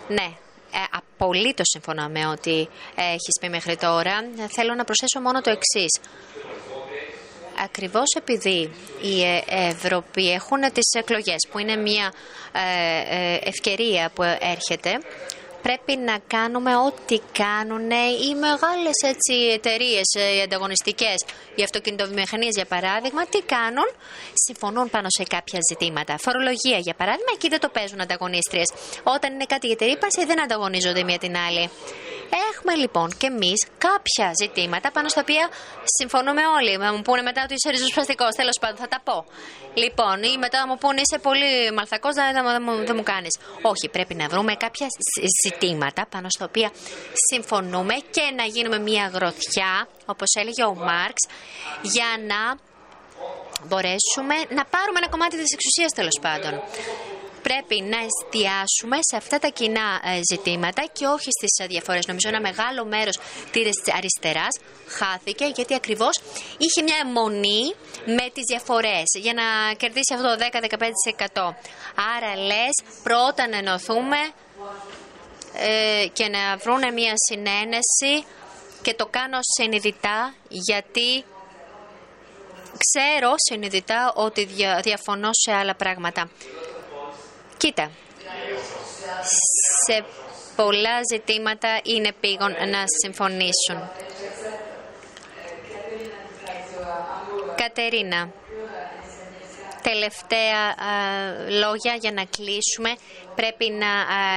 [0.08, 0.28] Ναι,
[0.74, 4.14] ε, απολύτως συμφωνώ με ό,τι έχεις πει μέχρι τώρα.
[4.56, 6.00] Θέλω να προσθέσω μόνο το εξής
[7.64, 8.72] ακριβώς επειδή
[9.02, 12.14] οι Ευρωπαίοι έχουν τις εκλογές που είναι μια
[12.52, 12.62] ε,
[13.18, 15.00] ε, ευκαιρία που έρχεται
[15.62, 17.90] πρέπει να κάνουμε ό,τι κάνουν
[18.26, 21.18] οι μεγάλες έτσι, εταιρείες, ε, οι ανταγωνιστικές,
[21.56, 23.90] οι αυτοκινητοβιομηχανίες για παράδειγμα, τι κάνουν,
[24.34, 26.18] συμφωνούν πάνω σε κάποια ζητήματα.
[26.18, 28.70] Φορολογία για παράδειγμα, εκεί δεν το παίζουν ανταγωνίστριες.
[29.04, 31.70] Όταν είναι κάτι για ύπαρξη δεν ανταγωνίζονται μία την άλλη.
[32.50, 35.50] Έχουμε λοιπόν και εμείς κάποια ζητήματα πάνω στα οποία
[35.98, 36.78] συμφωνούμε όλοι.
[36.84, 39.26] Θα μου πούνε μετά ότι είσαι ριζοσπαστικός, τέλος πάντων θα τα πω.
[39.74, 43.34] Λοιπόν, ή μετά μου πούνε είσαι πολύ μαλθακός, δεν, δεν, δεν μου κάνεις.
[43.62, 44.88] Όχι, πρέπει να βρούμε κάποια
[45.44, 46.70] ζητήματα πάνω στα οποία
[47.30, 51.20] συμφωνούμε και να γίνουμε μια γροθιά, όπως έλεγε ο Μάρξ,
[51.82, 52.42] για να
[53.68, 56.54] μπορέσουμε να πάρουμε ένα κομμάτι της εξουσίας τέλος πάντων
[57.42, 62.06] πρέπει να εστιάσουμε σε αυτά τα κοινά ε, ζητήματα και όχι στις διαφορές.
[62.08, 63.16] Νομίζω ένα μεγάλο μέρος
[63.52, 64.54] της αριστεράς
[64.88, 66.22] χάθηκε γιατί ακριβώς
[66.58, 67.64] είχε μια αιμονή
[68.06, 70.38] με τις διαφορές για να κερδίσει αυτό το
[71.34, 71.54] 10-15%.
[72.16, 74.18] Άρα λες πρώτα να ενωθούμε
[75.54, 78.26] ε, και να βρούνε μια συνένεση
[78.82, 81.24] και το κάνω συνειδητά γιατί
[82.78, 84.48] ξέρω συνειδητά ότι
[84.82, 86.30] διαφωνώ σε άλλα πράγματα.
[87.62, 87.92] Κοίτα,
[89.86, 90.04] σε
[90.56, 93.90] πολλά ζητήματα είναι πήγον να συμφωνήσουν.
[97.56, 98.32] Κατερίνα,
[99.82, 100.76] τελευταία
[101.50, 102.96] λόγια για να κλείσουμε.
[103.36, 103.88] Πρέπει να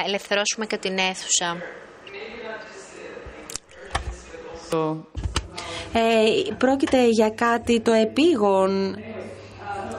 [0.06, 1.56] ελευθερώσουμε και την αίθουσα.
[5.92, 8.98] Ε, πρόκειται για κάτι το επίγον.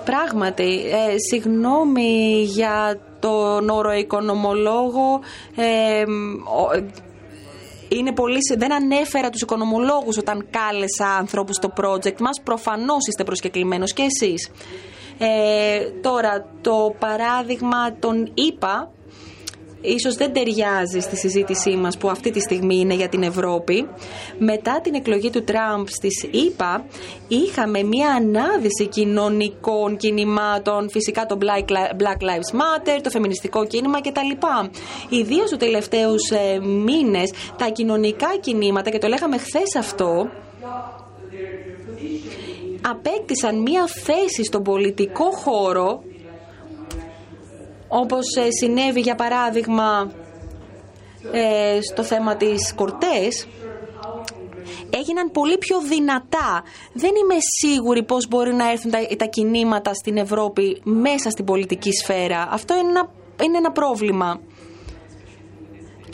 [0.05, 5.19] Πράγματι, ε, συγγνώμη για τον όρο οικονομολόγο.
[5.55, 6.03] Ε,
[7.87, 12.41] είναι πολύ, δεν ανέφερα τους οικονομολόγους όταν κάλεσα ανθρώπους στο project μας.
[12.43, 14.51] Προφανώς είστε προσκεκλημένος και εσείς.
[15.17, 18.91] Ε, τώρα, το παράδειγμα των ΙΠΑ
[19.85, 23.87] ίσως δεν ταιριάζει στη συζήτησή μας που αυτή τη στιγμή είναι για την Ευρώπη.
[24.37, 26.85] Μετά την εκλογή του Τραμπ στις ΗΠΑ
[27.27, 34.47] είχαμε μια ανάδυση κοινωνικών κινημάτων, φυσικά το Black Lives Matter, το φεμινιστικό κίνημα κτλ.
[35.09, 40.29] Ιδίως τους τελευταίους ε, μήνες τα κοινωνικά κινήματα, και το λέγαμε χθες αυτό,
[42.81, 46.03] απέκτησαν μια θέση στον πολιτικό χώρο
[48.01, 50.11] όπως ε, συνέβη για παράδειγμα
[51.31, 53.47] ε, στο θέμα της Κορτές
[54.89, 56.63] έγιναν πολύ πιο δυνατά.
[56.93, 61.91] Δεν είμαι σίγουρη πώς μπορεί να έρθουν τα, τα κινήματα στην Ευρώπη μέσα στην πολιτική
[61.91, 62.47] σφαίρα.
[62.51, 63.11] Αυτό είναι ένα,
[63.43, 64.39] είναι ένα πρόβλημα.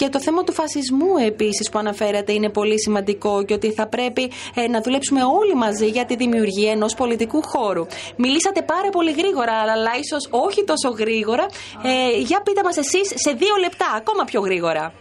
[0.01, 4.31] Και το θέμα του φασισμού επίσης που αναφέρατε είναι πολύ σημαντικό και ότι θα πρέπει
[4.55, 7.85] ε, να δουλέψουμε όλοι μαζί για τη δημιουργία ενός πολιτικού χώρου.
[8.15, 11.45] Μιλήσατε πάρα πολύ γρήγορα, αλλά ίσως όχι τόσο γρήγορα.
[11.83, 14.93] Ε, για πείτε μας εσείς σε δύο λεπτά, ακόμα πιο γρήγορα.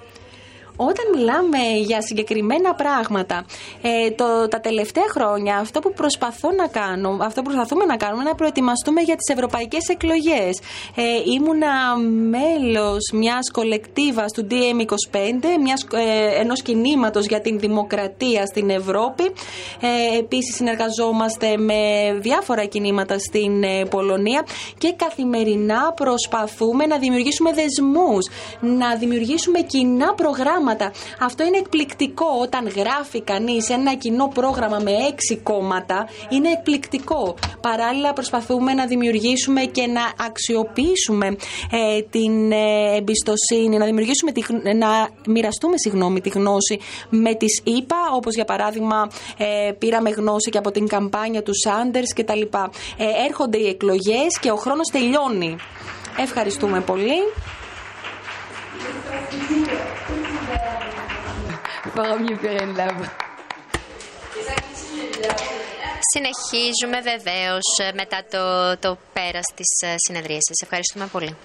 [0.89, 3.45] Όταν μιλάμε για συγκεκριμένα πράγματα,
[3.83, 8.21] ε, το, τα τελευταία χρόνια αυτό που προσπαθώ να κάνω, αυτό που προσπαθούμε να κάνουμε
[8.21, 10.61] είναι να προετοιμαστούμε για τις ευρωπαϊκές εκλογές.
[10.95, 11.03] Ε,
[11.37, 11.97] ήμουνα
[12.37, 19.25] μέλος μιας κολεκτίβας του DM25, μιας, ε, ενός κινήματος για την δημοκρατία στην Ευρώπη.
[19.81, 21.81] Ε, επίσης συνεργαζόμαστε με
[22.21, 24.47] διάφορα κινήματα στην ε, Πολωνία
[24.79, 28.29] και καθημερινά προσπαθούμε να δημιουργήσουμε δεσμούς,
[28.61, 30.69] να δημιουργήσουμε κοινά προγράμματα
[31.21, 36.09] αυτό είναι εκπληκτικό όταν γράφει κανείς ένα κοινό πρόγραμμα με έξι κόμματα.
[36.29, 37.35] Είναι εκπληκτικό.
[37.61, 41.27] Παράλληλα προσπαθούμε να δημιουργήσουμε και να αξιοποιήσουμε
[41.71, 44.43] ε, την ε, εμπιστοσύνη, να δημιουργήσουμε, τη,
[44.77, 46.79] να μοιραστούμε συγγνώμη, τη γνώση
[47.09, 52.13] με τις ΗΠΑ, όπως για παράδειγμα ε, πήραμε γνώση και από την καμπάνια του Σάντερς
[52.15, 52.41] κτλ.
[52.97, 55.57] Ε, έρχονται οι εκλογές και ο χρόνος τελειώνει.
[56.19, 57.19] Ευχαριστούμε πολύ.
[66.13, 70.61] Συνεχίζουμε βεβαίως ε, μετά το, το πέρας της ε, συνεδρίας σας.
[70.63, 71.37] Ευχαριστούμε πολύ.